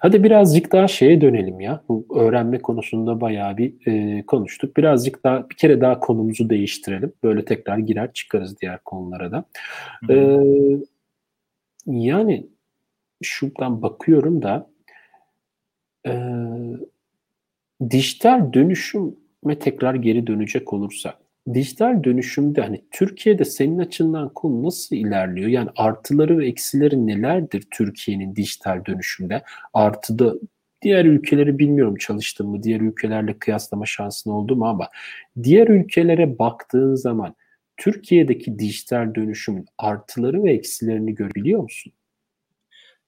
Hadi 0.00 0.24
birazcık 0.24 0.72
daha 0.72 0.88
şeye 0.88 1.20
dönelim 1.20 1.60
ya. 1.60 1.84
Bu 1.88 2.06
öğrenme 2.16 2.62
konusunda 2.62 3.20
bayağı 3.20 3.56
bir 3.56 3.86
e, 3.86 4.26
konuştuk. 4.26 4.76
Birazcık 4.76 5.24
daha 5.24 5.50
bir 5.50 5.56
kere 5.56 5.80
daha 5.80 6.00
konumuzu 6.00 6.50
değiştirelim. 6.50 7.12
Böyle 7.22 7.44
tekrar 7.44 7.78
girer 7.78 8.12
çıkarız 8.12 8.60
diğer 8.60 8.78
konulara 8.84 9.32
da. 9.32 9.44
E, 10.10 10.38
yani 11.86 12.46
şuradan 13.22 13.82
bakıyorum 13.82 14.42
da 14.42 14.70
e, 16.06 16.12
dijital 17.90 18.52
dönüşüme 18.52 19.58
tekrar 19.60 19.94
geri 19.94 20.26
dönecek 20.26 20.72
olursak 20.72 21.24
dijital 21.54 22.04
dönüşümde 22.04 22.60
hani 22.60 22.84
Türkiye'de 22.90 23.44
senin 23.44 23.78
açından 23.78 24.28
konu 24.28 24.62
nasıl 24.62 24.96
ilerliyor? 24.96 25.48
Yani 25.48 25.68
artıları 25.76 26.38
ve 26.38 26.46
eksileri 26.46 27.06
nelerdir 27.06 27.64
Türkiye'nin 27.70 28.36
dijital 28.36 28.84
dönüşümde? 28.84 29.42
Artıda 29.74 30.34
diğer 30.82 31.04
ülkeleri 31.04 31.58
bilmiyorum 31.58 31.96
çalıştım 31.96 32.48
mı, 32.48 32.62
diğer 32.62 32.80
ülkelerle 32.80 33.38
kıyaslama 33.38 33.86
şansın 33.86 34.30
oldu 34.30 34.56
mu 34.56 34.66
ama 34.66 34.88
diğer 35.42 35.68
ülkelere 35.68 36.38
baktığın 36.38 36.94
zaman 36.94 37.34
Türkiye'deki 37.76 38.58
dijital 38.58 39.14
dönüşümün 39.14 39.66
artıları 39.78 40.42
ve 40.44 40.52
eksilerini 40.52 41.14
görebiliyor 41.14 41.62
musun? 41.62 41.92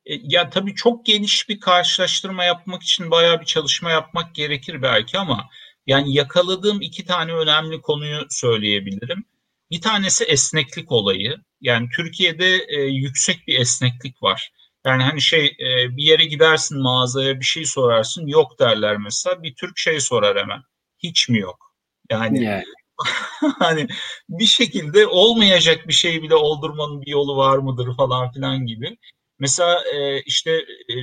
E, 0.06 0.14
ya 0.22 0.50
tabii 0.50 0.74
çok 0.74 1.06
geniş 1.06 1.48
bir 1.48 1.60
karşılaştırma 1.60 2.44
yapmak 2.44 2.82
için 2.82 3.10
bayağı 3.10 3.40
bir 3.40 3.46
çalışma 3.46 3.90
yapmak 3.90 4.34
gerekir 4.34 4.82
belki 4.82 5.18
ama 5.18 5.48
yani 5.86 6.14
yakaladığım 6.14 6.80
iki 6.80 7.04
tane 7.04 7.32
önemli 7.32 7.80
konuyu 7.80 8.26
söyleyebilirim. 8.30 9.24
Bir 9.70 9.80
tanesi 9.80 10.24
esneklik 10.24 10.92
olayı. 10.92 11.36
Yani 11.60 11.88
Türkiye'de 11.96 12.66
e, 12.68 12.80
yüksek 12.80 13.46
bir 13.46 13.60
esneklik 13.60 14.22
var. 14.22 14.52
Yani 14.86 15.02
hani 15.02 15.20
şey 15.22 15.46
e, 15.46 15.96
bir 15.96 16.02
yere 16.02 16.24
gidersin 16.24 16.82
mağazaya 16.82 17.40
bir 17.40 17.44
şey 17.44 17.64
sorarsın 17.64 18.26
yok 18.26 18.58
derler 18.58 18.96
mesela. 18.96 19.42
Bir 19.42 19.54
Türk 19.54 19.78
şey 19.78 20.00
sorar 20.00 20.38
hemen. 20.38 20.62
Hiç 20.98 21.28
mi 21.28 21.38
yok? 21.38 21.74
Yani 22.10 22.44
yeah. 22.44 22.62
hani 23.58 23.86
bir 24.28 24.46
şekilde 24.46 25.06
olmayacak 25.06 25.88
bir 25.88 25.92
şey 25.92 26.22
bile 26.22 26.34
oldurmanın 26.34 27.02
bir 27.02 27.10
yolu 27.10 27.36
var 27.36 27.58
mıdır 27.58 27.96
falan 27.96 28.32
filan 28.32 28.66
gibi. 28.66 28.96
Mesela 29.38 29.84
e, 29.94 30.22
işte 30.22 30.50
e, 30.90 30.94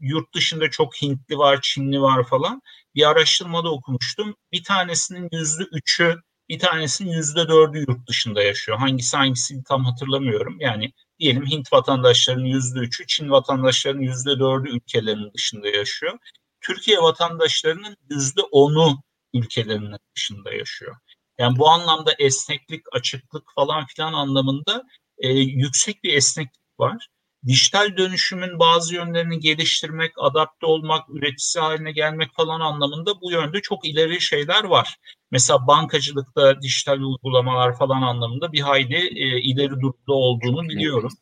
yurt 0.00 0.34
dışında 0.34 0.70
çok 0.70 1.02
Hintli 1.02 1.38
var, 1.38 1.60
Çinli 1.62 2.00
var 2.00 2.24
falan 2.24 2.62
bir 2.94 3.10
araştırmada 3.10 3.72
okumuştum. 3.72 4.36
Bir 4.52 4.64
tanesinin 4.64 5.28
yüzde 5.32 5.62
üçü, 5.72 6.16
bir 6.48 6.58
tanesinin 6.58 7.12
yüzde 7.12 7.48
dördü 7.48 7.78
yurt 7.78 8.08
dışında 8.08 8.42
yaşıyor. 8.42 8.78
Hangisi 8.78 9.16
hangisini 9.16 9.64
tam 9.64 9.84
hatırlamıyorum. 9.84 10.60
Yani 10.60 10.92
diyelim 11.18 11.46
Hint 11.46 11.72
vatandaşlarının 11.72 12.44
yüzde 12.44 12.78
üçü, 12.78 13.06
Çin 13.06 13.30
vatandaşlarının 13.30 14.02
yüzde 14.02 14.38
dördü 14.38 14.68
ülkelerinin 14.70 15.32
dışında 15.34 15.68
yaşıyor. 15.68 16.18
Türkiye 16.60 16.98
vatandaşlarının 16.98 17.96
yüzde 18.10 18.42
onu 18.42 19.02
ülkelerinin 19.34 19.96
dışında 20.16 20.52
yaşıyor. 20.52 20.96
Yani 21.38 21.58
bu 21.58 21.68
anlamda 21.68 22.12
esneklik, 22.18 22.82
açıklık 22.92 23.44
falan 23.54 23.86
filan 23.86 24.12
anlamında 24.12 24.84
e, 25.18 25.28
yüksek 25.38 26.04
bir 26.04 26.14
esneklik 26.14 26.62
var 26.78 27.08
dijital 27.46 27.96
dönüşümün 27.96 28.58
bazı 28.58 28.94
yönlerini 28.94 29.40
geliştirmek, 29.40 30.12
adapte 30.18 30.66
olmak, 30.66 31.10
üreticisi 31.10 31.60
haline 31.60 31.92
gelmek 31.92 32.34
falan 32.34 32.60
anlamında 32.60 33.20
bu 33.20 33.30
yönde 33.30 33.60
çok 33.60 33.88
ileri 33.88 34.20
şeyler 34.20 34.64
var. 34.64 34.96
Mesela 35.30 35.66
bankacılıkta 35.66 36.62
dijital 36.62 36.98
uygulamalar 36.98 37.78
falan 37.78 38.02
anlamında 38.02 38.52
bir 38.52 38.60
hayli 38.60 38.96
e, 38.96 39.40
ileri 39.40 39.70
durumda 39.70 40.12
olduğunu 40.12 40.68
biliyorum. 40.68 41.12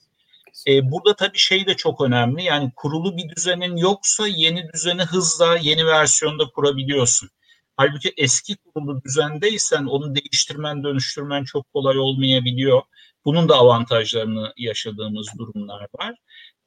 E, 0.69 0.91
burada 0.91 1.17
tabii 1.17 1.39
şey 1.39 1.67
de 1.67 1.75
çok 1.75 2.01
önemli. 2.01 2.43
Yani 2.43 2.73
kurulu 2.77 3.17
bir 3.17 3.37
düzenin 3.37 3.77
yoksa 3.77 4.27
yeni 4.27 4.73
düzeni 4.73 5.03
hızla 5.03 5.57
yeni 5.57 5.87
versiyonda 5.87 6.45
kurabiliyorsun. 6.55 7.31
Halbuki 7.77 8.13
eski 8.17 8.57
kurulu 8.57 9.03
düzendeysen 9.05 9.85
onu 9.85 10.15
değiştirmen, 10.15 10.85
dönüştürmen 10.85 11.45
çok 11.45 11.73
kolay 11.73 11.99
olmayabiliyor. 11.99 12.83
Bunun 13.25 13.49
da 13.49 13.55
avantajlarını 13.55 14.53
yaşadığımız 14.57 15.29
durumlar 15.39 15.87
var. 16.01 16.15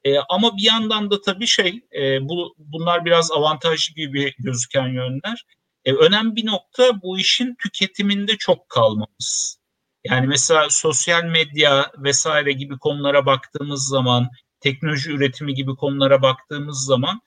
E, 0.04 0.18
ama 0.18 0.56
bir 0.56 0.62
yandan 0.62 1.10
da 1.10 1.20
tabii 1.20 1.46
şey, 1.46 1.80
e, 1.98 2.28
bu 2.28 2.54
bunlar 2.58 3.04
biraz 3.04 3.32
avantajlı 3.32 3.94
gibi 3.94 4.34
gözüken 4.38 4.88
yönler. 4.88 5.44
E, 5.84 5.92
önemli 5.92 6.36
bir 6.36 6.46
nokta 6.46 7.02
bu 7.02 7.18
işin 7.18 7.56
tüketiminde 7.62 8.36
çok 8.36 8.68
kalmamız. 8.68 9.58
Yani 10.04 10.26
mesela 10.26 10.70
sosyal 10.70 11.24
medya 11.24 11.92
vesaire 11.98 12.52
gibi 12.52 12.78
konulara 12.78 13.26
baktığımız 13.26 13.88
zaman, 13.88 14.28
teknoloji 14.60 15.10
üretimi 15.10 15.54
gibi 15.54 15.76
konulara 15.76 16.22
baktığımız 16.22 16.84
zaman 16.84 17.20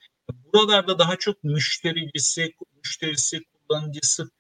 buralarda 0.54 1.00
daha 1.00 1.16
çok 1.16 1.44
müştericisi, 1.44 2.54
müşterisi, 2.78 3.40
kullanıcısı 3.44 4.32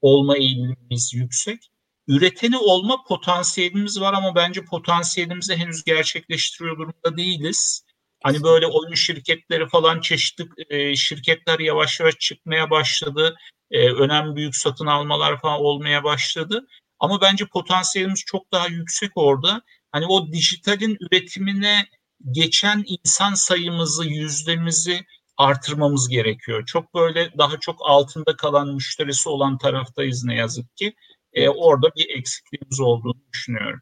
olma 0.00 0.36
eğilimimiz 0.36 1.14
yüksek 1.14 1.70
üreteni 2.08 2.58
olma 2.58 3.04
potansiyelimiz 3.08 4.00
var 4.00 4.12
ama 4.14 4.34
bence 4.34 4.64
potansiyelimizi 4.64 5.56
henüz 5.56 5.84
gerçekleştiriyor 5.84 6.78
durumda 6.78 7.16
değiliz. 7.16 7.84
Hani 8.22 8.42
böyle 8.42 8.66
oyun 8.66 8.94
şirketleri 8.94 9.68
falan 9.68 10.00
çeşitli 10.00 10.44
e, 10.70 10.96
şirketler 10.96 11.58
yavaş 11.58 12.00
yavaş 12.00 12.18
çıkmaya 12.18 12.70
başladı. 12.70 13.36
E, 13.70 13.90
önemli 13.90 14.36
büyük 14.36 14.56
satın 14.56 14.86
almalar 14.86 15.40
falan 15.40 15.60
olmaya 15.60 16.04
başladı. 16.04 16.66
Ama 16.98 17.20
bence 17.20 17.46
potansiyelimiz 17.46 18.24
çok 18.26 18.52
daha 18.52 18.66
yüksek 18.68 19.10
orada. 19.14 19.62
Hani 19.92 20.06
o 20.06 20.32
dijitalin 20.32 20.96
üretimine 21.00 21.86
geçen 22.30 22.84
insan 22.86 23.34
sayımızı, 23.34 24.04
yüzdemizi 24.04 25.00
artırmamız 25.36 26.08
gerekiyor. 26.08 26.66
Çok 26.66 26.94
böyle 26.94 27.38
daha 27.38 27.60
çok 27.60 27.76
altında 27.80 28.36
kalan 28.36 28.68
müşterisi 28.68 29.28
olan 29.28 29.58
taraftayız 29.58 30.24
ne 30.24 30.34
yazık 30.34 30.76
ki 30.76 30.94
e, 31.44 31.50
orada 31.50 31.86
bir 31.96 32.18
eksikliğimiz 32.18 32.80
olduğunu 32.80 33.20
düşünüyorum. 33.32 33.80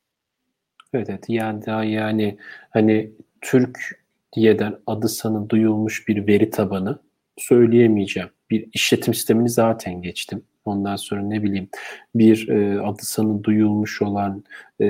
Evet, 0.93 1.11
evet 1.11 1.25
yani 1.29 1.67
daha 1.67 1.85
yani 1.85 2.39
hani 2.71 3.13
Türk 3.41 4.07
Türkiye'den 4.37 4.79
adı 4.87 5.09
sanı 5.09 5.51
duyulmuş 5.51 6.09
bir 6.09 6.27
veri 6.27 6.51
tabanı 6.51 6.99
söyleyemeyeceğim. 7.39 8.29
Bir 8.51 8.69
işletim 8.73 9.15
sistemini 9.15 9.49
zaten 9.49 10.03
geçtim. 10.03 10.43
Ondan 10.65 10.97
sonra 10.97 11.23
ne 11.23 11.43
bileyim 11.43 11.69
bir 12.15 12.49
e, 12.49 12.81
adı 12.81 13.03
sanı 13.03 13.45
duyulmuş 13.45 14.03
olan 14.03 14.45
e, 14.81 14.87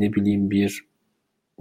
ne 0.00 0.12
bileyim 0.12 0.50
bir 0.50 0.84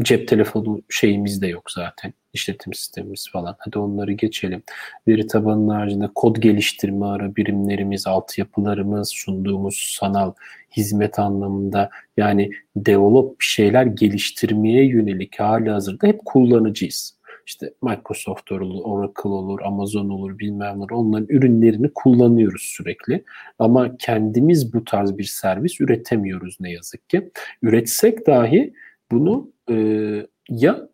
cep 0.02 0.28
telefonu 0.28 0.82
şeyimiz 0.90 1.42
de 1.42 1.48
yok 1.48 1.72
zaten. 1.72 2.14
işletim 2.34 2.74
sistemimiz 2.74 3.30
falan. 3.32 3.56
Hadi 3.60 3.80
onları 3.80 4.12
geçelim. 4.12 4.64
Veri 5.08 5.28
tabanının 5.28 5.74
haricinde 5.74 6.10
kod 6.16 6.38
geliştirme 6.38 7.06
ara 7.06 7.36
birimlerimiz, 7.36 8.08
altyapılarımız, 8.08 9.10
sunduğumuz 9.10 9.96
sanal 10.00 10.34
hizmet 10.78 11.20
anlamında 11.20 11.90
yani 12.18 12.52
develop 12.76 13.40
bir 13.40 13.46
şeyler 13.46 13.86
geliştirmeye 13.86 14.86
yönelik 14.86 15.40
hali 15.40 15.70
hazırda 15.70 16.08
hep 16.08 16.26
kullanıcıyız. 16.26 17.16
İşte 17.48 17.74
Microsoft 17.82 18.52
olur, 18.52 18.82
Oracle 18.84 19.30
olur, 19.30 19.60
Amazon 19.62 20.10
olur, 20.10 20.40
bilmem 20.40 20.80
ne 20.80 20.96
onların 20.96 21.28
ürünlerini 21.30 21.92
kullanıyoruz 21.94 22.62
sürekli. 22.62 23.24
Ama 23.60 23.98
kendimiz 23.98 24.74
bu 24.74 24.84
tarz 24.84 25.18
bir 25.18 25.24
servis 25.24 25.82
üretemiyoruz 25.82 26.58
ne 26.60 26.72
yazık 26.72 27.10
ki. 27.10 27.32
Üretsek 27.62 28.28
dahi 28.28 28.74
bunu 29.12 29.55
e, 29.70 29.76
ya 30.50 30.90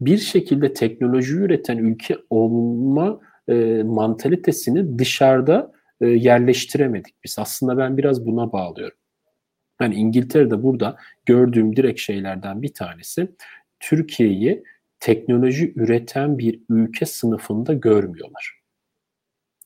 bir 0.00 0.18
şekilde 0.18 0.72
teknoloji 0.72 1.34
üreten 1.34 1.78
ülke 1.78 2.16
olma 2.30 3.20
e, 3.48 3.82
mantalitesini 3.82 4.98
dışarıda 4.98 5.72
e, 6.00 6.06
yerleştiremedik 6.06 7.14
biz. 7.24 7.38
Aslında 7.38 7.78
ben 7.78 7.96
biraz 7.96 8.26
buna 8.26 8.52
bağlıyorum. 8.52 8.98
Yani 9.80 9.94
İngiltere'de 9.94 10.62
burada 10.62 10.96
gördüğüm 11.26 11.76
direkt 11.76 12.00
şeylerden 12.00 12.62
bir 12.62 12.74
tanesi 12.74 13.28
Türkiye'yi 13.80 14.64
teknoloji 15.00 15.72
üreten 15.76 16.38
bir 16.38 16.60
ülke 16.68 17.06
sınıfında 17.06 17.72
görmüyorlar. 17.72 18.62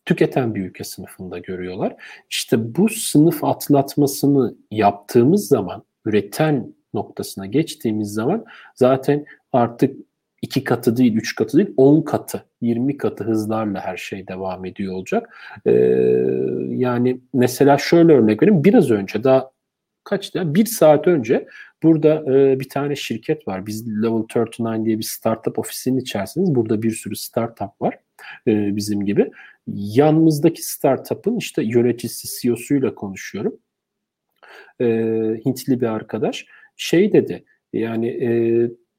Tüketen 0.05 0.55
bir 0.55 0.65
ülke 0.65 0.85
sınıfında 0.85 1.39
görüyorlar. 1.39 1.97
İşte 2.31 2.75
bu 2.77 2.89
sınıf 2.89 3.45
atlatmasını 3.45 4.55
yaptığımız 4.71 5.49
zaman, 5.49 5.85
üreten 6.05 6.75
noktasına 6.97 7.47
geçtiğimiz 7.47 8.13
zaman 8.13 8.45
zaten 8.75 9.25
artık 9.53 9.97
iki 10.43 10.65
katı 10.65 10.97
değil, 10.97 11.15
üç 11.17 11.35
katı 11.35 11.59
değil, 11.59 11.75
on 11.77 12.03
katı, 12.03 12.45
yirmi 12.61 12.97
katı 12.97 13.25
hızlarla 13.25 13.81
her 13.81 13.97
şey 13.97 14.29
devam 14.29 14.65
ediyor 14.65 14.95
olacak. 14.95 15.37
Ee, 15.67 15.73
yani 16.69 17.21
mesela 17.35 17.79
şöyle 17.79 18.13
örnek 18.13 18.43
vereyim. 18.43 18.65
Biraz 18.65 18.91
önce 18.91 19.25
daha 19.25 19.51
kaçtı? 20.05 20.55
Bir 20.55 20.67
saat 20.67 21.07
önce 21.07 21.49
burada 21.83 22.25
e, 22.35 22.61
bir 22.61 22.69
tane 22.69 22.97
şirket 22.97 23.49
var. 23.49 23.67
Biz 23.67 24.03
Level 24.03 24.13
39 24.13 24.85
diye 24.85 24.99
bir 24.99 25.03
startup 25.03 25.59
ofisinin 25.59 26.01
içerisindeyiz. 26.01 26.55
Burada 26.55 26.83
bir 26.83 26.91
sürü 26.91 27.17
startup 27.17 27.81
var 27.81 27.99
e, 28.47 28.77
bizim 28.77 29.05
gibi. 29.05 29.31
Yanımızdaki 29.67 30.63
startup'ın 30.63 31.37
işte 31.37 31.63
yöneticisi, 31.63 32.43
CEO'suyla 32.43 32.95
konuşuyorum. 32.95 33.59
E, 34.81 34.87
Hintli 35.47 35.81
bir 35.81 35.87
arkadaş. 35.87 36.47
Şey 36.77 37.13
dedi 37.13 37.45
yani 37.73 38.09
e, 38.09 38.31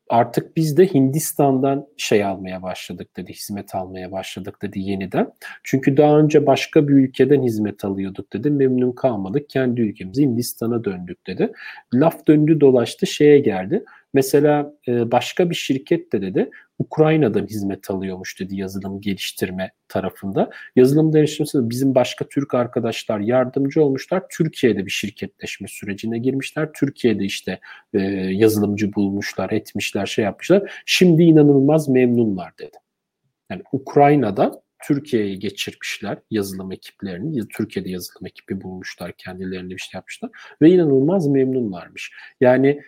artık 0.10 0.58
biz 0.58 0.78
de 0.78 0.94
Hindistan'dan 0.94 1.88
şey 1.98 2.24
almaya 2.24 2.64
başladık 2.64 3.18
dedi, 3.18 3.34
hizmet 3.34 3.76
almaya 3.76 4.12
başladık 4.12 4.62
dedi 4.62 4.80
yeniden. 4.80 5.32
Çünkü 5.64 5.98
daha 5.98 6.20
önce 6.20 6.46
başka 6.46 6.88
bir 6.88 6.94
ülkeden 6.94 7.44
hizmet 7.44 7.86
alıyorduk 7.86 8.34
dedi, 8.34 8.50
memnun 8.50 8.92
kalmadık, 8.92 9.50
kendi 9.50 9.82
ülkemize 9.82 10.22
Hindistan'a 10.22 10.84
döndük 10.84 11.28
dedi. 11.28 11.52
Laf 11.94 12.28
döndü 12.28 12.60
dolaştı 12.60 13.08
şeye 13.08 13.40
geldi. 13.40 13.84
Mesela 14.14 14.74
e, 14.88 15.12
başka 15.12 15.50
bir 15.50 15.56
şirket 15.56 16.14
de 16.14 16.22
dedi 16.22 16.50
Ukrayna'dan 16.80 17.46
hizmet 17.46 17.90
alıyormuş 17.90 18.40
dedi 18.40 18.56
yazılım 18.56 19.02
geliştirme 19.02 19.72
tarafında. 19.88 20.50
Yazılım 20.76 21.12
geliştirmesi 21.12 21.70
bizim 21.70 21.96
başka 21.96 22.28
Türk 22.28 22.54
arkadaşlar 22.54 23.20
yardımcı 23.20 23.84
olmuşlar. 23.84 24.24
Türkiye'de 24.32 24.86
bir 24.86 24.92
şirketleşme 24.92 25.68
sürecine 25.68 26.20
girmişler. 26.20 26.70
Türkiye'de 26.74 27.24
işte 27.24 27.60
e, 27.94 28.00
yazılımcı 28.32 28.94
bulmuşlar, 28.94 29.50
etmişler, 29.50 30.06
şey 30.06 30.26
yapmışlar. 30.26 30.84
Şimdi 30.86 31.24
inanılmaz 31.24 31.90
memnunlar 31.90 32.58
dedi. 32.58 32.78
Yani 33.52 33.64
Ukrayna'da 33.72 34.62
Türkiye'ye 34.84 35.36
geçirmişler 35.36 36.18
yazılım 36.32 36.72
ekiplerini. 36.72 37.48
Türkiye'de 37.48 37.90
yazılım 37.90 38.26
ekibi 38.26 38.62
bulmuşlar, 38.62 39.12
kendilerine 39.18 39.70
bir 39.70 39.78
şey 39.78 39.98
yapmışlar 39.98 40.30
ve 40.62 40.70
inanılmaz 40.70 41.28
memnunlarmış. 41.28 42.12
Yani 42.42 42.82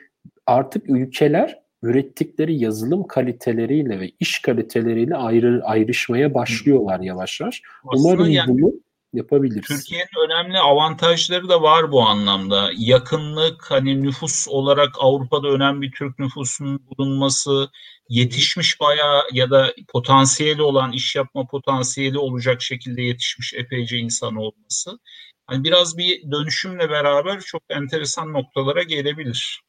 artık 0.45 0.89
ülkeler 0.89 1.59
ürettikleri 1.81 2.59
yazılım 2.59 3.07
kaliteleriyle 3.07 3.99
ve 3.99 4.11
iş 4.19 4.39
kaliteleriyle 4.39 5.15
ayrı 5.15 5.61
ayrışmaya 5.63 6.33
başlıyorlar 6.33 6.99
yavaş 6.99 7.39
yavaş. 7.41 7.61
Aslında 7.87 8.07
Umarım 8.07 8.29
yani, 8.29 8.47
bunu 8.47 8.73
yapabiliriz. 9.13 9.67
Türkiye'nin 9.67 10.29
önemli 10.29 10.59
avantajları 10.59 11.49
da 11.49 11.61
var 11.61 11.91
bu 11.91 12.01
anlamda. 12.01 12.71
Yakınlık, 12.77 13.71
hani 13.71 14.03
nüfus 14.03 14.47
olarak 14.47 14.89
Avrupa'da 14.99 15.47
önemli 15.47 15.81
bir 15.81 15.91
Türk 15.91 16.19
nüfusunun 16.19 16.81
bulunması, 16.87 17.69
yetişmiş 18.09 18.79
bayağı 18.79 19.21
ya 19.33 19.49
da 19.49 19.73
potansiyeli 19.87 20.61
olan, 20.61 20.91
iş 20.91 21.15
yapma 21.15 21.47
potansiyeli 21.47 22.17
olacak 22.17 22.61
şekilde 22.61 23.01
yetişmiş 23.01 23.53
epeyce 23.53 23.97
insan 23.97 24.35
olması. 24.35 24.99
Hani 25.47 25.63
biraz 25.63 25.97
bir 25.97 26.31
dönüşümle 26.31 26.89
beraber 26.89 27.39
çok 27.39 27.63
enteresan 27.69 28.33
noktalara 28.33 28.83
gelebilir. 28.83 29.61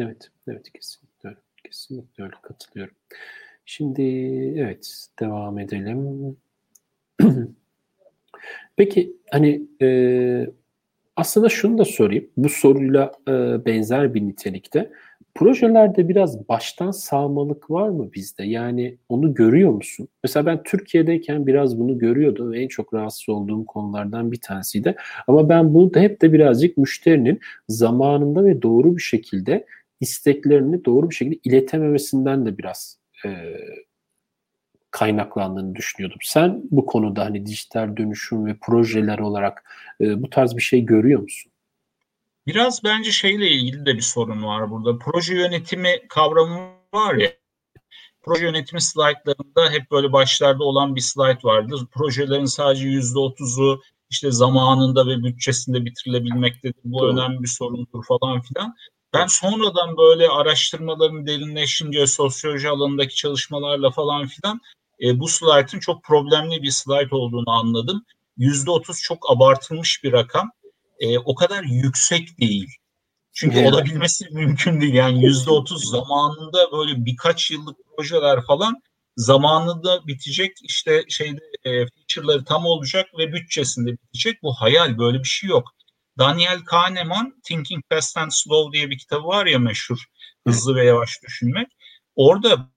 Evet, 0.00 0.28
evet 0.48 0.72
kesinlikle 0.72 1.28
öyle. 1.28 1.38
Kesinlikle 1.64 2.24
öyle 2.24 2.36
katılıyorum. 2.42 2.94
Şimdi 3.64 4.02
evet 4.56 5.06
devam 5.20 5.58
edelim. 5.58 6.36
Peki 8.76 9.16
hani 9.30 9.62
e, 9.82 10.50
aslında 11.16 11.48
şunu 11.48 11.78
da 11.78 11.84
sorayım. 11.84 12.28
Bu 12.36 12.48
soruyla 12.48 13.12
e, 13.28 13.32
benzer 13.66 14.14
bir 14.14 14.22
nitelikte. 14.22 14.90
Projelerde 15.34 16.08
biraz 16.08 16.48
baştan 16.48 16.90
sağmalık 16.90 17.70
var 17.70 17.88
mı 17.88 18.12
bizde? 18.14 18.44
Yani 18.44 18.98
onu 19.08 19.34
görüyor 19.34 19.70
musun? 19.70 20.08
Mesela 20.24 20.46
ben 20.46 20.62
Türkiye'deyken 20.62 21.46
biraz 21.46 21.78
bunu 21.78 21.98
görüyordum 21.98 22.54
en 22.54 22.68
çok 22.68 22.94
rahatsız 22.94 23.28
olduğum 23.28 23.66
konulardan 23.66 24.32
bir 24.32 24.40
tanesiydi. 24.40 24.94
Ama 25.26 25.48
ben 25.48 25.74
bunu 25.74 25.94
da 25.94 26.00
hep 26.00 26.22
de 26.22 26.32
birazcık 26.32 26.76
müşterinin 26.76 27.40
zamanında 27.68 28.44
ve 28.44 28.62
doğru 28.62 28.96
bir 28.96 29.02
şekilde 29.02 29.66
isteklerini 30.00 30.84
doğru 30.84 31.10
bir 31.10 31.14
şekilde 31.14 31.40
iletememesinden 31.44 32.46
de 32.46 32.58
biraz 32.58 32.98
e, 33.24 33.56
kaynaklandığını 34.90 35.74
düşünüyordum. 35.74 36.18
Sen 36.22 36.62
bu 36.70 36.86
konuda 36.86 37.24
hani 37.24 37.46
dijital 37.46 37.96
dönüşüm 37.96 38.46
ve 38.46 38.56
projeler 38.60 39.18
olarak 39.18 39.64
e, 40.00 40.22
bu 40.22 40.30
tarz 40.30 40.56
bir 40.56 40.62
şey 40.62 40.80
görüyor 40.80 41.20
musun? 41.20 41.52
Biraz 42.46 42.84
bence 42.84 43.10
şeyle 43.10 43.50
ilgili 43.50 43.86
de 43.86 43.94
bir 43.94 44.00
sorun 44.00 44.42
var 44.42 44.70
burada. 44.70 44.98
Proje 44.98 45.34
yönetimi 45.34 45.90
kavramı 46.08 46.58
var 46.94 47.14
ya. 47.14 47.32
Proje 48.22 48.44
yönetimi 48.44 48.80
slaytlarında 48.80 49.70
hep 49.70 49.90
böyle 49.90 50.12
başlarda 50.12 50.64
olan 50.64 50.96
bir 50.96 51.00
slayt 51.00 51.44
vardır. 51.44 51.86
Projelerin 51.92 52.44
sadece 52.44 52.88
yüzde 52.88 53.18
otuzu 53.18 53.82
işte 54.10 54.30
zamanında 54.30 55.06
ve 55.06 55.24
bütçesinde 55.24 55.84
bitirilebilmektedir. 55.84 56.74
Bu 56.84 56.98
Doğru. 56.98 57.12
önemli 57.12 57.42
bir 57.42 57.48
sorundur 57.48 58.04
falan 58.08 58.40
filan. 58.40 58.74
Ben 59.16 59.26
sonradan 59.26 59.96
böyle 59.96 60.28
araştırmaların 60.28 61.26
derinleşince 61.26 62.06
sosyoloji 62.06 62.68
alanındaki 62.68 63.14
çalışmalarla 63.14 63.90
falan 63.90 64.26
filan 64.26 64.60
e, 65.02 65.20
bu 65.20 65.28
slaytın 65.28 65.78
çok 65.78 66.04
problemli 66.04 66.62
bir 66.62 66.70
slayt 66.70 67.12
olduğunu 67.12 67.50
anladım. 67.50 68.04
Yüzde 68.36 68.70
otuz 68.70 69.02
çok 69.02 69.30
abartılmış 69.30 70.04
bir 70.04 70.12
rakam. 70.12 70.50
E, 70.98 71.18
o 71.18 71.34
kadar 71.34 71.62
yüksek 71.62 72.40
değil. 72.40 72.68
Çünkü 73.32 73.58
evet. 73.58 73.72
olabilmesi 73.72 74.24
mümkün 74.30 74.80
değil. 74.80 74.94
Yani 74.94 75.24
yüzde 75.24 75.50
otuz 75.50 75.90
zamanında 75.90 76.72
böyle 76.72 77.04
birkaç 77.04 77.50
yıllık 77.50 77.76
projeler 77.96 78.42
falan 78.42 78.82
zamanında 79.16 80.06
bitecek 80.06 80.52
işte 80.62 81.04
şeyde 81.08 81.40
e, 81.64 81.70
feature'ları 81.70 82.44
tam 82.44 82.66
olacak 82.66 83.06
ve 83.18 83.32
bütçesinde 83.32 83.92
bitecek. 83.92 84.42
Bu 84.42 84.54
hayal 84.54 84.98
böyle 84.98 85.18
bir 85.18 85.28
şey 85.28 85.50
yok. 85.50 85.75
Daniel 86.18 86.64
Kahneman 86.64 87.40
Thinking 87.44 87.84
Fast 87.88 88.18
and 88.18 88.30
Slow 88.30 88.78
diye 88.78 88.90
bir 88.90 88.98
kitabı 88.98 89.26
var 89.26 89.46
ya 89.46 89.58
meşhur. 89.58 90.04
Hızlı 90.46 90.74
ve 90.74 90.84
yavaş 90.84 91.22
düşünmek. 91.22 91.68
Orada 92.16 92.70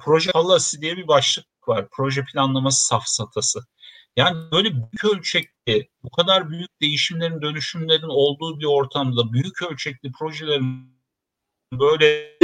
proje 0.00 0.30
halası 0.30 0.80
diye 0.80 0.96
bir 0.96 1.08
başlık 1.08 1.46
var. 1.68 1.88
Proje 1.92 2.24
planlaması 2.24 2.86
safsatası. 2.86 3.60
Yani 4.16 4.50
böyle 4.52 4.72
büyük 4.72 5.04
ölçekli, 5.04 5.88
bu 6.02 6.10
kadar 6.10 6.50
büyük 6.50 6.80
değişimlerin, 6.80 7.42
dönüşümlerin 7.42 8.08
olduğu 8.08 8.60
bir 8.60 8.64
ortamda 8.64 9.32
büyük 9.32 9.62
ölçekli 9.62 10.12
projelerin 10.12 10.96
böyle 11.72 12.38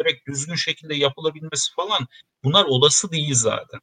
direkt 0.00 0.28
düzgün 0.28 0.54
şekilde 0.54 0.94
yapılabilmesi 0.94 1.74
falan 1.74 2.06
bunlar 2.44 2.64
olası 2.64 3.12
değil 3.12 3.34
zaten. 3.34 3.80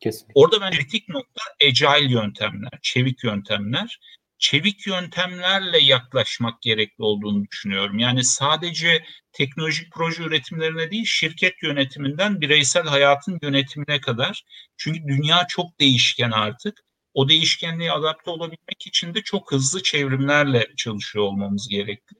Kesinlikle. 0.00 0.32
Orada 0.34 0.60
ben 0.60 0.72
kritik 0.72 1.08
nokta 1.08 1.42
agile 1.64 2.12
yöntemler, 2.12 2.78
çevik 2.82 3.24
yöntemler. 3.24 4.00
Çevik 4.38 4.86
yöntemlerle 4.86 5.78
yaklaşmak 5.78 6.62
gerekli 6.62 7.04
olduğunu 7.04 7.44
düşünüyorum. 7.50 7.98
Yani 7.98 8.24
sadece 8.24 9.04
teknolojik 9.32 9.92
proje 9.92 10.22
üretimlerine 10.22 10.90
değil, 10.90 11.04
şirket 11.06 11.62
yönetiminden 11.62 12.40
bireysel 12.40 12.86
hayatın 12.86 13.38
yönetimine 13.42 14.00
kadar. 14.00 14.44
Çünkü 14.76 15.00
dünya 15.08 15.46
çok 15.48 15.80
değişken 15.80 16.30
artık. 16.30 16.84
O 17.14 17.28
değişkenliğe 17.28 17.92
adapte 17.92 18.30
olabilmek 18.30 18.86
için 18.86 19.14
de 19.14 19.22
çok 19.22 19.52
hızlı 19.52 19.82
çevrimlerle 19.82 20.66
çalışıyor 20.76 21.24
olmamız 21.24 21.68
gerekli. 21.68 22.16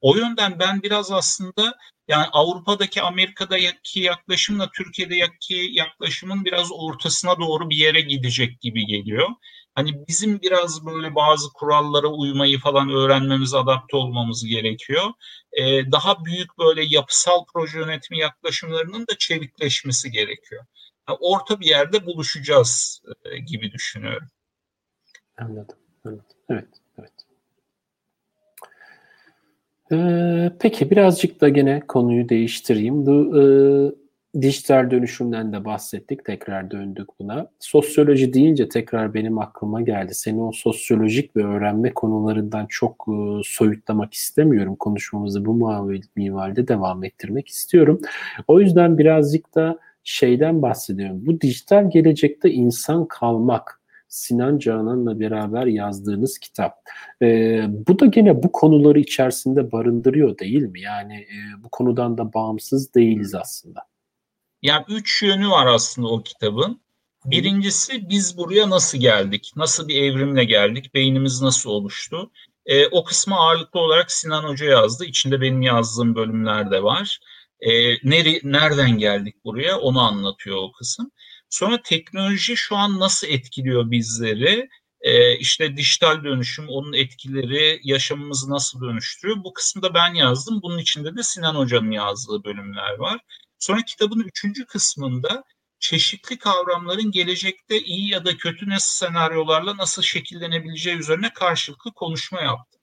O 0.00 0.16
yönden 0.16 0.58
ben 0.58 0.82
biraz 0.82 1.12
aslında 1.12 1.74
yani 2.08 2.26
Avrupa'daki 2.32 3.02
Amerika'daki 3.02 4.00
yaklaşımla 4.00 4.70
Türkiye'deki 4.70 5.68
yaklaşımın 5.72 6.44
biraz 6.44 6.72
ortasına 6.72 7.38
doğru 7.38 7.70
bir 7.70 7.76
yere 7.76 8.00
gidecek 8.00 8.60
gibi 8.60 8.86
geliyor. 8.86 9.28
Hani 9.74 10.08
bizim 10.08 10.40
biraz 10.40 10.86
böyle 10.86 11.14
bazı 11.14 11.52
kurallara 11.52 12.06
uymayı 12.06 12.58
falan 12.58 12.90
öğrenmemiz, 12.90 13.54
adapte 13.54 13.96
olmamız 13.96 14.44
gerekiyor. 14.46 15.04
Ee, 15.52 15.92
daha 15.92 16.24
büyük 16.24 16.58
böyle 16.58 16.84
yapısal 16.88 17.44
proje 17.52 17.78
yönetimi 17.78 18.18
yaklaşımlarının 18.18 19.06
da 19.06 19.18
çevikleşmesi 19.18 20.10
gerekiyor. 20.10 20.64
Yani 21.08 21.18
orta 21.20 21.60
bir 21.60 21.66
yerde 21.66 22.06
buluşacağız 22.06 23.02
e, 23.24 23.38
gibi 23.38 23.72
düşünüyorum. 23.72 24.28
Anladım, 25.38 25.76
anladım. 26.04 26.24
Evet, 26.50 26.68
evet. 26.98 27.12
Ee, 29.92 30.52
peki 30.60 30.90
birazcık 30.90 31.40
da 31.40 31.48
gene 31.48 31.80
konuyu 31.88 32.28
değiştireyim. 32.28 33.06
Bu 33.06 33.40
e, 33.40 33.42
dijital 34.42 34.90
dönüşümden 34.90 35.52
de 35.52 35.64
bahsettik. 35.64 36.24
Tekrar 36.24 36.70
döndük 36.70 37.08
buna. 37.20 37.50
Sosyoloji 37.58 38.32
deyince 38.32 38.68
tekrar 38.68 39.14
benim 39.14 39.38
aklıma 39.38 39.82
geldi. 39.82 40.14
Seni 40.14 40.42
o 40.42 40.52
sosyolojik 40.52 41.36
ve 41.36 41.44
öğrenme 41.44 41.94
konularından 41.94 42.66
çok 42.68 43.06
e, 43.08 43.40
soyutlamak 43.44 44.14
istemiyorum. 44.14 44.76
Konuşmamızı 44.76 45.44
bu 45.44 45.54
minvalde 46.16 46.68
devam 46.68 47.04
ettirmek 47.04 47.48
istiyorum. 47.48 48.00
O 48.48 48.60
yüzden 48.60 48.98
birazcık 48.98 49.54
da 49.54 49.78
şeyden 50.04 50.62
bahsediyorum. 50.62 51.26
Bu 51.26 51.40
dijital 51.40 51.90
gelecekte 51.90 52.50
insan 52.50 53.08
kalmak 53.08 53.80
Sinan 54.08 54.58
Canan'la 54.58 55.20
beraber 55.20 55.66
yazdığınız 55.66 56.38
kitap. 56.38 56.74
E, 57.22 57.26
bu 57.88 57.98
da 57.98 58.06
gene 58.06 58.42
bu 58.42 58.52
konuları 58.52 59.00
içerisinde 59.00 59.72
barındırıyor 59.72 60.38
değil 60.38 60.62
mi? 60.62 60.80
Yani 60.80 61.14
e, 61.14 61.64
bu 61.64 61.68
konudan 61.68 62.18
da 62.18 62.32
bağımsız 62.32 62.94
değiliz 62.94 63.34
aslında. 63.34 63.89
Yani 64.62 64.84
üç 64.88 65.22
yönü 65.22 65.50
var 65.50 65.66
aslında 65.66 66.08
o 66.08 66.22
kitabın. 66.22 66.80
Birincisi 67.24 68.08
biz 68.08 68.36
buraya 68.38 68.70
nasıl 68.70 68.98
geldik? 68.98 69.52
Nasıl 69.56 69.88
bir 69.88 70.02
evrimle 70.02 70.44
geldik? 70.44 70.94
Beynimiz 70.94 71.42
nasıl 71.42 71.70
oluştu? 71.70 72.30
E, 72.66 72.86
o 72.86 73.04
kısmı 73.04 73.36
ağırlıklı 73.36 73.80
olarak 73.80 74.12
Sinan 74.12 74.44
Hoca 74.44 74.66
yazdı. 74.66 75.04
İçinde 75.04 75.40
benim 75.40 75.62
yazdığım 75.62 76.14
bölümler 76.14 76.70
de 76.70 76.82
var. 76.82 77.20
E, 77.60 77.70
nere, 78.10 78.40
nereden 78.42 78.98
geldik 78.98 79.44
buraya 79.44 79.78
onu 79.78 80.00
anlatıyor 80.00 80.56
o 80.56 80.72
kısım. 80.72 81.10
Sonra 81.50 81.82
teknoloji 81.82 82.56
şu 82.56 82.76
an 82.76 83.00
nasıl 83.00 83.28
etkiliyor 83.28 83.90
bizleri? 83.90 84.68
Ee, 85.00 85.36
işte 85.36 85.76
dijital 85.76 86.24
dönüşüm, 86.24 86.68
onun 86.68 86.92
etkileri, 86.92 87.80
yaşamımızı 87.84 88.50
nasıl 88.50 88.80
dönüştürüyor? 88.80 89.44
Bu 89.44 89.52
kısmı 89.52 89.82
ben 89.94 90.14
yazdım. 90.14 90.62
Bunun 90.62 90.78
içinde 90.78 91.16
de 91.16 91.22
Sinan 91.22 91.54
Hoca'nın 91.54 91.90
yazdığı 91.90 92.44
bölümler 92.44 92.98
var. 92.98 93.20
Sonra 93.60 93.82
kitabın 93.82 94.20
üçüncü 94.20 94.66
kısmında 94.66 95.44
çeşitli 95.78 96.38
kavramların 96.38 97.10
gelecekte 97.10 97.80
iyi 97.80 98.10
ya 98.10 98.24
da 98.24 98.36
kötü 98.36 98.68
nasıl 98.68 99.06
senaryolarla 99.06 99.76
nasıl 99.76 100.02
şekillenebileceği 100.02 100.96
üzerine 100.96 101.32
karşılıklı 101.32 101.92
konuşma 101.94 102.40
yaptım. 102.40 102.80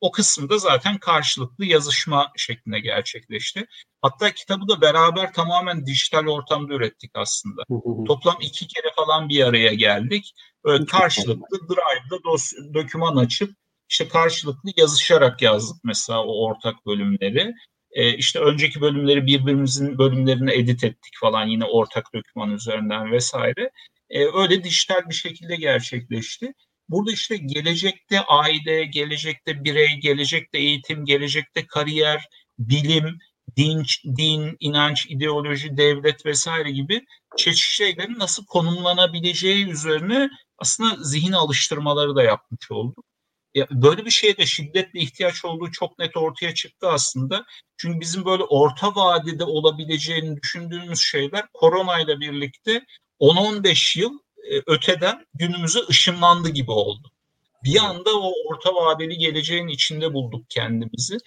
O 0.00 0.10
kısımda 0.10 0.58
zaten 0.58 0.98
karşılıklı 0.98 1.64
yazışma 1.64 2.32
şeklinde 2.36 2.80
gerçekleşti. 2.80 3.66
Hatta 4.02 4.30
kitabı 4.30 4.68
da 4.68 4.80
beraber 4.80 5.32
tamamen 5.32 5.86
dijital 5.86 6.26
ortamda 6.26 6.74
ürettik 6.74 7.10
aslında. 7.14 7.62
Toplam 8.06 8.36
iki 8.40 8.66
kere 8.66 8.92
falan 8.96 9.28
bir 9.28 9.44
araya 9.44 9.74
geldik. 9.74 10.34
Böyle 10.64 10.86
karşılıklı 10.86 11.68
Drive'da 11.68 12.24
dos, 12.24 12.52
doküman 12.74 13.16
açıp 13.16 13.50
işte 13.88 14.08
karşılıklı 14.08 14.70
yazışarak 14.76 15.42
yazdık 15.42 15.84
mesela 15.84 16.24
o 16.24 16.46
ortak 16.46 16.86
bölümleri. 16.86 17.54
Ee, 17.92 18.16
işte 18.16 18.38
önceki 18.40 18.80
bölümleri 18.80 19.26
birbirimizin 19.26 19.98
bölümlerini 19.98 20.52
edit 20.52 20.84
ettik 20.84 21.12
falan 21.20 21.46
yine 21.46 21.64
ortak 21.64 22.14
doküman 22.14 22.50
üzerinden 22.50 23.12
vesaire. 23.12 23.70
Ee, 24.10 24.24
öyle 24.34 24.64
dijital 24.64 25.08
bir 25.08 25.14
şekilde 25.14 25.56
gerçekleşti. 25.56 26.52
Burada 26.88 27.12
işte 27.12 27.36
gelecekte 27.36 28.20
aile, 28.20 28.84
gelecekte 28.84 29.64
birey, 29.64 29.96
gelecekte 30.00 30.58
eğitim, 30.58 31.04
gelecekte 31.04 31.66
kariyer, 31.66 32.24
bilim, 32.58 33.18
din, 33.56 33.82
din, 34.16 34.56
inanç, 34.60 35.06
ideoloji, 35.08 35.76
devlet 35.76 36.26
vesaire 36.26 36.70
gibi 36.70 37.00
çeşitli 37.36 37.74
şeylerin 37.74 38.18
nasıl 38.18 38.46
konumlanabileceği 38.46 39.66
üzerine 39.66 40.30
aslında 40.58 41.04
zihin 41.04 41.32
alıştırmaları 41.32 42.16
da 42.16 42.22
yapmış 42.22 42.70
olduk. 42.70 43.04
Böyle 43.70 44.04
bir 44.04 44.10
şeye 44.10 44.36
de 44.36 44.46
şiddetle 44.46 45.00
ihtiyaç 45.00 45.44
olduğu 45.44 45.70
çok 45.70 45.98
net 45.98 46.16
ortaya 46.16 46.54
çıktı 46.54 46.88
aslında. 46.88 47.44
Çünkü 47.76 48.00
bizim 48.00 48.24
böyle 48.24 48.42
orta 48.42 48.94
vadede 48.94 49.44
olabileceğini 49.44 50.42
düşündüğümüz 50.42 51.00
şeyler 51.00 51.46
koronayla 51.54 52.20
birlikte 52.20 52.84
10-15 53.20 53.98
yıl 53.98 54.18
e, 54.50 54.62
öteden 54.66 55.26
günümüze 55.34 55.80
ışınlandı 55.90 56.48
gibi 56.48 56.70
oldu. 56.70 57.12
Bir 57.64 57.80
anda 57.84 58.20
o 58.20 58.32
orta 58.48 58.74
vadeli 58.74 59.18
geleceğin 59.18 59.68
içinde 59.68 60.14
bulduk 60.14 60.44
kendimizi. 60.48 61.18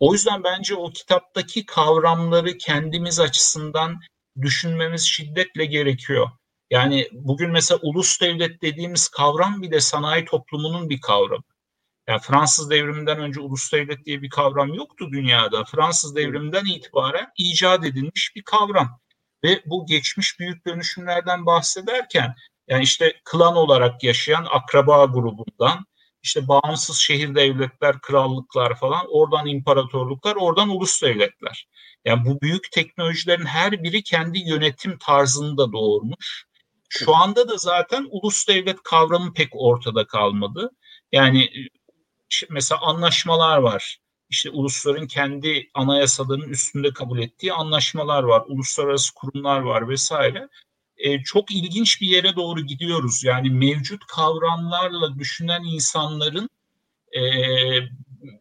O 0.00 0.12
yüzden 0.12 0.44
bence 0.44 0.74
o 0.74 0.90
kitaptaki 0.90 1.66
kavramları 1.66 2.58
kendimiz 2.58 3.20
açısından 3.20 4.00
düşünmemiz 4.42 5.02
şiddetle 5.02 5.64
gerekiyor. 5.64 6.30
Yani 6.70 7.08
bugün 7.12 7.50
mesela 7.50 7.80
ulus 7.82 8.20
devlet 8.20 8.62
dediğimiz 8.62 9.08
kavram 9.08 9.62
bile 9.62 9.80
sanayi 9.80 10.24
toplumunun 10.24 10.90
bir 10.90 11.00
kavramı. 11.00 11.44
Yani 12.08 12.20
Fransız 12.20 12.70
devriminden 12.70 13.18
önce 13.18 13.40
ulus 13.40 13.72
devlet 13.72 14.04
diye 14.04 14.22
bir 14.22 14.30
kavram 14.30 14.74
yoktu 14.74 15.08
dünyada. 15.12 15.64
Fransız 15.64 16.16
devriminden 16.16 16.64
itibaren 16.64 17.26
icat 17.38 17.84
edilmiş 17.84 18.32
bir 18.36 18.42
kavram. 18.42 19.00
Ve 19.44 19.62
bu 19.66 19.86
geçmiş 19.86 20.40
büyük 20.40 20.66
dönüşümlerden 20.66 21.46
bahsederken 21.46 22.34
yani 22.68 22.82
işte 22.82 23.12
klan 23.24 23.56
olarak 23.56 24.04
yaşayan 24.04 24.46
akraba 24.50 25.04
grubundan 25.04 25.86
işte 26.22 26.48
bağımsız 26.48 26.96
şehir 26.96 27.34
devletler, 27.34 28.00
krallıklar 28.00 28.78
falan, 28.78 29.06
oradan 29.08 29.46
imparatorluklar, 29.46 30.36
oradan 30.36 30.68
ulus 30.68 31.02
devletler. 31.02 31.68
Yani 32.04 32.24
bu 32.24 32.40
büyük 32.40 32.72
teknolojilerin 32.72 33.46
her 33.46 33.82
biri 33.82 34.02
kendi 34.02 34.38
yönetim 34.38 34.98
tarzını 34.98 35.58
da 35.58 35.72
doğurmuş. 35.72 36.44
Şu 36.88 37.16
anda 37.16 37.48
da 37.48 37.56
zaten 37.56 38.06
ulus 38.10 38.48
devlet 38.48 38.82
kavramı 38.82 39.32
pek 39.32 39.48
ortada 39.52 40.06
kalmadı. 40.06 40.70
Yani 41.12 41.50
mesela 42.50 42.80
anlaşmalar 42.80 43.58
var. 43.58 43.98
İşte 44.30 44.50
ulusların 44.50 45.06
kendi 45.06 45.70
anayasalarının 45.74 46.48
üstünde 46.48 46.92
kabul 46.92 47.18
ettiği 47.18 47.52
anlaşmalar 47.52 48.22
var. 48.22 48.42
Uluslararası 48.46 49.14
kurumlar 49.14 49.60
var 49.60 49.88
vesaire 49.88 50.48
e, 50.98 51.22
çok 51.22 51.50
ilginç 51.50 52.00
bir 52.00 52.08
yere 52.08 52.36
doğru 52.36 52.60
gidiyoruz. 52.60 53.24
Yani 53.24 53.50
mevcut 53.50 54.06
kavramlarla 54.06 55.18
düşünen 55.18 55.62
insanların 55.62 56.48
e, 57.16 57.22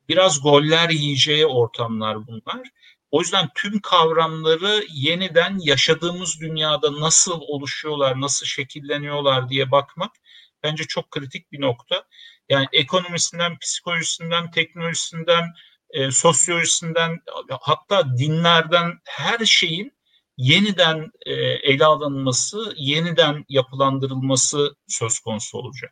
biraz 0.09 0.41
goller 0.41 0.89
yiyeceği 0.89 1.45
ortamlar 1.45 2.27
bunlar. 2.27 2.69
O 3.11 3.21
yüzden 3.21 3.49
tüm 3.55 3.81
kavramları 3.81 4.85
yeniden 4.93 5.57
yaşadığımız 5.59 6.41
dünyada 6.41 6.99
nasıl 7.01 7.41
oluşuyorlar, 7.41 8.21
nasıl 8.21 8.45
şekilleniyorlar 8.45 9.49
diye 9.49 9.71
bakmak 9.71 10.11
bence 10.63 10.83
çok 10.83 11.11
kritik 11.11 11.51
bir 11.51 11.61
nokta. 11.61 12.03
Yani 12.49 12.67
ekonomisinden, 12.73 13.59
psikolojisinden, 13.59 14.51
teknolojisinden, 14.51 15.43
e, 15.89 16.11
sosyolojisinden 16.11 17.19
hatta 17.61 18.17
dinlerden 18.17 18.99
her 19.05 19.45
şeyin 19.45 19.97
yeniden 20.37 21.11
e, 21.25 21.33
ele 21.33 21.85
alınması, 21.85 22.73
yeniden 22.77 23.45
yapılandırılması 23.49 24.75
söz 24.87 25.19
konusu 25.19 25.57
olacak. 25.57 25.91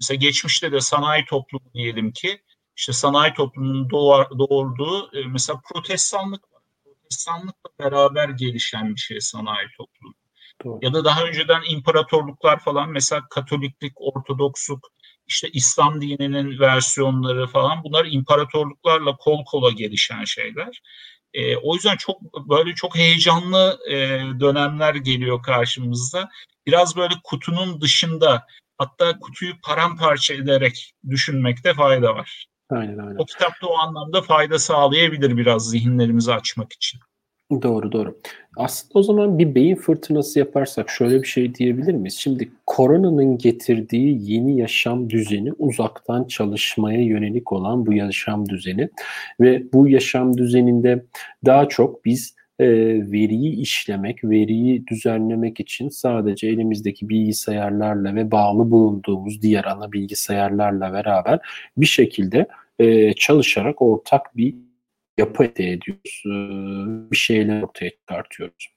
Mesela 0.00 0.16
geçmişte 0.16 0.72
de 0.72 0.80
sanayi 0.80 1.24
toplumu 1.24 1.72
diyelim 1.74 2.12
ki, 2.12 2.42
işte 2.76 2.92
sanayi 2.92 3.34
toplumunun 3.34 3.90
doğar, 3.90 4.30
doğurduğu 4.30 5.18
e, 5.18 5.26
mesela 5.26 5.60
protestanlık 5.72 6.52
var. 6.52 6.62
Protestanlıkla 6.84 7.70
beraber 7.78 8.28
gelişen 8.28 8.94
bir 8.94 9.00
şey 9.00 9.20
sanayi 9.20 9.68
toplumu. 9.76 10.14
Doğru. 10.64 10.78
Ya 10.82 10.94
da 10.94 11.04
daha 11.04 11.24
önceden 11.24 11.62
imparatorluklar 11.68 12.60
falan 12.60 12.90
mesela 12.90 13.22
Katoliklik, 13.30 13.92
Ortodoksluk, 13.96 14.88
işte 15.26 15.48
İslam 15.52 16.00
dininin 16.00 16.58
versiyonları 16.58 17.46
falan 17.46 17.84
bunlar 17.84 18.06
imparatorluklarla 18.10 19.16
kol 19.16 19.44
kola 19.44 19.70
gelişen 19.70 20.24
şeyler. 20.24 20.80
E, 21.34 21.56
o 21.56 21.74
yüzden 21.74 21.96
çok 21.96 22.48
böyle 22.48 22.74
çok 22.74 22.96
heyecanlı 22.96 23.78
e, 23.90 23.94
dönemler 24.40 24.94
geliyor 24.94 25.42
karşımızda. 25.42 26.28
Biraz 26.66 26.96
böyle 26.96 27.14
kutunun 27.24 27.80
dışında 27.80 28.46
hatta 28.78 29.18
kutuyu 29.18 29.52
paramparça 29.62 30.34
ederek 30.34 30.92
düşünmekte 31.10 31.74
fayda 31.74 32.14
var. 32.14 32.46
Aynen 32.70 32.98
aynen. 32.98 33.16
O 33.18 33.24
kitap 33.24 33.62
da 33.62 33.66
o 33.66 33.78
anlamda 33.78 34.22
fayda 34.22 34.58
sağlayabilir 34.58 35.36
biraz 35.36 35.70
zihinlerimizi 35.70 36.34
açmak 36.34 36.72
için. 36.72 37.00
Doğru 37.62 37.92
doğru. 37.92 38.18
Aslında 38.56 38.98
o 38.98 39.02
zaman 39.02 39.38
bir 39.38 39.54
beyin 39.54 39.76
fırtınası 39.76 40.38
yaparsak 40.38 40.90
şöyle 40.90 41.22
bir 41.22 41.26
şey 41.26 41.54
diyebilir 41.54 41.94
miyiz? 41.94 42.14
Şimdi 42.14 42.50
koronanın 42.66 43.38
getirdiği 43.38 44.32
yeni 44.32 44.58
yaşam 44.58 45.10
düzeni 45.10 45.52
uzaktan 45.52 46.24
çalışmaya 46.24 47.02
yönelik 47.02 47.52
olan 47.52 47.86
bu 47.86 47.92
yaşam 47.92 48.48
düzeni 48.48 48.88
ve 49.40 49.62
bu 49.72 49.88
yaşam 49.88 50.38
düzeninde 50.38 51.04
daha 51.44 51.68
çok 51.68 52.04
biz 52.04 52.34
e, 52.58 52.66
veriyi 53.12 53.56
işlemek, 53.56 54.24
veriyi 54.24 54.86
düzenlemek 54.86 55.60
için 55.60 55.88
sadece 55.88 56.48
elimizdeki 56.48 57.08
bilgisayarlarla 57.08 58.14
ve 58.14 58.30
bağlı 58.30 58.70
bulunduğumuz 58.70 59.42
diğer 59.42 59.64
ana 59.64 59.92
bilgisayarlarla 59.92 60.92
beraber 60.92 61.38
bir 61.76 61.86
şekilde 61.86 62.46
e, 62.78 63.12
çalışarak 63.12 63.82
ortak 63.82 64.36
bir 64.36 64.54
yapı 65.18 65.44
elde 65.44 65.70
ediyoruz. 65.70 66.22
Bir 67.10 67.16
şeyler 67.16 67.62
ortaya 67.62 67.90
çıkartıyoruz. 67.90 68.68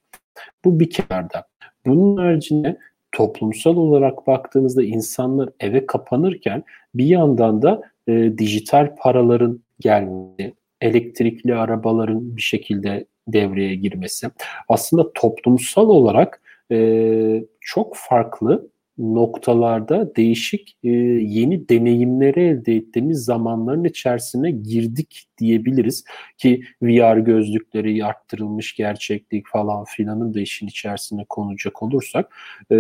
Bu 0.65 0.79
bir 0.79 0.89
kenarda. 0.89 1.47
Bunun 1.85 2.17
haricinde 2.17 2.77
toplumsal 3.11 3.77
olarak 3.77 4.27
baktığınızda 4.27 4.83
insanlar 4.83 5.49
eve 5.59 5.85
kapanırken 5.85 6.63
bir 6.95 7.05
yandan 7.05 7.61
da 7.61 7.81
e, 8.07 8.37
dijital 8.37 8.95
paraların 8.95 9.59
gelmesi, 9.79 10.53
elektrikli 10.81 11.55
arabaların 11.55 12.37
bir 12.37 12.41
şekilde 12.41 13.05
devreye 13.27 13.75
girmesi. 13.75 14.27
Aslında 14.67 15.13
toplumsal 15.13 15.89
olarak 15.89 16.41
e, 16.71 17.43
çok 17.61 17.95
farklı 17.95 18.69
noktalarda 18.99 20.15
değişik 20.15 20.77
e, 20.83 20.89
yeni 20.89 21.69
deneyimleri 21.69 22.39
elde 22.41 22.75
ettiğimiz 22.75 23.25
zamanların 23.25 23.83
içerisine 23.83 24.51
girdik 24.51 25.27
diyebiliriz 25.37 26.03
ki 26.37 26.63
VR 26.81 27.17
gözlükleri 27.17 28.05
arttırılmış 28.05 28.75
gerçeklik 28.75 29.47
falan 29.47 29.85
filanın 29.85 30.33
da 30.33 30.39
işin 30.39 30.67
içerisine 30.67 31.25
konacak 31.29 31.83
olursak 31.83 32.35
e, 32.71 32.75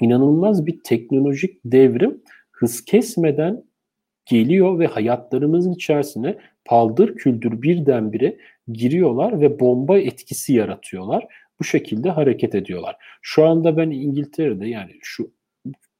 inanılmaz 0.00 0.66
bir 0.66 0.80
teknolojik 0.84 1.60
devrim 1.64 2.22
hız 2.50 2.84
kesmeden 2.84 3.64
geliyor 4.26 4.78
ve 4.78 4.86
hayatlarımızın 4.86 5.72
içerisine 5.72 6.38
paldır 6.64 7.14
küldür 7.14 7.62
birdenbire 7.62 8.36
giriyorlar 8.72 9.40
ve 9.40 9.60
bomba 9.60 9.98
etkisi 9.98 10.52
yaratıyorlar. 10.52 11.26
Bu 11.60 11.64
şekilde 11.64 12.10
hareket 12.10 12.54
ediyorlar. 12.54 12.96
Şu 13.22 13.44
anda 13.44 13.76
ben 13.76 13.90
İngiltere'de 13.90 14.68
yani 14.68 14.92
şu 15.02 15.32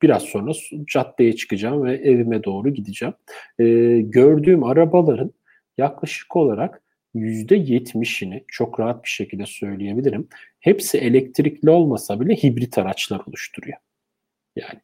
biraz 0.02 0.22
sonra 0.22 0.52
caddeye 0.86 1.36
çıkacağım 1.36 1.84
ve 1.84 1.94
evime 1.94 2.44
doğru 2.44 2.70
gideceğim. 2.70 3.14
Ee, 3.58 3.64
gördüğüm 4.00 4.64
arabaların 4.64 5.32
yaklaşık 5.78 6.36
olarak 6.36 6.82
%70'ini 7.14 8.44
çok 8.48 8.80
rahat 8.80 9.04
bir 9.04 9.08
şekilde 9.08 9.46
söyleyebilirim. 9.46 10.28
Hepsi 10.60 10.98
elektrikli 10.98 11.70
olmasa 11.70 12.20
bile 12.20 12.34
hibrit 12.34 12.78
araçlar 12.78 13.20
oluşturuyor. 13.26 13.78
Yani 14.56 14.80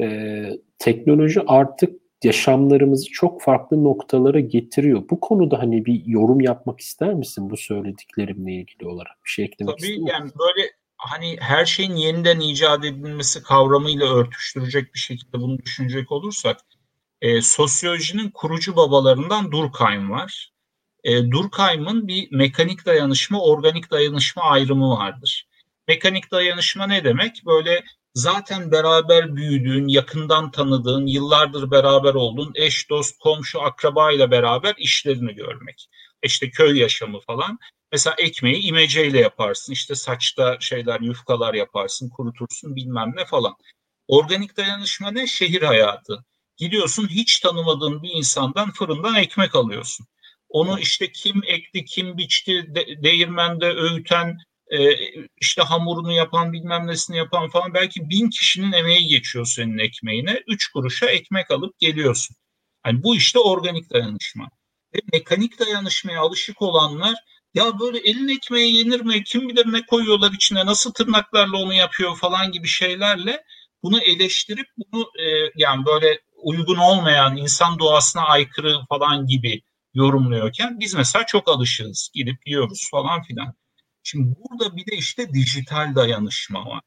e, 0.00 0.50
teknoloji 0.78 1.40
artık 1.46 2.03
yaşamlarımızı 2.24 3.10
çok 3.10 3.42
farklı 3.42 3.84
noktalara 3.84 4.40
getiriyor. 4.40 5.02
Bu 5.10 5.20
konuda 5.20 5.58
hani 5.58 5.84
bir 5.84 6.02
yorum 6.06 6.40
yapmak 6.40 6.80
ister 6.80 7.14
misin 7.14 7.50
bu 7.50 7.56
söylediklerimle 7.56 8.52
ilgili 8.52 8.88
olarak? 8.88 9.24
Bir 9.24 9.30
şey 9.30 9.44
eklemek 9.44 9.78
Tabii 9.78 10.10
yani 10.10 10.30
böyle 10.38 10.70
hani 10.96 11.36
her 11.40 11.64
şeyin 11.64 11.96
yeniden 11.96 12.40
icat 12.40 12.84
edilmesi 12.84 13.42
kavramıyla 13.42 14.14
örtüştürecek 14.14 14.94
bir 14.94 14.98
şekilde 14.98 15.40
bunu 15.40 15.58
düşünecek 15.58 16.12
olursak 16.12 16.60
e, 17.20 17.40
sosyolojinin 17.40 18.30
kurucu 18.30 18.76
babalarından 18.76 19.52
Durkheim 19.52 20.10
var. 20.10 20.52
E, 21.04 21.30
Durkheim'ın 21.30 22.08
bir 22.08 22.28
mekanik 22.32 22.86
dayanışma, 22.86 23.42
organik 23.42 23.90
dayanışma 23.90 24.42
ayrımı 24.42 24.90
vardır. 24.90 25.48
Mekanik 25.88 26.30
dayanışma 26.30 26.86
ne 26.86 27.04
demek? 27.04 27.42
Böyle 27.46 27.84
zaten 28.14 28.70
beraber 28.72 29.36
büyüdüğün, 29.36 29.88
yakından 29.88 30.50
tanıdığın, 30.50 31.06
yıllardır 31.06 31.70
beraber 31.70 32.14
olduğun 32.14 32.52
eş, 32.54 32.90
dost, 32.90 33.18
komşu, 33.18 33.62
akraba 33.62 34.12
ile 34.12 34.30
beraber 34.30 34.74
işlerini 34.78 35.34
görmek. 35.34 35.88
İşte 36.22 36.50
köy 36.50 36.78
yaşamı 36.78 37.20
falan. 37.20 37.58
Mesela 37.92 38.16
ekmeği 38.18 38.62
imeceyle 38.62 39.20
yaparsın. 39.20 39.72
İşte 39.72 39.94
saçta 39.94 40.56
şeyler, 40.60 41.00
yufkalar 41.00 41.54
yaparsın, 41.54 42.08
kurutursun 42.08 42.76
bilmem 42.76 43.12
ne 43.16 43.24
falan. 43.24 43.54
Organik 44.08 44.56
dayanışma 44.56 45.10
ne? 45.10 45.26
Şehir 45.26 45.62
hayatı. 45.62 46.24
Gidiyorsun 46.56 47.08
hiç 47.08 47.40
tanımadığın 47.40 48.02
bir 48.02 48.10
insandan 48.10 48.72
fırından 48.72 49.14
ekmek 49.14 49.54
alıyorsun. 49.54 50.06
Onu 50.48 50.78
işte 50.78 51.12
kim 51.12 51.42
ekti, 51.46 51.84
kim 51.84 52.18
biçti, 52.18 52.74
de, 52.74 53.02
değirmende 53.02 53.66
öğüten, 53.66 54.38
işte 55.40 55.62
hamurunu 55.62 56.12
yapan 56.12 56.52
bilmem 56.52 56.86
nesini 56.86 57.16
yapan 57.16 57.48
falan 57.48 57.74
belki 57.74 58.10
bin 58.10 58.30
kişinin 58.30 58.72
emeği 58.72 59.08
geçiyor 59.08 59.46
senin 59.46 59.78
ekmeğine. 59.78 60.42
Üç 60.46 60.68
kuruşa 60.68 61.06
ekmek 61.06 61.50
alıp 61.50 61.78
geliyorsun. 61.78 62.36
Yani 62.86 63.02
bu 63.02 63.16
işte 63.16 63.38
organik 63.38 63.90
dayanışma. 63.92 64.48
Ve 64.94 64.98
mekanik 65.12 65.60
dayanışmaya 65.60 66.20
alışık 66.20 66.62
olanlar 66.62 67.14
ya 67.54 67.78
böyle 67.80 67.98
elin 67.98 68.28
ekmeği 68.28 68.76
yenir 68.76 69.00
mi? 69.00 69.24
Kim 69.24 69.48
bilir 69.48 69.72
ne 69.72 69.86
koyuyorlar 69.86 70.32
içine? 70.32 70.66
Nasıl 70.66 70.92
tırnaklarla 70.92 71.56
onu 71.56 71.74
yapıyor 71.74 72.16
falan 72.16 72.52
gibi 72.52 72.68
şeylerle 72.68 73.44
bunu 73.82 74.00
eleştirip 74.00 74.66
bunu 74.76 75.02
e, 75.02 75.52
yani 75.56 75.86
böyle 75.86 76.20
uygun 76.36 76.76
olmayan 76.76 77.36
insan 77.36 77.78
doğasına 77.78 78.22
aykırı 78.22 78.76
falan 78.88 79.26
gibi 79.26 79.62
yorumluyorken 79.94 80.80
biz 80.80 80.94
mesela 80.94 81.26
çok 81.26 81.48
alışığız. 81.48 82.10
Gidip 82.14 82.46
yiyoruz 82.46 82.88
falan 82.90 83.22
filan. 83.22 83.54
Şimdi 84.06 84.34
burada 84.38 84.76
bir 84.76 84.86
de 84.86 84.96
işte 84.96 85.34
dijital 85.34 85.94
dayanışma 85.94 86.66
var. 86.66 86.82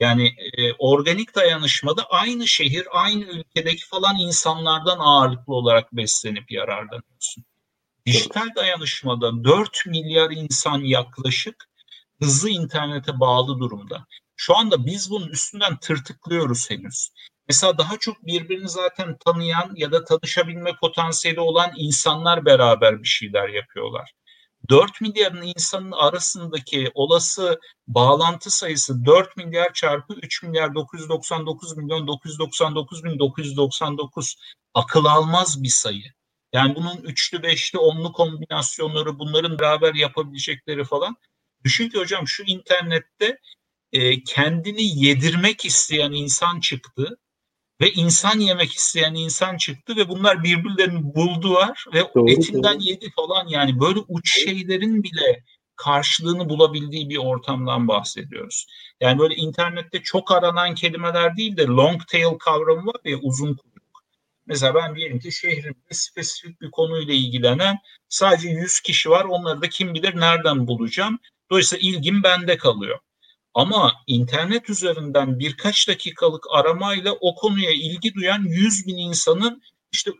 Yani 0.00 0.26
e, 0.26 0.72
organik 0.72 1.34
dayanışmada 1.34 2.04
aynı 2.04 2.48
şehir, 2.48 2.86
aynı 2.90 3.24
ülkedeki 3.24 3.86
falan 3.86 4.16
insanlardan 4.18 4.98
ağırlıklı 4.98 5.54
olarak 5.54 5.92
beslenip 5.92 6.50
yararlanıyorsun. 6.50 7.44
Dijital 8.06 8.48
dayanışmada 8.56 9.44
4 9.44 9.86
milyar 9.86 10.30
insan 10.30 10.78
yaklaşık 10.78 11.68
hızlı 12.22 12.50
internete 12.50 13.20
bağlı 13.20 13.58
durumda. 13.58 14.06
Şu 14.36 14.56
anda 14.56 14.86
biz 14.86 15.10
bunun 15.10 15.28
üstünden 15.28 15.78
tırtıklıyoruz 15.80 16.70
henüz. 16.70 17.10
Mesela 17.48 17.78
daha 17.78 17.98
çok 17.98 18.26
birbirini 18.26 18.68
zaten 18.68 19.16
tanıyan 19.24 19.72
ya 19.76 19.92
da 19.92 20.04
tanışabilme 20.04 20.72
potansiyeli 20.80 21.40
olan 21.40 21.72
insanlar 21.76 22.44
beraber 22.44 23.02
bir 23.02 23.08
şeyler 23.08 23.48
yapıyorlar. 23.48 24.12
4 24.68 25.00
milyarın 25.00 25.42
insanın 25.42 25.92
arasındaki 25.92 26.90
olası 26.94 27.60
bağlantı 27.86 28.50
sayısı 28.50 29.04
4 29.04 29.36
milyar 29.36 29.72
çarpı 29.72 30.14
3 30.14 30.42
milyar 30.42 30.74
999 30.74 31.76
milyon 31.76 32.06
999 32.06 33.04
bin 33.04 33.18
999 33.18 34.36
akıl 34.74 35.04
almaz 35.04 35.62
bir 35.62 35.68
sayı. 35.68 36.04
Yani 36.52 36.74
bunun 36.74 36.96
üçlü, 36.96 37.42
beşli, 37.42 37.78
onlu 37.78 38.12
kombinasyonları 38.12 39.18
bunların 39.18 39.58
beraber 39.58 39.94
yapabilecekleri 39.94 40.84
falan. 40.84 41.16
Düşün 41.64 41.88
ki 41.88 41.98
hocam 41.98 42.28
şu 42.28 42.42
internette 42.46 43.38
e, 43.92 44.22
kendini 44.22 45.04
yedirmek 45.04 45.64
isteyen 45.64 46.12
insan 46.12 46.60
çıktı 46.60 47.18
ve 47.80 47.92
insan 47.92 48.38
yemek 48.38 48.72
isteyen 48.72 49.14
insan 49.14 49.56
çıktı 49.56 49.96
ve 49.96 50.08
bunlar 50.08 50.42
birbirlerini 50.44 51.14
buldular 51.14 51.84
ve 51.94 52.02
doğru, 52.14 52.30
etinden 52.30 52.74
doğru. 52.74 52.82
yedi 52.82 53.10
falan 53.16 53.48
yani 53.48 53.80
böyle 53.80 54.00
uç 54.08 54.44
şeylerin 54.44 55.02
bile 55.02 55.44
karşılığını 55.76 56.48
bulabildiği 56.48 57.10
bir 57.10 57.16
ortamdan 57.16 57.88
bahsediyoruz. 57.88 58.66
Yani 59.00 59.18
böyle 59.18 59.34
internette 59.34 60.02
çok 60.02 60.32
aranan 60.32 60.74
kelimeler 60.74 61.36
değil 61.36 61.56
de 61.56 61.64
long 61.64 62.06
tail 62.06 62.38
kavramı 62.38 62.86
var 62.86 63.00
ya 63.04 63.18
uzun 63.18 63.54
kuyruk. 63.54 64.04
Mesela 64.46 64.74
ben 64.74 64.96
diyelim 64.96 65.18
ki 65.18 65.32
şehrimde 65.32 65.76
spesifik 65.90 66.60
bir 66.60 66.70
konuyla 66.70 67.14
ilgilenen 67.14 67.78
sadece 68.08 68.48
100 68.48 68.80
kişi 68.80 69.10
var. 69.10 69.24
Onları 69.24 69.62
da 69.62 69.68
kim 69.68 69.94
bilir 69.94 70.20
nereden 70.20 70.66
bulacağım. 70.66 71.18
Dolayısıyla 71.50 71.88
ilgim 71.88 72.22
bende 72.22 72.56
kalıyor. 72.56 72.98
Ama 73.58 73.92
internet 74.06 74.70
üzerinden 74.70 75.38
birkaç 75.38 75.88
dakikalık 75.88 76.44
aramayla 76.50 77.12
o 77.20 77.34
konuya 77.34 77.70
ilgi 77.70 78.14
duyan 78.14 78.42
100 78.42 78.86
bin 78.86 78.96
insanın 78.96 79.62
işte 79.92 80.10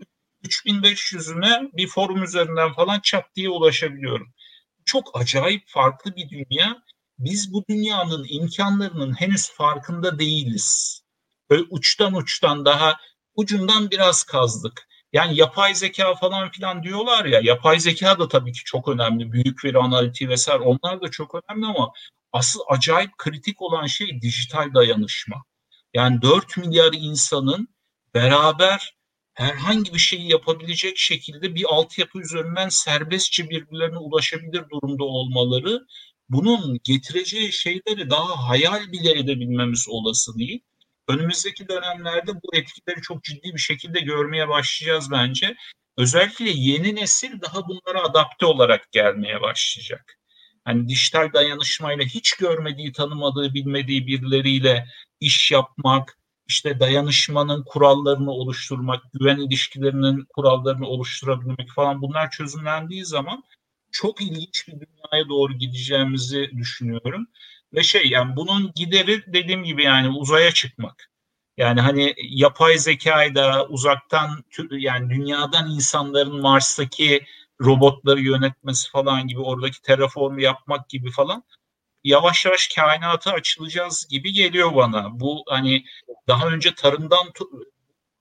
3500'üne 0.44 1.70
bir 1.72 1.88
forum 1.88 2.22
üzerinden 2.22 2.72
falan 2.72 3.00
çat 3.00 3.24
diye 3.34 3.48
ulaşabiliyorum. 3.48 4.32
Çok 4.84 5.20
acayip 5.20 5.62
farklı 5.66 6.16
bir 6.16 6.28
dünya. 6.30 6.82
Biz 7.18 7.52
bu 7.52 7.64
dünyanın 7.68 8.26
imkanlarının 8.28 9.20
henüz 9.20 9.50
farkında 9.50 10.18
değiliz. 10.18 11.00
Böyle 11.50 11.62
uçtan 11.70 12.14
uçtan 12.14 12.64
daha 12.64 12.96
ucundan 13.34 13.90
biraz 13.90 14.24
kazdık. 14.24 14.88
Yani 15.12 15.36
yapay 15.36 15.74
zeka 15.74 16.14
falan 16.14 16.50
filan 16.50 16.82
diyorlar 16.82 17.24
ya 17.24 17.40
yapay 17.42 17.80
zeka 17.80 18.18
da 18.18 18.28
tabii 18.28 18.52
ki 18.52 18.64
çok 18.64 18.88
önemli. 18.88 19.32
Büyük 19.32 19.64
veri 19.64 19.78
analitiği 19.78 20.30
vesaire 20.30 20.62
onlar 20.62 21.02
da 21.02 21.10
çok 21.10 21.34
önemli 21.34 21.66
ama 21.66 21.92
asıl 22.32 22.60
acayip 22.68 23.18
kritik 23.18 23.62
olan 23.62 23.86
şey 23.86 24.20
dijital 24.22 24.74
dayanışma. 24.74 25.44
Yani 25.94 26.22
4 26.22 26.56
milyar 26.56 26.92
insanın 26.92 27.68
beraber 28.14 28.94
herhangi 29.34 29.94
bir 29.94 29.98
şeyi 29.98 30.30
yapabilecek 30.30 30.98
şekilde 30.98 31.54
bir 31.54 31.64
altyapı 31.68 32.20
üzerinden 32.20 32.68
serbestçe 32.68 33.50
birbirlerine 33.50 33.98
ulaşabilir 33.98 34.64
durumda 34.70 35.04
olmaları 35.04 35.86
bunun 36.28 36.80
getireceği 36.84 37.52
şeyleri 37.52 38.10
daha 38.10 38.48
hayal 38.48 38.92
bile 38.92 39.18
edebilmemiz 39.18 39.86
olası 39.88 40.38
değil. 40.38 40.60
Önümüzdeki 41.08 41.68
dönemlerde 41.68 42.34
bu 42.34 42.56
etkileri 42.56 43.02
çok 43.02 43.24
ciddi 43.24 43.54
bir 43.54 43.58
şekilde 43.58 44.00
görmeye 44.00 44.48
başlayacağız 44.48 45.10
bence. 45.10 45.56
Özellikle 45.96 46.50
yeni 46.50 46.94
nesil 46.94 47.40
daha 47.40 47.68
bunlara 47.68 48.02
adapte 48.02 48.46
olarak 48.46 48.92
gelmeye 48.92 49.40
başlayacak. 49.40 50.17
Hani 50.68 50.88
dijital 50.88 51.32
dayanışmayla 51.32 52.04
hiç 52.04 52.32
görmediği, 52.32 52.92
tanımadığı, 52.92 53.54
bilmediği 53.54 54.06
birileriyle 54.06 54.86
iş 55.20 55.50
yapmak, 55.50 56.18
işte 56.48 56.80
dayanışmanın 56.80 57.64
kurallarını 57.64 58.30
oluşturmak, 58.30 59.02
güven 59.12 59.36
ilişkilerinin 59.36 60.24
kurallarını 60.24 60.86
oluşturabilmek 60.86 61.70
falan 61.70 62.02
bunlar 62.02 62.30
çözümlendiği 62.30 63.04
zaman 63.04 63.44
çok 63.92 64.20
ilginç 64.22 64.68
bir 64.68 64.72
dünyaya 64.72 65.28
doğru 65.28 65.52
gideceğimizi 65.58 66.50
düşünüyorum. 66.56 67.26
Ve 67.74 67.82
şey 67.82 68.08
yani 68.08 68.36
bunun 68.36 68.72
gideri 68.74 69.32
dediğim 69.32 69.64
gibi 69.64 69.82
yani 69.84 70.08
uzaya 70.08 70.52
çıkmak. 70.52 71.10
Yani 71.56 71.80
hani 71.80 72.14
yapay 72.18 72.78
zekayı 72.78 73.34
da 73.34 73.66
uzaktan 73.66 74.44
yani 74.70 75.10
dünyadan 75.10 75.70
insanların 75.70 76.40
Mars'taki 76.40 77.24
robotları 77.60 78.20
yönetmesi 78.20 78.90
falan 78.90 79.26
gibi 79.26 79.40
oradaki 79.40 79.82
terraformu 79.82 80.40
yapmak 80.40 80.88
gibi 80.88 81.10
falan 81.10 81.44
yavaş 82.04 82.44
yavaş 82.46 82.68
kainata 82.68 83.32
açılacağız 83.32 84.06
gibi 84.10 84.32
geliyor 84.32 84.74
bana. 84.74 85.20
Bu 85.20 85.44
hani 85.48 85.84
daha 86.28 86.46
önce 86.46 86.74
tarımdan 86.74 87.32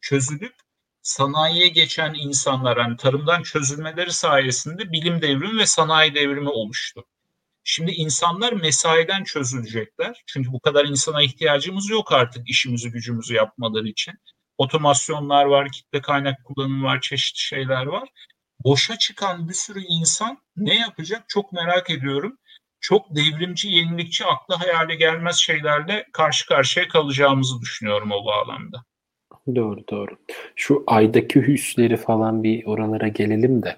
çözülüp 0.02 0.56
sanayiye 1.02 1.68
geçen 1.68 2.14
insanlar 2.14 2.78
hani 2.78 2.98
tarımdan 2.98 3.44
çözülmeleri 3.44 4.12
sayesinde 4.12 4.92
bilim 4.92 5.22
devrimi 5.22 5.60
ve 5.60 5.66
sanayi 5.66 6.16
devrimi 6.16 6.50
oluştu. 6.50 7.06
Şimdi 7.64 7.92
insanlar 7.92 8.54
mesaiden 8.54 9.24
çözülecekler. 9.24 10.24
Çünkü 10.26 10.52
bu 10.52 10.60
kadar 10.60 10.86
insana 10.86 11.24
ihtiyacımız 11.24 11.90
yok 11.90 12.12
artık 12.12 12.50
işimizi 12.50 12.92
gücümüzü 12.92 13.34
yapmaları 13.34 13.88
için. 13.88 14.14
Otomasyonlar 14.58 15.46
var, 15.46 15.72
kitle 15.72 16.02
kaynak 16.02 16.44
kullanımı 16.44 16.84
var, 16.84 17.02
çeşitli 17.02 17.40
şeyler 17.40 17.86
var. 17.86 18.10
Boşa 18.64 18.98
çıkan 18.98 19.50
bir 19.50 19.54
sürü 19.54 19.80
insan 19.80 20.38
ne 20.58 20.76
yapacak 20.76 21.24
çok 21.28 21.54
merak 21.54 21.90
ediyorum. 21.90 22.38
Çok 22.80 23.16
devrimci, 23.16 23.70
yenilikçi, 23.70 24.26
akla 24.26 24.60
hayale 24.60 24.96
gelmez 24.96 25.36
şeylerle 25.36 26.06
karşı 26.14 26.48
karşıya 26.48 26.88
kalacağımızı 26.88 27.62
düşünüyorum 27.62 28.12
o 28.12 28.26
bağlamda. 28.26 28.84
Doğru 29.56 29.88
doğru. 29.92 30.18
Şu 30.56 30.84
aydaki 30.88 31.42
hüsleri 31.42 31.98
falan 31.98 32.44
bir 32.44 32.66
oralara 32.66 33.08
gelelim 33.08 33.64
de. 33.64 33.78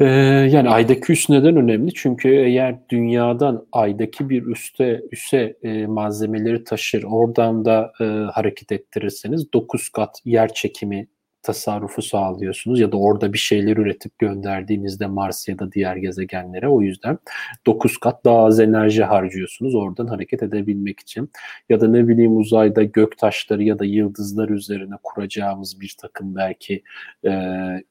Ee, 0.00 0.04
yani 0.52 0.68
aydaki 0.70 1.12
üs 1.12 1.30
neden 1.30 1.56
önemli? 1.56 1.94
Çünkü 1.94 2.28
eğer 2.28 2.78
dünyadan 2.88 3.66
aydaki 3.72 4.30
bir 4.30 4.46
üste 4.46 5.02
üse 5.12 5.56
e, 5.62 5.86
malzemeleri 5.86 6.64
taşır, 6.64 7.02
oradan 7.02 7.64
da 7.64 7.92
e, 8.00 8.04
hareket 8.04 8.72
ettirirseniz 8.72 9.52
9 9.52 9.88
kat 9.88 10.20
yer 10.24 10.54
çekimi 10.54 11.08
tasarrufu 11.42 12.02
sağlıyorsunuz 12.02 12.80
ya 12.80 12.92
da 12.92 12.96
orada 12.96 13.32
bir 13.32 13.38
şeyler 13.38 13.76
üretip 13.76 14.18
gönderdiğinizde 14.18 15.06
Mars 15.06 15.48
ya 15.48 15.58
da 15.58 15.72
diğer 15.72 15.96
gezegenlere 15.96 16.68
o 16.68 16.82
yüzden 16.82 17.18
9 17.66 17.98
kat 17.98 18.24
daha 18.24 18.44
az 18.44 18.60
enerji 18.60 19.04
harcıyorsunuz 19.04 19.74
oradan 19.74 20.06
hareket 20.06 20.42
edebilmek 20.42 21.00
için. 21.00 21.30
Ya 21.68 21.80
da 21.80 21.88
ne 21.88 22.08
bileyim 22.08 22.36
uzayda 22.36 22.82
gök 22.82 23.18
taşları 23.18 23.62
ya 23.62 23.78
da 23.78 23.84
yıldızlar 23.84 24.48
üzerine 24.48 24.94
kuracağımız 25.02 25.80
bir 25.80 25.96
takım 26.00 26.36
belki 26.36 26.82
e, 27.26 27.32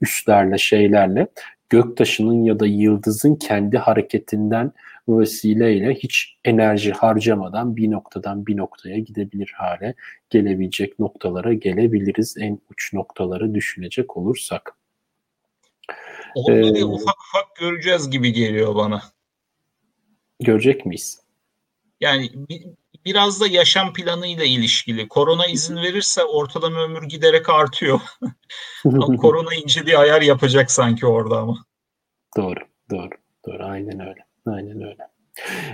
üslerle 0.01 0.57
şeylerle 0.57 1.27
göktaşının 1.69 2.43
ya 2.43 2.59
da 2.59 2.65
yıldızın 2.65 3.35
kendi 3.35 3.77
hareketinden 3.77 4.71
vesileyle 5.17 5.93
hiç 5.93 6.37
enerji 6.45 6.91
harcamadan 6.91 7.75
bir 7.75 7.91
noktadan 7.91 8.45
bir 8.45 8.57
noktaya 8.57 8.99
gidebilir 8.99 9.53
hale 9.57 9.95
gelebilecek 10.29 10.99
noktalara 10.99 11.53
gelebiliriz 11.53 12.37
en 12.37 12.59
uç 12.71 12.93
noktaları 12.93 13.55
düşünecek 13.55 14.17
olursak. 14.17 14.75
Onları 16.35 16.77
ee, 16.77 16.83
ufak 16.83 17.15
ufak 17.19 17.55
göreceğiz 17.55 18.09
gibi 18.09 18.33
geliyor 18.33 18.75
bana. 18.75 19.01
Görecek 20.39 20.85
miyiz? 20.85 21.19
Yani 22.01 22.29
bir, 22.33 22.65
biraz 23.05 23.41
da 23.41 23.47
yaşam 23.47 23.93
planıyla 23.93 24.43
ilişkili. 24.43 25.07
Korona 25.07 25.47
izin 25.47 25.75
verirse 25.75 26.23
ortalama 26.23 26.79
ömür 26.79 27.03
giderek 27.03 27.49
artıyor. 27.49 27.99
ama 28.85 29.15
korona 29.15 29.53
ince 29.63 29.85
bir 29.85 30.01
ayar 30.01 30.21
yapacak 30.21 30.71
sanki 30.71 31.05
orada 31.05 31.37
ama. 31.39 31.65
Doğru, 32.37 32.59
doğru, 32.91 33.09
doğru. 33.45 33.65
Aynen 33.65 33.99
öyle. 33.99 34.28
Aynen 34.45 34.81
öyle. 34.81 35.07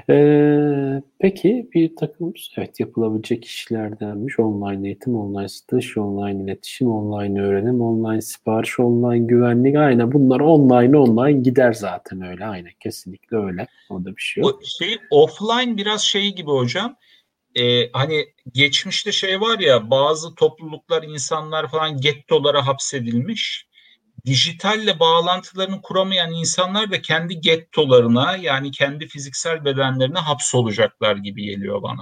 Ee, 0.10 1.02
peki 1.20 1.70
bir 1.74 1.96
takım 1.96 2.34
evet 2.58 2.80
yapılabilecek 2.80 3.46
işlerdenmiş. 3.46 4.40
Online 4.40 4.88
eğitim, 4.88 5.16
online 5.16 5.50
satış, 5.50 5.98
online 5.98 6.44
iletişim, 6.44 6.88
online 6.88 7.42
öğrenim, 7.42 7.82
online 7.82 8.22
sipariş, 8.22 8.80
online 8.80 9.28
güvenlik. 9.28 9.76
Aynen 9.76 10.12
bunlar 10.12 10.40
online 10.40 10.98
online 10.98 11.42
gider 11.42 11.74
zaten 11.74 12.22
öyle. 12.22 12.46
Aynen 12.46 12.72
kesinlikle 12.80 13.38
öyle. 13.38 13.68
Orada 13.90 14.16
bir 14.16 14.22
şey 14.22 14.42
yok. 14.44 14.60
O 14.64 14.66
şey 14.66 14.98
offline 15.10 15.78
biraz 15.78 16.02
şey 16.02 16.36
gibi 16.36 16.52
hocam. 16.52 16.96
Ee, 17.56 17.92
hani 17.92 18.26
geçmişte 18.52 19.12
şey 19.12 19.42
var 19.42 19.60
ya 19.60 19.90
bazı 19.92 20.36
topluluklar 20.36 21.04
insanlar 21.04 21.68
falan 21.68 22.02
gettolara 22.02 22.68
hapsedilmiş 22.68 23.68
dijitalle 24.26 25.00
bağlantılarını 25.00 25.82
kuramayan 25.82 26.32
insanlar 26.32 26.92
da 26.92 27.02
kendi 27.02 27.42
gettolarına 27.42 28.36
yani 28.36 28.72
kendi 28.72 29.08
fiziksel 29.08 29.66
bedenlerine 29.66 30.20
hapsolacaklar 30.20 31.16
gibi 31.16 31.46
geliyor 31.46 31.82
bana. 31.82 32.02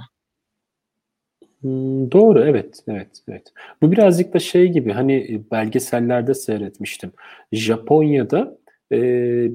Hmm, 1.60 2.12
doğru 2.12 2.44
evet 2.44 2.80
evet 2.88 3.22
evet. 3.28 3.52
Bu 3.82 3.92
birazcık 3.92 4.34
da 4.34 4.38
şey 4.38 4.68
gibi 4.68 4.92
hani 4.92 5.42
belgesellerde 5.52 6.34
seyretmiştim. 6.34 7.12
Japonya'da 7.52 8.58
e, 8.92 8.98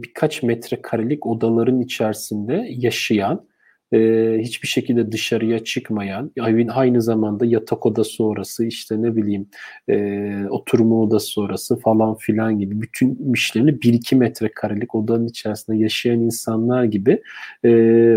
birkaç 0.04 0.44
metrekarelik 0.44 1.26
odaların 1.26 1.82
içerisinde 1.82 2.68
yaşayan 2.70 3.49
e, 3.94 4.38
hiçbir 4.42 4.68
şekilde 4.68 5.12
dışarıya 5.12 5.64
çıkmayan, 5.64 6.32
aynı 6.70 7.02
zamanda 7.02 7.46
yatak 7.46 7.86
odası 7.86 8.24
orası, 8.24 8.66
işte 8.66 9.02
ne 9.02 9.16
bileyim 9.16 9.48
e, 9.90 10.48
oturma 10.50 11.02
odası 11.02 11.42
orası 11.42 11.80
falan 11.80 12.16
filan 12.16 12.60
gibi 12.60 12.82
bütün 12.82 13.34
işlerini 13.34 13.72
1-2 13.72 14.16
metrekarelik 14.16 14.96
odanın 14.96 15.28
içerisinde 15.28 15.78
yaşayan 15.78 16.20
insanlar 16.20 16.84
gibi 16.84 17.22
e, 17.66 17.70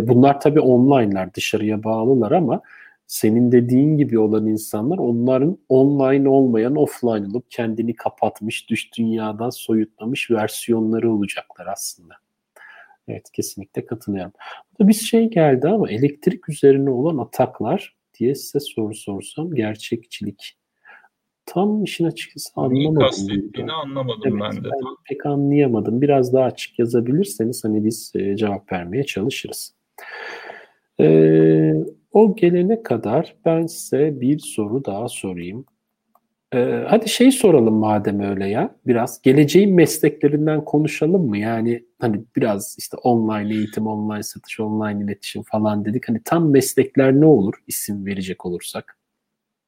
bunlar 0.09 0.41
tabii 0.41 0.61
online'lar, 0.61 1.35
dışarıya 1.35 1.85
bağlılar 1.85 2.33
ama 2.33 2.61
senin 3.07 3.53
dediğin 3.53 3.97
gibi 3.97 4.19
olan 4.19 4.47
insanlar 4.47 4.99
onların 4.99 5.59
online 5.69 6.29
olmayan 6.29 6.77
offline 6.77 7.27
olup 7.27 7.51
kendini 7.51 7.97
kapatmış, 7.97 8.71
dış 8.71 8.99
dünyadan 8.99 9.51
soyutlamış 9.51 10.31
versiyonları 10.31 11.13
olacaklar 11.13 11.67
aslında. 11.67 12.15
Evet 13.09 13.31
kesinlikle 13.33 13.87
katılıyorum. 13.87 14.33
Burada 14.73 14.89
bir 14.89 14.95
şey 14.95 15.31
geldi 15.31 15.69
ama 15.69 15.91
elektrik 15.91 16.49
üzerine 16.49 16.91
olan 16.91 17.19
ataklar 17.19 17.97
diye 18.19 18.35
size 18.35 18.61
soru 18.61 18.95
sorsam 18.95 19.55
gerçekçilik. 19.55 20.59
Tam 21.47 21.85
işin 21.85 22.05
açıkçası 22.05 22.51
anlamadım. 22.57 23.29
Neyi 23.29 23.73
anlamadım 23.73 24.43
evet, 24.43 24.43
ben 24.43 24.65
de. 24.65 24.69
Ben 24.69 24.97
pek 25.09 25.27
anlayamadım. 25.27 26.03
Biraz 26.03 26.33
daha 26.33 26.45
açık 26.45 26.79
yazabilirseniz 26.79 27.65
hani 27.65 27.85
biz 27.85 28.13
e, 28.15 28.37
cevap 28.37 28.73
vermeye 28.73 29.05
çalışırız. 29.05 29.75
Ee, 31.01 31.73
o 32.13 32.37
gelene 32.37 32.83
kadar 32.83 33.37
ben 33.45 33.67
size 33.67 34.21
bir 34.21 34.39
soru 34.39 34.85
daha 34.85 35.09
sorayım. 35.09 35.65
Ee, 36.55 36.85
hadi 36.89 37.09
şey 37.09 37.33
soralım 37.33 37.75
madem 37.75 38.21
öyle 38.21 38.49
ya. 38.49 38.77
Biraz 38.87 39.23
geleceğin 39.23 39.75
mesleklerinden 39.75 40.65
konuşalım 40.65 41.29
mı? 41.29 41.39
Yani 41.39 41.85
hani 42.01 42.25
biraz 42.37 42.77
işte 42.79 42.97
online 42.97 43.55
eğitim, 43.55 43.87
online 43.87 44.23
satış, 44.23 44.61
online 44.61 45.05
iletişim 45.05 45.43
falan 45.43 45.85
dedik. 45.85 46.09
Hani 46.09 46.23
tam 46.25 46.51
meslekler 46.51 47.13
ne 47.13 47.27
olur 47.27 47.55
isim 47.67 48.07
verecek 48.07 48.47
olursak? 48.47 48.99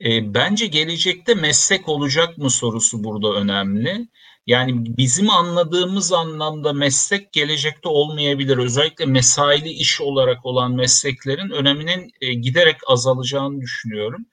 E, 0.05 0.35
bence 0.35 0.66
gelecekte 0.66 1.35
meslek 1.35 1.89
olacak 1.89 2.39
mı 2.39 2.51
sorusu 2.51 3.05
burada 3.05 3.32
önemli. 3.35 4.09
Yani 4.47 4.97
bizim 4.97 5.31
anladığımız 5.31 6.12
anlamda 6.12 6.73
meslek 6.73 7.32
gelecekte 7.32 7.89
olmayabilir. 7.89 8.59
Özellikle 8.59 9.06
mesaili 9.06 9.69
iş 9.69 10.01
olarak 10.01 10.47
olan 10.47 10.74
mesleklerin 10.74 11.51
öneminin 11.51 12.12
e, 12.20 12.35
giderek 12.35 12.77
azalacağını 12.86 13.61
düşünüyorum. 13.61 14.27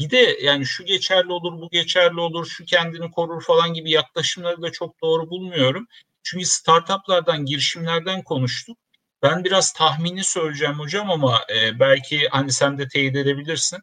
Bir 0.00 0.10
de 0.10 0.38
yani 0.42 0.66
şu 0.66 0.84
geçerli 0.84 1.32
olur, 1.32 1.60
bu 1.60 1.70
geçerli 1.70 2.20
olur, 2.20 2.46
şu 2.46 2.64
kendini 2.64 3.10
korur 3.10 3.42
falan 3.42 3.74
gibi 3.74 3.90
yaklaşımları 3.90 4.62
da 4.62 4.72
çok 4.72 5.02
doğru 5.02 5.30
bulmuyorum. 5.30 5.86
Çünkü 6.22 6.44
startuplardan, 6.44 7.44
girişimlerden 7.44 8.22
konuştuk. 8.22 8.78
Ben 9.22 9.44
biraz 9.44 9.72
tahmini 9.72 10.24
söyleyeceğim 10.24 10.74
hocam 10.74 11.10
ama 11.10 11.40
e, 11.54 11.80
belki 11.80 12.28
hani 12.28 12.52
sen 12.52 12.78
de 12.78 12.88
teyit 12.88 13.16
edebilirsin. 13.16 13.78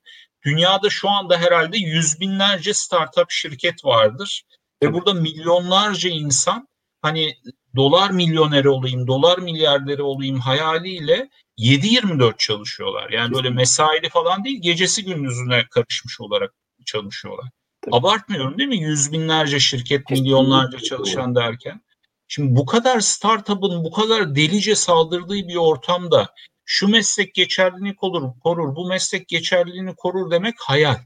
dünyada 0.45 0.89
şu 0.89 1.09
anda 1.09 1.37
herhalde 1.37 1.77
yüz 1.77 2.19
binlerce 2.19 2.73
startup 2.73 3.31
şirket 3.31 3.85
vardır. 3.85 4.43
Ve 4.83 4.93
burada 4.93 5.13
milyonlarca 5.13 6.09
insan 6.09 6.67
hani 7.01 7.35
dolar 7.75 8.11
milyoneri 8.11 8.69
olayım, 8.69 9.07
dolar 9.07 9.37
milyarderi 9.37 10.01
olayım 10.01 10.39
hayaliyle 10.39 11.29
7-24 11.57 12.37
çalışıyorlar. 12.37 13.09
Yani 13.09 13.33
böyle 13.33 13.49
mesaili 13.49 14.09
falan 14.09 14.43
değil, 14.43 14.61
gecesi 14.61 15.05
gündüzüne 15.05 15.67
karışmış 15.71 16.21
olarak 16.21 16.53
çalışıyorlar. 16.85 17.49
Tabii. 17.81 17.95
Abartmıyorum 17.95 18.57
değil 18.57 18.69
mi? 18.69 18.77
Yüz 18.77 19.11
binlerce 19.11 19.59
şirket, 19.59 20.09
milyonlarca 20.09 20.79
çalışan 20.79 21.35
derken. 21.35 21.81
Şimdi 22.27 22.55
bu 22.55 22.65
kadar 22.65 22.99
startup'ın 22.99 23.83
bu 23.83 23.91
kadar 23.91 24.35
delice 24.35 24.75
saldırdığı 24.75 25.47
bir 25.47 25.55
ortamda 25.55 26.33
şu 26.65 26.87
meslek 26.87 27.33
geçerliliğini 27.33 27.95
korur, 27.95 28.39
korur, 28.43 28.75
bu 28.75 28.87
meslek 28.87 29.27
geçerliliğini 29.27 29.95
korur 29.95 30.31
demek 30.31 30.55
hayal. 30.59 30.97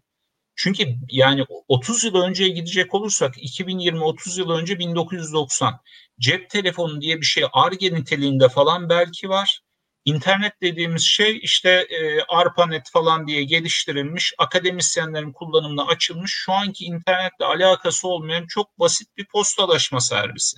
Çünkü 0.55 0.95
yani 1.09 1.45
30 1.67 2.03
yıl 2.03 2.15
önceye 2.15 2.49
gidecek 2.49 2.93
olursak 2.93 3.33
2020 3.37 4.03
30 4.03 4.37
yıl 4.37 4.49
önce 4.49 4.79
1990 4.79 5.79
cep 6.19 6.49
telefonu 6.49 7.01
diye 7.01 7.21
bir 7.21 7.25
şey 7.25 7.43
ARGE 7.53 7.93
niteliğinde 7.93 8.49
falan 8.49 8.89
belki 8.89 9.29
var. 9.29 9.61
İnternet 10.05 10.61
dediğimiz 10.61 11.03
şey 11.03 11.39
işte 11.43 11.69
e, 11.69 12.21
ARPANET 12.21 12.91
falan 12.91 13.27
diye 13.27 13.43
geliştirilmiş, 13.43 14.33
akademisyenlerin 14.37 15.31
kullanımına 15.31 15.85
açılmış, 15.85 16.31
şu 16.31 16.53
anki 16.53 16.85
internetle 16.85 17.45
alakası 17.45 18.07
olmayan 18.07 18.47
çok 18.47 18.79
basit 18.79 19.17
bir 19.17 19.25
postalaşma 19.25 20.01
servisi. 20.01 20.57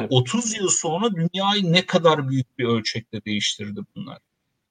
Evet. 0.00 0.08
30 0.10 0.56
yıl 0.56 0.68
sonra 0.68 1.10
dünyayı 1.14 1.72
ne 1.72 1.86
kadar 1.86 2.28
büyük 2.28 2.58
bir 2.58 2.64
ölçekte 2.64 3.24
değiştirdi 3.24 3.80
bunlar. 3.96 4.18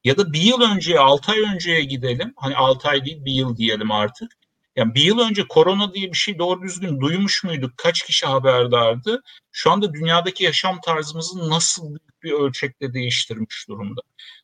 Ya 0.04 0.18
da 0.18 0.34
bir 0.34 0.42
yıl 0.42 0.62
önceye, 0.62 1.00
6 1.00 1.32
ay 1.32 1.40
önceye 1.40 1.84
gidelim. 1.84 2.34
Hani 2.38 2.56
6 2.56 2.90
ay 2.90 3.06
değil 3.06 3.26
bir 3.26 3.32
yıl 3.32 3.58
diyelim 3.58 3.92
artık. 3.92 4.32
Yani 4.76 4.96
bir 4.96 5.02
yıl 5.02 5.20
önce 5.20 5.48
korona 5.48 5.94
diye 5.94 6.12
bir 6.12 6.18
şey 6.18 6.40
doğru 6.40 6.62
düzgün 6.62 7.02
duymuş 7.02 7.44
muyduk? 7.44 7.78
Kaç 7.78 8.04
kişi 8.04 8.26
haberdardı? 8.26 9.22
Şu 9.52 9.72
anda 9.72 9.94
dünyadaki 9.94 10.44
yaşam 10.44 10.82
tarzımızı 10.82 11.50
nasıl 11.50 11.98
bir 12.24 12.32
ölçekte 12.32 12.94
değiştirmiş 12.94 13.66
durumda. 13.70 14.02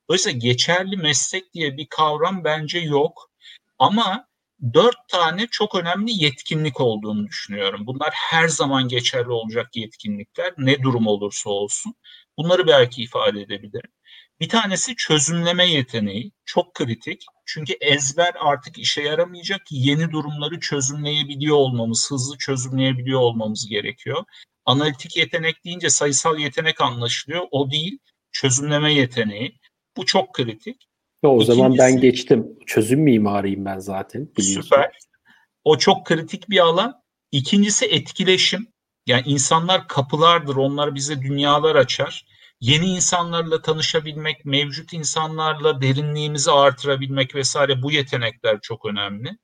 Dolayısıyla 0.10 0.40
geçerli 0.40 0.98
meslek 0.98 1.54
diye 1.54 1.78
bir 1.78 1.88
kavram 1.90 2.44
bence 2.44 2.80
yok. 2.80 3.32
Ama 3.80 4.28
dört 4.74 5.08
tane 5.08 5.48
çok 5.52 5.76
önemli 5.76 6.24
yetkinlik 6.24 6.82
olduğunu 6.82 7.28
düşünüyorum. 7.28 7.88
Bunlar 7.88 8.10
her 8.14 8.48
zaman 8.48 8.88
geçerli 8.88 9.32
olacak 9.32 9.76
yetkinlikler 9.76 10.54
ne 10.58 10.84
durum 10.84 11.08
olursa 11.08 11.50
olsun. 11.50 11.96
Bunları 12.38 12.68
belki 12.68 13.04
ifade 13.04 13.42
edebilirim. 13.42 13.92
Bir 14.42 14.50
tanesi 14.50 14.96
çözümleme 14.96 15.66
yeteneği. 15.66 16.32
Çok 16.46 16.74
kritik. 16.74 17.22
Çünkü 17.46 17.74
ezber 17.82 18.34
artık 18.40 18.78
işe 18.78 19.02
yaramayacak. 19.02 19.62
Yeni 19.72 20.12
durumları 20.12 20.60
çözümleyebiliyor 20.60 21.56
olmamız, 21.56 22.12
hızlı 22.12 22.38
çözümleyebiliyor 22.38 23.20
olmamız 23.20 23.68
gerekiyor. 23.70 24.24
Analitik 24.66 25.18
yetenek 25.18 25.66
deyince 25.66 25.90
sayısal 25.90 26.40
yetenek 26.40 26.82
anlaşılıyor. 26.82 27.44
O 27.52 27.72
değil. 27.72 27.98
Çözümleme 28.32 28.94
yeteneği. 28.94 29.60
Bu 29.98 30.06
çok 30.06 30.34
kritik. 30.34 30.88
O 31.24 31.28
İkincisi, 31.28 31.52
zaman 31.54 31.78
ben 31.78 32.02
geçtim. 32.02 32.48
Çözüm 32.66 33.00
mimarıyım 33.00 33.66
ben 33.66 33.80
zaten. 33.80 34.30
Biliyorsun. 34.38 34.62
Süper. 34.62 34.92
O 35.64 35.78
çok 35.78 36.06
kritik 36.06 36.50
bir 36.50 36.60
alan. 36.60 36.94
İkincisi 37.32 37.86
etkileşim. 37.86 38.68
Yani 39.08 39.24
insanlar 39.26 39.88
kapılardır. 39.88 40.56
Onlar 40.56 40.96
bize 40.96 41.22
dünyalar 41.22 41.76
açar 41.76 42.26
yeni 42.62 42.86
insanlarla 42.86 43.62
tanışabilmek, 43.62 44.46
mevcut 44.46 44.94
insanlarla 44.94 45.82
derinliğimizi 45.82 46.52
artırabilmek 46.52 47.36
vesaire 47.36 47.82
bu 47.82 47.92
yetenekler 47.92 48.60
çok 48.62 48.86
önemli. 48.86 49.38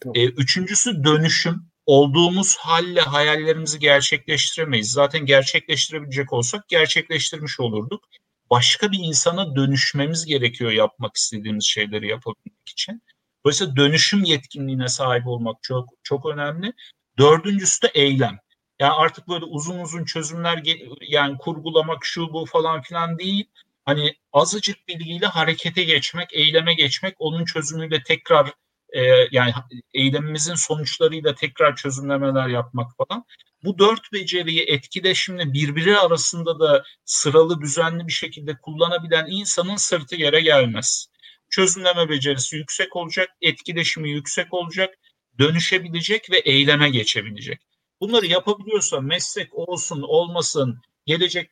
Tamam. 0.00 0.16
E, 0.16 0.24
üçüncüsü 0.24 1.04
dönüşüm. 1.04 1.70
Olduğumuz 1.86 2.56
halle 2.56 3.00
hayallerimizi 3.00 3.78
gerçekleştiremeyiz. 3.78 4.92
Zaten 4.92 5.26
gerçekleştirebilecek 5.26 6.32
olsak 6.32 6.68
gerçekleştirmiş 6.68 7.60
olurduk. 7.60 8.04
Başka 8.50 8.92
bir 8.92 8.98
insana 9.02 9.56
dönüşmemiz 9.56 10.26
gerekiyor 10.26 10.70
yapmak 10.70 11.16
istediğimiz 11.16 11.64
şeyleri 11.64 12.08
yapabilmek 12.08 12.68
için. 12.68 13.02
Dolayısıyla 13.44 13.76
dönüşüm 13.76 14.24
yetkinliğine 14.24 14.88
sahip 14.88 15.26
olmak 15.26 15.62
çok 15.62 15.88
çok 16.02 16.26
önemli. 16.26 16.72
Dördüncüsü 17.18 17.82
de 17.82 17.90
eylem. 17.94 18.38
Yani 18.80 18.92
artık 18.92 19.28
böyle 19.28 19.44
uzun 19.44 19.78
uzun 19.78 20.04
çözümler 20.04 20.62
yani 21.08 21.38
kurgulamak 21.38 22.04
şu 22.04 22.32
bu 22.32 22.46
falan 22.46 22.82
filan 22.82 23.18
değil. 23.18 23.44
Hani 23.84 24.14
azıcık 24.32 24.88
bilgiyle 24.88 25.26
harekete 25.26 25.84
geçmek, 25.84 26.28
eyleme 26.32 26.74
geçmek, 26.74 27.14
onun 27.18 27.44
çözümüyle 27.44 28.02
tekrar 28.02 28.52
e, 28.92 29.00
yani 29.30 29.52
eylemimizin 29.94 30.54
sonuçlarıyla 30.54 31.34
tekrar 31.34 31.76
çözümlemeler 31.76 32.48
yapmak 32.48 32.90
falan. 32.96 33.24
Bu 33.64 33.78
dört 33.78 34.12
beceriyi 34.12 34.62
etkileşimle 34.62 35.52
birbiri 35.52 35.98
arasında 35.98 36.60
da 36.60 36.84
sıralı 37.04 37.60
düzenli 37.60 38.06
bir 38.06 38.12
şekilde 38.12 38.58
kullanabilen 38.58 39.26
insanın 39.30 39.76
sırtı 39.76 40.16
yere 40.16 40.40
gelmez. 40.40 41.06
Çözümleme 41.50 42.08
becerisi 42.08 42.56
yüksek 42.56 42.96
olacak, 42.96 43.28
etkileşimi 43.42 44.10
yüksek 44.10 44.54
olacak, 44.54 44.94
dönüşebilecek 45.38 46.30
ve 46.30 46.38
eyleme 46.38 46.90
geçebilecek. 46.90 47.69
Bunları 48.00 48.26
yapabiliyorsa 48.26 49.00
meslek 49.00 49.54
olsun 49.54 50.02
olmasın, 50.02 50.80
gelecek 51.06 51.50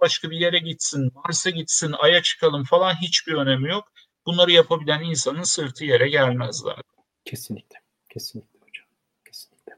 başka 0.00 0.30
bir 0.30 0.36
yere 0.36 0.58
gitsin, 0.58 1.12
Mars'a 1.14 1.50
gitsin, 1.50 1.94
Ay'a 1.98 2.22
çıkalım 2.22 2.64
falan 2.64 2.94
hiçbir 3.02 3.32
önemi 3.32 3.68
yok. 3.68 3.92
Bunları 4.26 4.52
yapabilen 4.52 5.02
insanın 5.02 5.42
sırtı 5.42 5.84
yere 5.84 6.08
gelmez 6.08 6.56
zaten. 6.56 7.04
Kesinlikle, 7.24 7.76
kesinlikle 8.08 8.58
hocam, 8.58 8.86
kesinlikle. 9.24 9.72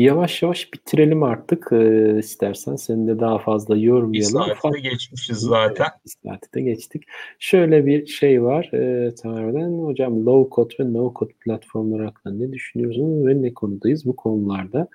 Yavaş 0.00 0.42
yavaş 0.42 0.72
bitirelim 0.74 1.22
artık 1.22 1.68
ee, 1.72 2.18
istersen. 2.18 2.76
Seni 2.76 3.06
de 3.08 3.20
daha 3.20 3.38
fazla 3.38 3.76
yormayalım. 3.76 4.12
Bir 4.12 4.22
saati 4.22 4.72
de 4.72 4.80
geçmişiz 4.80 5.38
zaten. 5.38 5.86
Bir 6.04 6.10
saati 6.10 6.54
de 6.54 6.60
geçtik. 6.60 7.02
Şöyle 7.38 7.86
bir 7.86 8.06
şey 8.06 8.42
var. 8.42 8.64
E, 8.74 9.14
tamamen 9.14 9.78
hocam 9.78 10.26
low 10.26 10.56
code 10.56 10.74
ve 10.80 10.92
no 10.92 11.14
code 11.18 11.32
platformlar 11.44 12.04
hakkında 12.04 12.34
ne 12.34 12.52
düşünüyorsunuz 12.52 13.26
ve 13.26 13.42
ne 13.42 13.54
konudayız 13.54 14.06
bu 14.06 14.16
konularda? 14.16 14.88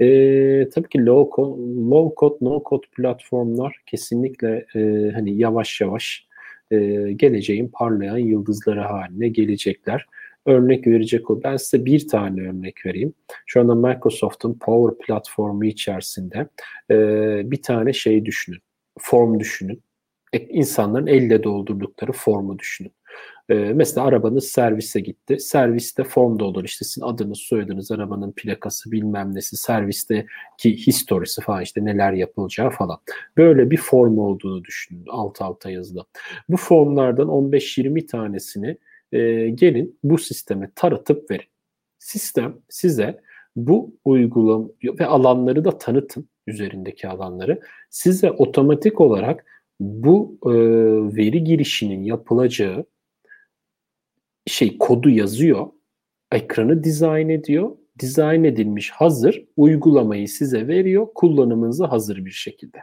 E, 0.00 0.06
tabii 0.68 0.88
ki 0.88 1.06
low 1.06 1.36
code, 1.36 1.60
low 1.90 2.14
code, 2.16 2.36
no 2.40 2.62
code 2.64 2.86
platformlar 2.96 3.76
kesinlikle 3.86 4.66
e, 4.74 5.10
hani 5.14 5.36
yavaş 5.36 5.80
yavaş 5.80 6.26
e, 6.70 6.78
geleceğin 7.12 7.68
parlayan 7.68 8.18
yıldızları 8.18 8.80
haline 8.80 9.28
gelecekler 9.28 10.06
örnek 10.46 10.86
verecek 10.86 11.30
o. 11.30 11.42
Ben 11.42 11.56
size 11.56 11.84
bir 11.84 12.08
tane 12.08 12.48
örnek 12.48 12.86
vereyim. 12.86 13.14
Şu 13.46 13.60
anda 13.60 13.74
Microsoft'un 13.74 14.58
Power 14.58 15.06
platformu 15.06 15.64
içerisinde 15.64 16.48
e, 16.90 16.96
bir 17.50 17.62
tane 17.62 17.92
şey 17.92 18.24
düşünün. 18.24 18.60
Form 18.98 19.40
düşünün. 19.40 19.82
E, 20.32 20.38
insanların 20.38 21.06
elle 21.06 21.42
doldurdukları 21.42 22.12
formu 22.12 22.58
düşünün. 22.58 22.92
E, 23.48 23.54
mesela 23.54 24.06
arabanız 24.06 24.48
servise 24.48 25.00
gitti. 25.00 25.38
Serviste 25.40 26.04
form 26.04 26.38
doldur. 26.38 26.64
İşte 26.64 26.84
sizin 26.84 27.06
adınız, 27.06 27.38
soyadınız, 27.38 27.90
arabanın 27.90 28.32
plakası 28.32 28.92
bilmem 28.92 29.34
nesi, 29.34 29.56
servisteki 29.56 30.86
historisi 30.86 31.42
falan 31.42 31.62
işte 31.62 31.84
neler 31.84 32.12
yapılacağı 32.12 32.70
falan. 32.70 32.98
Böyle 33.36 33.70
bir 33.70 33.76
form 33.76 34.18
olduğunu 34.18 34.64
düşünün 34.64 35.04
alt 35.08 35.42
alta 35.42 35.70
yazılı. 35.70 36.04
Bu 36.48 36.56
formlardan 36.56 37.28
15-20 37.28 38.06
tanesini 38.06 38.78
e, 39.12 39.48
gelin 39.48 39.98
bu 40.02 40.18
sisteme 40.18 40.70
taratıp 40.74 41.30
verin. 41.30 41.48
Sistem 41.98 42.58
size 42.68 43.20
bu 43.56 43.96
uygulam 44.04 44.70
ve 44.84 45.06
alanları 45.06 45.64
da 45.64 45.78
tanıtın 45.78 46.28
üzerindeki 46.46 47.08
alanları. 47.08 47.60
Size 47.90 48.30
otomatik 48.30 49.00
olarak 49.00 49.44
bu 49.80 50.38
e, 50.46 50.50
veri 51.16 51.44
girişinin 51.44 52.04
yapılacağı 52.04 52.86
şey 54.46 54.78
kodu 54.78 55.10
yazıyor. 55.10 55.66
Ekranı 56.32 56.84
dizayn 56.84 57.28
ediyor. 57.28 57.76
Dizayn 57.98 58.44
edilmiş 58.44 58.90
hazır 58.90 59.44
uygulamayı 59.56 60.28
size 60.28 60.68
veriyor. 60.68 61.08
Kullanımınıza 61.14 61.92
hazır 61.92 62.24
bir 62.24 62.30
şekilde. 62.30 62.78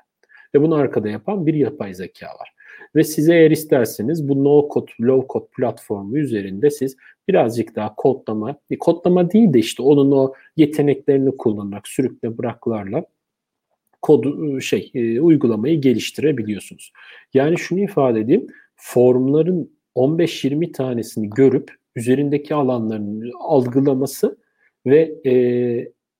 Ve 0.56 0.62
bunu 0.62 0.76
arkada 0.76 1.10
yapan 1.10 1.46
bir 1.46 1.54
yapay 1.54 1.94
zeka 1.94 2.28
var. 2.28 2.56
Ve 2.96 3.04
size 3.04 3.36
eğer 3.36 3.52
isterseniz 3.52 4.30
bu 4.30 4.44
no 4.44 4.70
code, 4.74 4.92
low 5.02 5.28
code 5.28 5.48
platformu 5.58 6.18
üzerinde 6.18 6.70
siz 6.70 6.98
birazcık 7.28 7.76
daha 7.76 7.96
kodlama, 7.96 8.56
e, 8.70 8.78
kodlama 8.78 9.32
değil 9.32 9.54
de 9.54 9.60
işte 9.60 9.84
onun 9.84 10.12
o 10.12 10.34
yeteneklerini 10.58 11.38
kullanarak 11.38 11.88
sürükle 11.88 12.38
bıraklarla 12.38 13.06
kodu 14.02 14.62
şey 14.62 14.92
e, 14.94 15.22
uygulamayı 15.22 15.82
geliştirebiliyorsunuz. 15.82 16.92
Yani 17.34 17.58
şunu 17.58 17.80
ifade 17.80 18.20
edeyim. 18.20 18.48
Formların 18.76 19.72
15-20 19.96 20.72
tanesini 20.72 21.30
görüp 21.30 21.72
üzerindeki 21.96 22.56
alanların 22.56 23.32
algılaması 23.40 24.38
ve 24.86 25.16
e, 25.26 25.34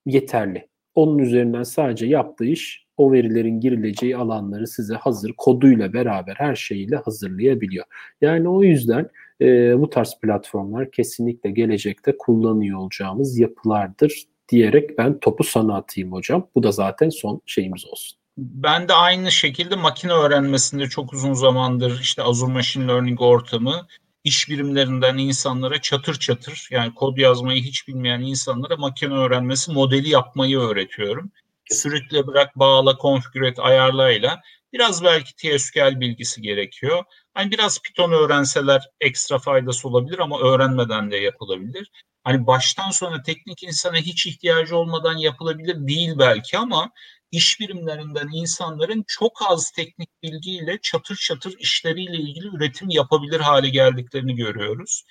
yeterli. 0.06 0.68
Onun 0.96 1.18
üzerinden 1.18 1.64
sadece 1.64 2.06
yaptığı 2.06 2.46
iş 2.46 2.85
o 2.98 3.12
verilerin 3.12 3.60
girileceği 3.60 4.18
alanları 4.18 4.68
size 4.68 4.96
hazır 4.96 5.34
koduyla 5.38 5.94
beraber 5.94 6.36
her 6.38 6.56
şeyiyle 6.56 6.96
hazırlayabiliyor. 6.96 7.86
Yani 8.22 8.50
o 8.50 8.64
yüzden 8.64 9.10
e, 9.42 9.80
bu 9.80 9.90
tarz 9.90 10.20
platformlar 10.22 10.92
kesinlikle 10.92 11.52
gelecekte 11.52 12.18
kullanıyor 12.18 12.80
olacağımız 12.80 13.40
yapılardır 13.40 14.24
diyerek 14.50 14.98
ben 14.98 15.20
topu 15.20 15.44
sana 15.44 15.76
atayım 15.76 16.12
hocam. 16.12 16.48
Bu 16.56 16.64
da 16.64 16.72
zaten 16.72 17.10
son 17.10 17.42
şeyimiz 17.46 17.86
olsun. 17.86 18.18
Ben 18.38 18.88
de 18.88 18.94
aynı 18.94 19.32
şekilde 19.32 19.76
makine 19.76 20.12
öğrenmesinde 20.12 20.88
çok 20.88 21.14
uzun 21.14 21.34
zamandır 21.34 22.00
işte 22.02 22.24
Azure 22.24 22.54
Machine 22.54 22.88
Learning 22.88 23.22
ortamı 23.22 23.88
iş 24.24 24.50
birimlerinden 24.50 25.18
insanlara 25.18 25.82
çatır 25.82 26.20
çatır 26.20 26.68
yani 26.72 26.94
kod 26.94 27.18
yazmayı 27.18 27.62
hiç 27.62 27.88
bilmeyen 27.88 28.22
insanlara 28.22 28.78
makine 28.78 29.14
öğrenmesi 29.14 29.72
modeli 29.72 30.10
yapmayı 30.10 30.60
öğretiyorum. 30.60 31.32
Sürükle 31.70 32.28
bırak, 32.28 32.56
bağla, 32.56 32.98
konfigür 32.98 33.42
et, 33.42 33.60
ayarlayla. 33.60 34.42
Biraz 34.74 35.04
belki 35.04 35.36
TSQL 35.36 36.00
bilgisi 36.00 36.42
gerekiyor. 36.42 37.04
Hani 37.34 37.52
biraz 37.52 37.82
Python 37.82 38.12
öğrenseler 38.12 38.90
ekstra 39.02 39.40
faydası 39.40 39.88
olabilir 39.88 40.20
ama 40.20 40.40
öğrenmeden 40.40 41.12
de 41.12 41.18
yapılabilir. 41.18 41.92
Hani 42.24 42.48
baştan 42.48 42.92
sona 42.92 43.22
teknik 43.22 43.64
insana 43.64 43.98
hiç 43.98 44.26
ihtiyacı 44.26 44.78
olmadan 44.78 45.18
yapılabilir 45.18 45.88
değil 45.88 46.14
belki 46.20 46.58
ama 46.58 46.92
iş 47.32 47.60
birimlerinden 47.60 48.30
insanların 48.34 49.04
çok 49.08 49.32
az 49.50 49.72
teknik 49.72 50.10
bilgiyle 50.24 50.80
çatır 50.82 51.16
çatır 51.16 51.56
işleriyle 51.60 52.18
ilgili 52.18 52.48
üretim 52.48 52.90
yapabilir 52.90 53.40
hale 53.40 53.70
geldiklerini 53.70 54.36
görüyoruz. 54.36 55.04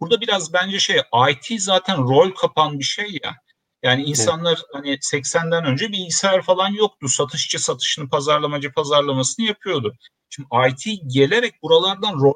Burada 0.00 0.20
biraz 0.20 0.52
bence 0.52 0.78
şey 0.78 1.00
IT 1.30 1.62
zaten 1.62 1.98
rol 1.98 2.30
kapan 2.30 2.78
bir 2.78 2.84
şey 2.84 3.18
ya. 3.22 3.36
Yani 3.82 4.02
insanlar 4.02 4.52
evet. 4.52 4.66
hani 4.72 4.88
80'den 4.94 5.64
önce 5.64 5.88
bilgisayar 5.88 6.42
falan 6.42 6.68
yoktu. 6.68 7.08
Satışçı 7.08 7.58
satışını, 7.58 8.08
pazarlamacı 8.08 8.72
pazarlamasını 8.72 9.46
yapıyordu. 9.46 9.96
Şimdi 10.30 10.48
IT 10.68 11.12
gelerek 11.14 11.62
buralardan 11.62 12.20
rol 12.20 12.34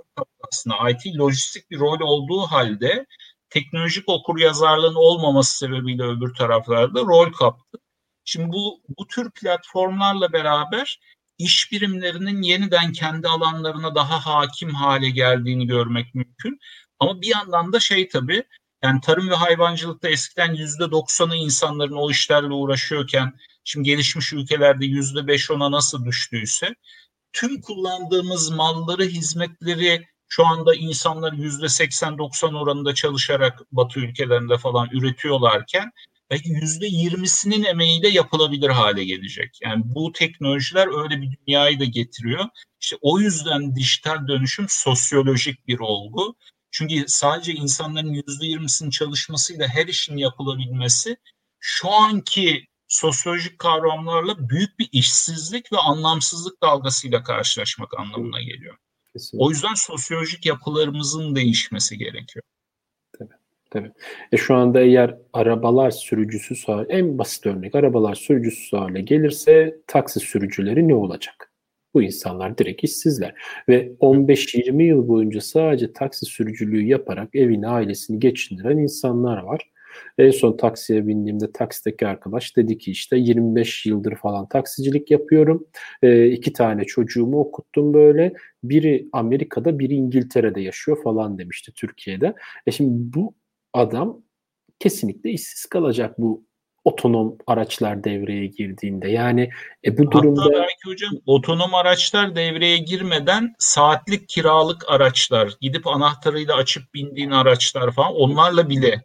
aslında. 0.53 0.91
IT 0.91 1.19
lojistik 1.19 1.71
bir 1.71 1.79
rol 1.79 2.01
olduğu 2.01 2.41
halde 2.41 3.07
teknolojik 3.51 4.09
okur 4.09 4.39
yazarlığın 4.39 4.95
olmaması 4.95 5.59
sebebiyle 5.59 6.03
öbür 6.03 6.35
taraflarda 6.35 7.01
rol 7.01 7.33
kaptı. 7.33 7.79
Şimdi 8.25 8.53
bu 8.53 8.81
bu 8.99 9.07
tür 9.07 9.31
platformlarla 9.31 10.33
beraber 10.33 11.01
iş 11.39 11.73
birimlerinin 11.73 12.43
yeniden 12.43 12.93
kendi 12.93 13.29
alanlarına 13.29 13.95
daha 13.95 14.27
hakim 14.27 14.71
hale 14.75 15.11
geldiğini 15.11 15.67
görmek 15.67 16.15
mümkün. 16.15 16.59
Ama 17.01 17.21
bir 17.21 17.27
yandan 17.27 17.73
da 17.73 17.81
şey 17.81 18.09
tabii 18.09 18.45
yani 18.87 19.01
tarım 19.01 19.31
ve 19.31 19.35
hayvancılıkta 19.35 20.09
eskiden 20.09 20.55
yüzde 20.55 20.91
doksanı 20.91 21.37
insanların 21.37 21.97
o 21.97 22.11
işlerle 22.11 22.55
uğraşıyorken 22.55 23.33
şimdi 23.65 23.89
gelişmiş 23.89 24.33
ülkelerde 24.33 24.87
yüzde 24.87 25.27
beş 25.27 25.51
ona 25.51 25.71
nasıl 25.71 26.05
düştüyse 26.05 26.75
tüm 27.33 27.61
kullandığımız 27.61 28.51
malları, 28.51 29.05
hizmetleri 29.05 30.07
şu 30.29 30.47
anda 30.47 30.75
insanlar 30.75 31.33
yüzde 31.33 31.69
seksen 31.69 32.19
doksan 32.19 32.55
oranında 32.55 32.95
çalışarak 32.95 33.63
Batı 33.73 34.01
ülkelerinde 34.01 34.59
falan 34.59 34.89
üretiyorlarken 34.93 35.93
belki 36.31 36.49
yüzde 36.49 36.87
yirmisinin 36.87 37.65
emeğiyle 37.65 38.09
yapılabilir 38.09 38.71
hale 38.71 39.05
gelecek. 39.05 39.59
Yani 39.63 39.83
bu 39.85 40.13
teknolojiler 40.13 41.03
öyle 41.03 41.23
bir 41.23 41.39
dünyayı 41.47 41.81
da 41.81 41.85
getiriyor. 41.85 42.45
İşte 42.81 42.97
o 43.01 43.21
yüzden 43.21 43.77
dijital 43.77 44.29
dönüşüm 44.29 44.67
sosyolojik 44.69 45.69
bir 45.69 45.79
olgu. 45.79 46.37
Çünkü 46.79 47.05
sadece 47.07 47.53
insanların 47.53 48.13
yüzde 48.13 48.47
yirmisinin 48.47 48.91
çalışmasıyla 48.91 49.69
her 49.69 49.87
işin 49.87 50.17
yapılabilmesi 50.17 51.17
şu 51.59 51.91
anki 51.91 52.67
sosyolojik 52.89 53.59
kavramlarla 53.59 54.49
büyük 54.49 54.79
bir 54.79 54.89
işsizlik 54.93 55.73
ve 55.73 55.77
anlamsızlık 55.77 56.63
dalgasıyla 56.63 57.23
karşılaşmak 57.23 58.01
anlamına 58.01 58.41
geliyor. 58.41 58.77
Kesinlikle. 59.13 59.45
O 59.45 59.51
yüzden 59.51 59.75
sosyolojik 59.75 60.47
yapılarımızın 60.47 61.37
değişmesi 61.37 61.99
gerekiyor. 61.99 62.43
Tabii. 63.19 63.35
Tabii. 63.71 63.93
E 64.33 64.37
şu 64.37 64.55
anda 64.55 64.81
eğer 64.81 65.19
arabalar 65.33 65.91
sürücüsü 65.91 66.55
en 66.89 67.19
basit 67.19 67.47
örnek 67.47 67.75
arabalar 67.75 68.15
sürücüsü 68.15 68.77
hale 68.77 69.01
gelirse 69.01 69.77
taksi 69.87 70.21
sürücüleri 70.21 70.89
ne 70.89 70.95
olacak? 70.95 71.53
Bu 71.97 72.03
insanlar 72.03 72.59
direkt 72.59 72.85
işsizler. 72.85 73.35
Ve 73.69 73.93
15-20 74.01 74.83
yıl 74.83 75.09
boyunca 75.09 75.41
sadece 75.41 75.93
taksi 75.93 76.27
sürücülüğü 76.27 76.87
yaparak 76.87 77.35
evini, 77.35 77.69
ailesini 77.69 78.19
geçindiren 78.19 78.79
insanlar 78.79 79.43
var. 79.43 79.71
En 80.19 80.31
son 80.31 80.57
taksiye 80.57 81.07
bindiğimde 81.07 81.53
taksideki 81.53 82.07
arkadaş 82.07 82.57
dedi 82.57 82.79
ki 82.79 82.91
işte 82.91 83.17
25 83.17 83.87
yıldır 83.87 84.17
falan 84.17 84.49
taksicilik 84.49 85.11
yapıyorum. 85.11 85.67
E, 86.03 86.27
iki 86.27 86.53
tane 86.53 86.85
çocuğumu 86.85 87.41
okuttum 87.41 87.95
böyle. 87.95 88.33
Biri 88.65 89.09
Amerika'da, 89.13 89.79
biri 89.79 89.95
İngiltere'de 89.95 90.61
yaşıyor 90.61 91.03
falan 91.03 91.39
demişti 91.39 91.73
Türkiye'de. 91.75 92.35
E 92.67 92.71
şimdi 92.71 93.15
bu 93.15 93.35
adam 93.73 94.23
kesinlikle 94.79 95.31
işsiz 95.31 95.67
kalacak 95.67 96.15
bu 96.19 96.47
otonom 96.87 97.37
araçlar 97.47 98.05
devreye 98.05 98.47
girdiğinde. 98.47 99.09
Yani 99.09 99.51
e, 99.85 99.99
bu 99.99 100.11
durumda... 100.11 100.41
Hatta 100.43 100.53
belki 100.53 100.91
hocam 100.91 101.13
otonom 101.27 101.75
araçlar 101.75 102.37
devreye 102.37 102.79
girmeden 102.79 103.55
saatlik 103.59 104.29
kiralık 104.29 104.85
araçlar, 104.89 105.53
gidip 105.61 105.87
anahtarıyla 105.87 106.57
açıp 106.57 106.95
bindiğin 106.95 107.31
araçlar 107.31 107.93
falan 107.93 108.15
onlarla 108.15 108.69
bile 108.69 109.05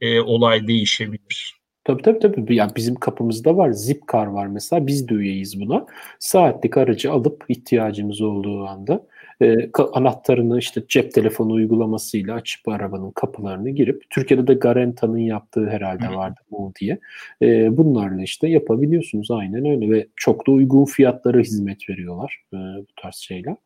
e, 0.00 0.20
olay 0.20 0.66
değişebilir. 0.66 1.60
Tabii 1.84 2.02
tabii 2.02 2.18
tabii. 2.18 2.56
Yani 2.56 2.72
bizim 2.76 2.94
kapımızda 2.94 3.56
var. 3.56 3.70
Zipcar 3.70 4.26
var 4.26 4.46
mesela. 4.46 4.86
Biz 4.86 5.08
de 5.08 5.14
üyeyiz 5.14 5.60
buna. 5.60 5.86
Saatlik 6.18 6.76
aracı 6.76 7.12
alıp 7.12 7.44
ihtiyacımız 7.48 8.20
olduğu 8.20 8.66
anda 8.66 9.06
e, 9.42 9.70
anahtarını 9.92 10.58
işte 10.58 10.82
cep 10.88 11.14
telefonu 11.14 11.52
uygulamasıyla 11.52 12.34
açıp 12.34 12.68
arabanın 12.68 13.10
kapılarını 13.10 13.70
girip 13.70 14.10
Türkiye'de 14.10 14.46
de 14.46 14.54
Garanta'nın 14.54 15.18
yaptığı 15.18 15.66
herhalde 15.66 16.06
Hı. 16.06 16.14
vardı 16.14 16.40
bu 16.50 16.72
diye. 16.80 16.98
E, 17.42 17.76
bunlarla 17.76 18.22
işte 18.22 18.48
yapabiliyorsunuz 18.48 19.30
aynen 19.30 19.66
öyle 19.66 19.90
ve 19.90 20.06
çok 20.16 20.46
da 20.46 20.52
uygun 20.52 20.84
fiyatlara 20.84 21.38
hizmet 21.38 21.90
veriyorlar 21.90 22.42
e, 22.52 22.56
bu 22.56 23.02
tarz 23.02 23.14
şeyler. 23.14 23.56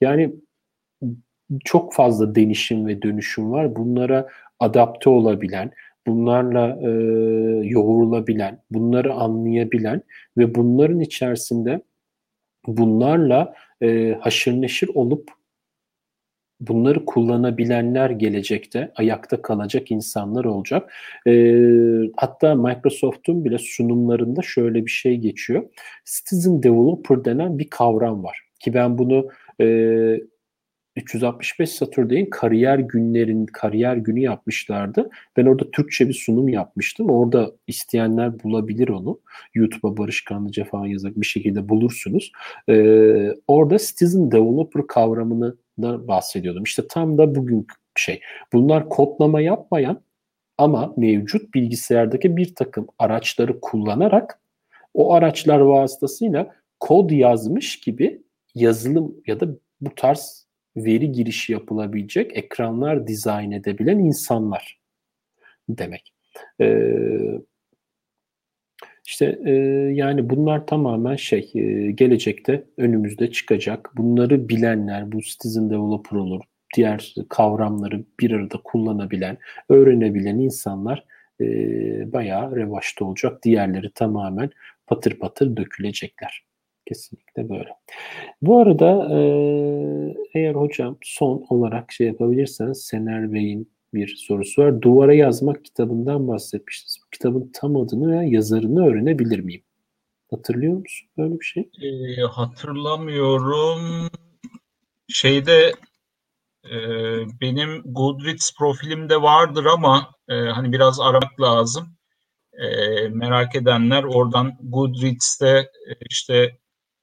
Yani 0.00 0.32
çok 1.64 1.94
fazla 1.94 2.34
denişim 2.34 2.86
ve 2.86 3.02
dönüşüm 3.02 3.52
var. 3.52 3.76
Bunlara 3.76 4.28
adapte 4.60 5.10
olabilen, 5.10 5.70
bunlarla 6.06 6.78
e, 6.82 6.90
yoğrulabilen, 7.66 8.58
bunları 8.70 9.14
anlayabilen 9.14 10.02
ve 10.38 10.54
bunların 10.54 11.00
içerisinde 11.00 11.80
bunlarla 12.66 13.54
e, 13.82 14.18
haşır 14.20 14.52
neşir 14.52 14.90
olup 14.94 15.30
bunları 16.60 17.04
kullanabilenler 17.04 18.10
gelecekte 18.10 18.92
ayakta 18.96 19.42
kalacak 19.42 19.90
insanlar 19.90 20.44
olacak. 20.44 20.92
E, 21.26 21.32
hatta 22.16 22.54
Microsoft'un 22.54 23.44
bile 23.44 23.58
sunumlarında 23.58 24.42
şöyle 24.42 24.86
bir 24.86 24.90
şey 24.90 25.16
geçiyor. 25.16 25.62
Citizen 26.04 26.62
Developer 26.62 27.24
denen 27.24 27.58
bir 27.58 27.70
kavram 27.70 28.24
var. 28.24 28.40
Ki 28.60 28.74
ben 28.74 28.98
bunu 28.98 29.28
e, 29.60 29.66
365 30.96 31.70
Saturday'in 31.70 32.26
kariyer 32.26 32.78
günlerin 32.78 33.46
kariyer 33.46 33.96
günü 33.96 34.20
yapmışlardı. 34.20 35.10
Ben 35.36 35.46
orada 35.46 35.70
Türkçe 35.70 36.08
bir 36.08 36.14
sunum 36.14 36.48
yapmıştım. 36.48 37.10
Orada 37.10 37.52
isteyenler 37.66 38.42
bulabilir 38.42 38.88
onu. 38.88 39.20
YouTube'a 39.54 39.96
Barış 39.96 40.24
Kanlıca 40.24 40.64
falan 40.64 40.86
yazıp 40.86 41.16
bir 41.16 41.26
şekilde 41.26 41.68
bulursunuz. 41.68 42.32
Ee, 42.68 43.32
orada 43.48 43.78
Citizen 43.78 44.30
Developer 44.30 44.86
kavramını 44.86 45.56
da 45.82 46.08
bahsediyordum. 46.08 46.62
İşte 46.62 46.82
tam 46.88 47.18
da 47.18 47.34
bugünkü 47.34 47.74
şey. 47.96 48.20
Bunlar 48.52 48.88
kodlama 48.88 49.40
yapmayan 49.40 50.02
ama 50.58 50.94
mevcut 50.96 51.54
bilgisayardaki 51.54 52.36
bir 52.36 52.54
takım 52.54 52.86
araçları 52.98 53.60
kullanarak 53.60 54.40
o 54.94 55.14
araçlar 55.14 55.58
vasıtasıyla 55.58 56.54
kod 56.80 57.10
yazmış 57.10 57.80
gibi 57.80 58.22
yazılım 58.54 59.14
ya 59.26 59.40
da 59.40 59.48
bu 59.80 59.94
tarz 59.94 60.39
veri 60.76 61.12
girişi 61.12 61.52
yapılabilecek 61.52 62.36
ekranlar 62.36 63.06
dizayn 63.06 63.50
edebilen 63.50 63.98
insanlar 63.98 64.80
demek. 65.68 66.12
Ee, 66.60 67.40
işte 69.06 69.38
e, 69.46 69.52
yani 69.94 70.30
bunlar 70.30 70.66
tamamen 70.66 71.16
şey 71.16 71.50
e, 71.54 71.90
gelecekte 71.90 72.64
önümüzde 72.76 73.30
çıkacak. 73.30 73.90
Bunları 73.96 74.48
bilenler, 74.48 75.12
bu 75.12 75.20
citizen 75.20 75.70
developer 75.70 76.16
olur, 76.16 76.40
diğer 76.76 77.14
kavramları 77.28 78.04
bir 78.20 78.30
arada 78.30 78.60
kullanabilen, 78.64 79.38
öğrenebilen 79.68 80.38
insanlar 80.38 81.04
e, 81.40 81.46
bayağı 82.12 82.56
revaçta 82.56 83.04
olacak. 83.04 83.42
Diğerleri 83.42 83.90
tamamen 83.94 84.50
patır 84.86 85.18
patır 85.18 85.56
dökülecekler. 85.56 86.49
Kesinlikle 86.90 87.48
böyle. 87.48 87.68
Bu 88.42 88.60
arada 88.60 89.08
eğer 90.34 90.54
hocam 90.54 90.98
son 91.02 91.46
olarak 91.48 91.92
şey 91.92 92.06
yapabilirseniz 92.06 92.82
Sener 92.82 93.32
Bey'in 93.32 93.72
bir 93.94 94.16
sorusu 94.16 94.62
var. 94.62 94.82
Duvara 94.82 95.14
yazmak 95.14 95.64
kitabından 95.64 96.28
bahsetmiştiniz. 96.28 96.98
Bu 97.06 97.10
kitabın 97.10 97.50
tam 97.54 97.76
adını 97.76 98.20
ve 98.20 98.26
yazarını 98.26 98.86
öğrenebilir 98.86 99.38
miyim? 99.40 99.62
Hatırlıyor 100.30 100.72
musun 100.72 101.08
böyle 101.18 101.40
bir 101.40 101.44
şey? 101.44 101.70
E, 101.82 102.22
hatırlamıyorum. 102.22 104.08
Şeyde 105.08 105.72
e, 106.64 106.76
benim 107.40 107.82
Goodreads 107.84 108.50
profilimde 108.58 109.22
vardır 109.22 109.64
ama 109.64 110.10
e, 110.28 110.34
hani 110.34 110.72
biraz 110.72 111.00
aramak 111.00 111.40
lazım. 111.40 111.88
E, 112.52 112.68
merak 113.08 113.56
edenler 113.56 114.04
oradan 114.04 114.52
Goodreads'te 114.62 115.70
işte 116.10 116.59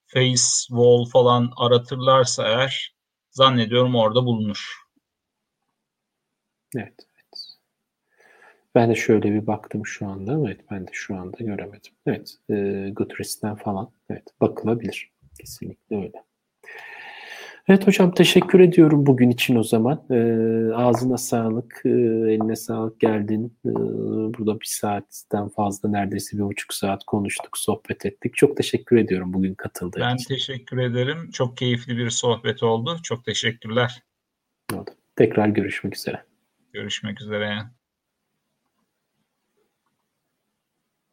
face 0.07 0.41
wall 0.67 1.05
falan 1.05 1.51
aratırlarsa 1.57 2.47
eğer 2.47 2.95
zannediyorum 3.31 3.95
orada 3.95 4.25
bulunur. 4.25 4.77
Evet. 6.75 6.93
evet. 6.99 7.57
Ben 8.75 8.89
de 8.89 8.95
şöyle 8.95 9.31
bir 9.33 9.47
baktım 9.47 9.85
şu 9.85 10.07
anda. 10.07 10.33
Evet 10.33 10.61
ben 10.71 10.87
de 10.87 10.91
şu 10.93 11.15
anda 11.15 11.37
göremedim. 11.39 11.93
Evet. 12.05 12.37
E, 12.49 12.53
Goodreads'ten 12.89 13.55
falan. 13.55 13.91
Evet. 14.09 14.23
Bakılabilir. 14.41 15.11
Kesinlikle 15.39 15.95
öyle. 15.95 16.26
Evet 17.69 17.87
hocam 17.87 18.11
teşekkür 18.11 18.59
ediyorum 18.59 19.05
bugün 19.05 19.29
için 19.29 19.55
o 19.55 19.63
zaman. 19.63 20.05
E, 20.09 20.17
ağzına 20.73 21.17
sağlık, 21.17 21.81
e, 21.85 21.89
eline 21.89 22.55
sağlık 22.55 22.99
geldin. 22.99 23.57
E, 23.65 23.69
burada 24.37 24.59
bir 24.59 24.65
saatten 24.65 25.49
fazla 25.49 25.89
neredeyse 25.89 26.37
bir 26.37 26.43
buçuk 26.43 26.73
saat 26.73 27.03
konuştuk, 27.03 27.57
sohbet 27.57 28.05
ettik. 28.05 28.35
Çok 28.35 28.57
teşekkür 28.57 28.97
ediyorum 28.97 29.33
bugün 29.33 29.53
katıldığın 29.53 30.01
ben 30.01 30.15
için. 30.15 30.27
Ben 30.29 30.35
teşekkür 30.35 30.77
ederim. 30.77 31.31
Çok 31.31 31.57
keyifli 31.57 31.97
bir 31.97 32.09
sohbet 32.09 32.63
oldu. 32.63 32.97
Çok 33.03 33.25
teşekkürler. 33.25 34.03
Tekrar 35.15 35.47
görüşmek 35.47 35.95
üzere. 35.95 36.23
Görüşmek 36.73 37.21
üzere. 37.21 37.76